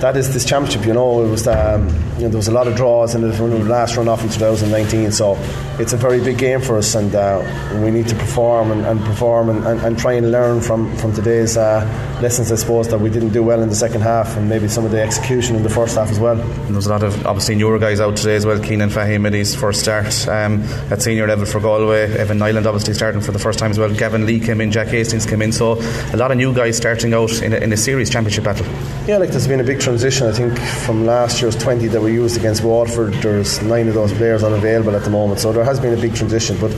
[0.00, 0.86] that is this championship.
[0.86, 1.86] You know, it was um,
[2.16, 5.12] you know, there was a lot of draws in the last run off in 2019,
[5.12, 5.34] so
[5.82, 7.42] it's a very big game for us, and uh,
[7.82, 11.12] we need to perform and, and perform and, and, and, try and learn from from
[11.12, 11.80] today's uh,
[12.22, 12.52] lessons.
[12.52, 14.92] I suppose that we didn't do well in the second half, and maybe some of
[14.92, 16.40] the execution in the first half as well.
[16.40, 18.58] And there's a lot of obviously newer guys out today as well.
[18.58, 22.16] Cianan Fahy made his first start um, at senior level for Galway.
[22.16, 23.92] Evan Niland obviously starting for the first time as well.
[23.92, 25.78] Gavin Lee came in, Jack Hastings came in, so
[26.12, 28.66] a lot of new guys starting out in a, in a serious championship battle.
[29.08, 30.28] Yeah, like there's been a big transition.
[30.28, 34.12] I think from last year's 20 that we used against Waterford, there's nine of those
[34.12, 35.40] players unavailable at the moment.
[35.40, 36.56] So there has been a big transition.
[36.60, 36.70] But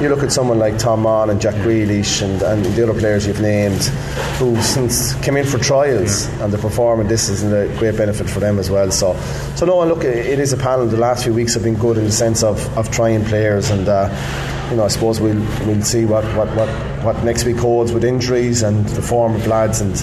[0.00, 3.26] you look at someone like Tom Mann and Jack Grealish and, and the other players
[3.26, 3.82] you've named
[4.38, 6.44] who since came in for trials yeah.
[6.44, 8.90] and they're performing, this is a great benefit for them as well.
[8.90, 9.16] So,
[9.56, 10.86] so no, and look, it is a panel.
[10.86, 13.88] The last few weeks have been good in the sense of, of trying players and.
[13.88, 16.68] Uh, you know, I suppose we'll we'll see what, what, what,
[17.04, 19.94] what next week holds with injuries and the form of lads, and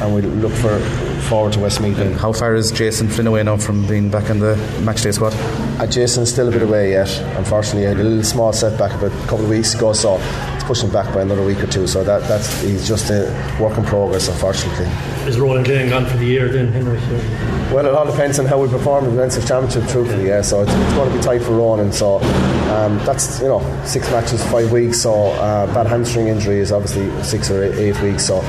[0.00, 0.78] and we'll look for
[1.32, 1.98] forward to Westmeath.
[1.98, 4.54] And how far is Jason Flynn away now from being back in the
[4.84, 5.32] matchday squad?
[5.80, 7.08] Uh, Jason's still a bit away yet.
[7.38, 10.18] Unfortunately, he had a little small setback about a couple of weeks ago, so
[10.62, 11.86] to push him back by another week or two.
[11.86, 13.28] So that that's he's just a
[13.60, 14.86] work in progress, unfortunately.
[15.26, 16.98] Is Ronan Glennon gone for the year then, Henry?
[17.72, 20.28] Well, it all depends on how we perform in the Leinster Championship, truthfully.
[20.28, 21.92] Yeah, so it's, it's going to be tight for Ronan.
[21.92, 22.16] So
[22.72, 25.00] um, that's you know six matches, five weeks.
[25.00, 28.26] So uh, bad hamstring injury is obviously six or eight, eight weeks.
[28.26, 28.42] So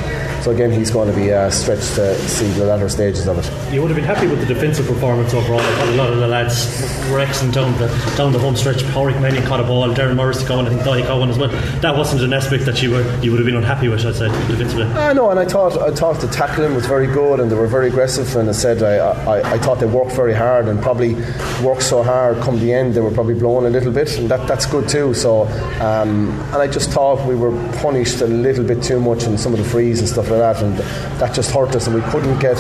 [0.44, 3.74] so again, he's going to be uh, stretched to see the latter stages of it.
[3.74, 5.62] You would have been happy with the defensive performance overall.
[5.62, 6.68] A lot of the lads
[7.10, 7.88] were excellent down the
[8.18, 8.84] down the home stretch.
[8.92, 11.38] Pádraig Mannion caught a ball, Darren Morris to go, and I think Dáithí Cowan as
[11.38, 11.48] well.
[11.80, 14.06] That wasn't an aspect that you were you would have been unhappy with.
[14.06, 14.84] I'd say defensively.
[14.84, 17.66] I know, and I thought I thought the tackling was very good, and they were
[17.66, 18.36] very aggressive.
[18.36, 18.96] And I said I,
[19.36, 21.16] I, I thought they worked very hard, and probably
[21.64, 22.42] worked so hard.
[22.42, 25.14] Come the end, they were probably blown a little bit, and that that's good too.
[25.14, 25.44] So,
[25.80, 29.54] um, and I just thought we were punished a little bit too much in some
[29.54, 30.78] of the frees and stuff like that, and
[31.22, 32.58] that just hurt us, and we couldn't get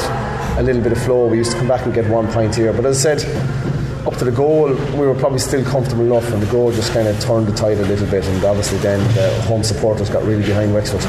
[0.57, 1.27] a little bit of flow.
[1.27, 3.72] We used to come back and get one point here, but as I said,
[4.05, 7.07] up to the goal, we were probably still comfortable enough, and the goal just kind
[7.07, 10.43] of turned the tide a little bit, and obviously then the home supporters got really
[10.43, 11.01] behind Wexford.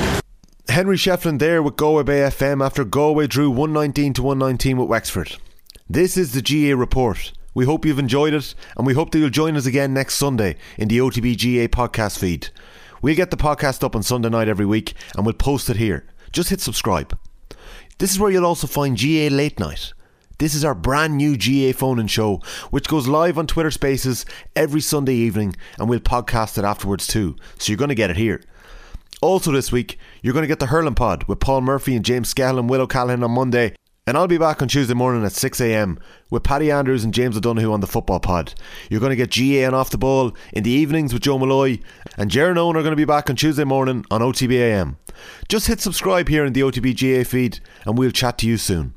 [0.69, 5.37] Henry Shefflin there with Galway Bay FM after Galway drew 119 to 119 with Wexford.
[5.89, 7.33] This is the GAA report.
[7.53, 10.57] We hope you've enjoyed it, and we hope that you'll join us again next Sunday
[10.77, 12.49] in the OTB GAA podcast feed.
[13.03, 16.07] We'll get the podcast up on Sunday night every week, and we'll post it here.
[16.33, 17.17] Just hit subscribe.
[17.99, 19.93] This is where you'll also find GAA Late Night.
[20.39, 22.41] This is our brand new GAA phone in show,
[22.71, 27.37] which goes live on Twitter Spaces every Sunday evening, and we'll podcast it afterwards too.
[27.59, 28.43] So you're going to get it here.
[29.23, 32.35] Also, this week, you're going to get the Hurling Pod with Paul Murphy and James
[32.35, 33.75] Skehill and Will O'Callaghan on Monday.
[34.07, 35.99] And I'll be back on Tuesday morning at 6am
[36.31, 38.55] with Paddy Andrews and James O'Donoghue on the Football Pod.
[38.91, 41.79] You're going to get GAA and Off the Ball in the evenings with Joe Molloy,
[42.19, 44.97] and Jaron Owen are going to be back on Tuesday morning on OTBAM.
[45.49, 48.95] Just hit subscribe here in the OTB GAA feed, and we'll chat to you soon.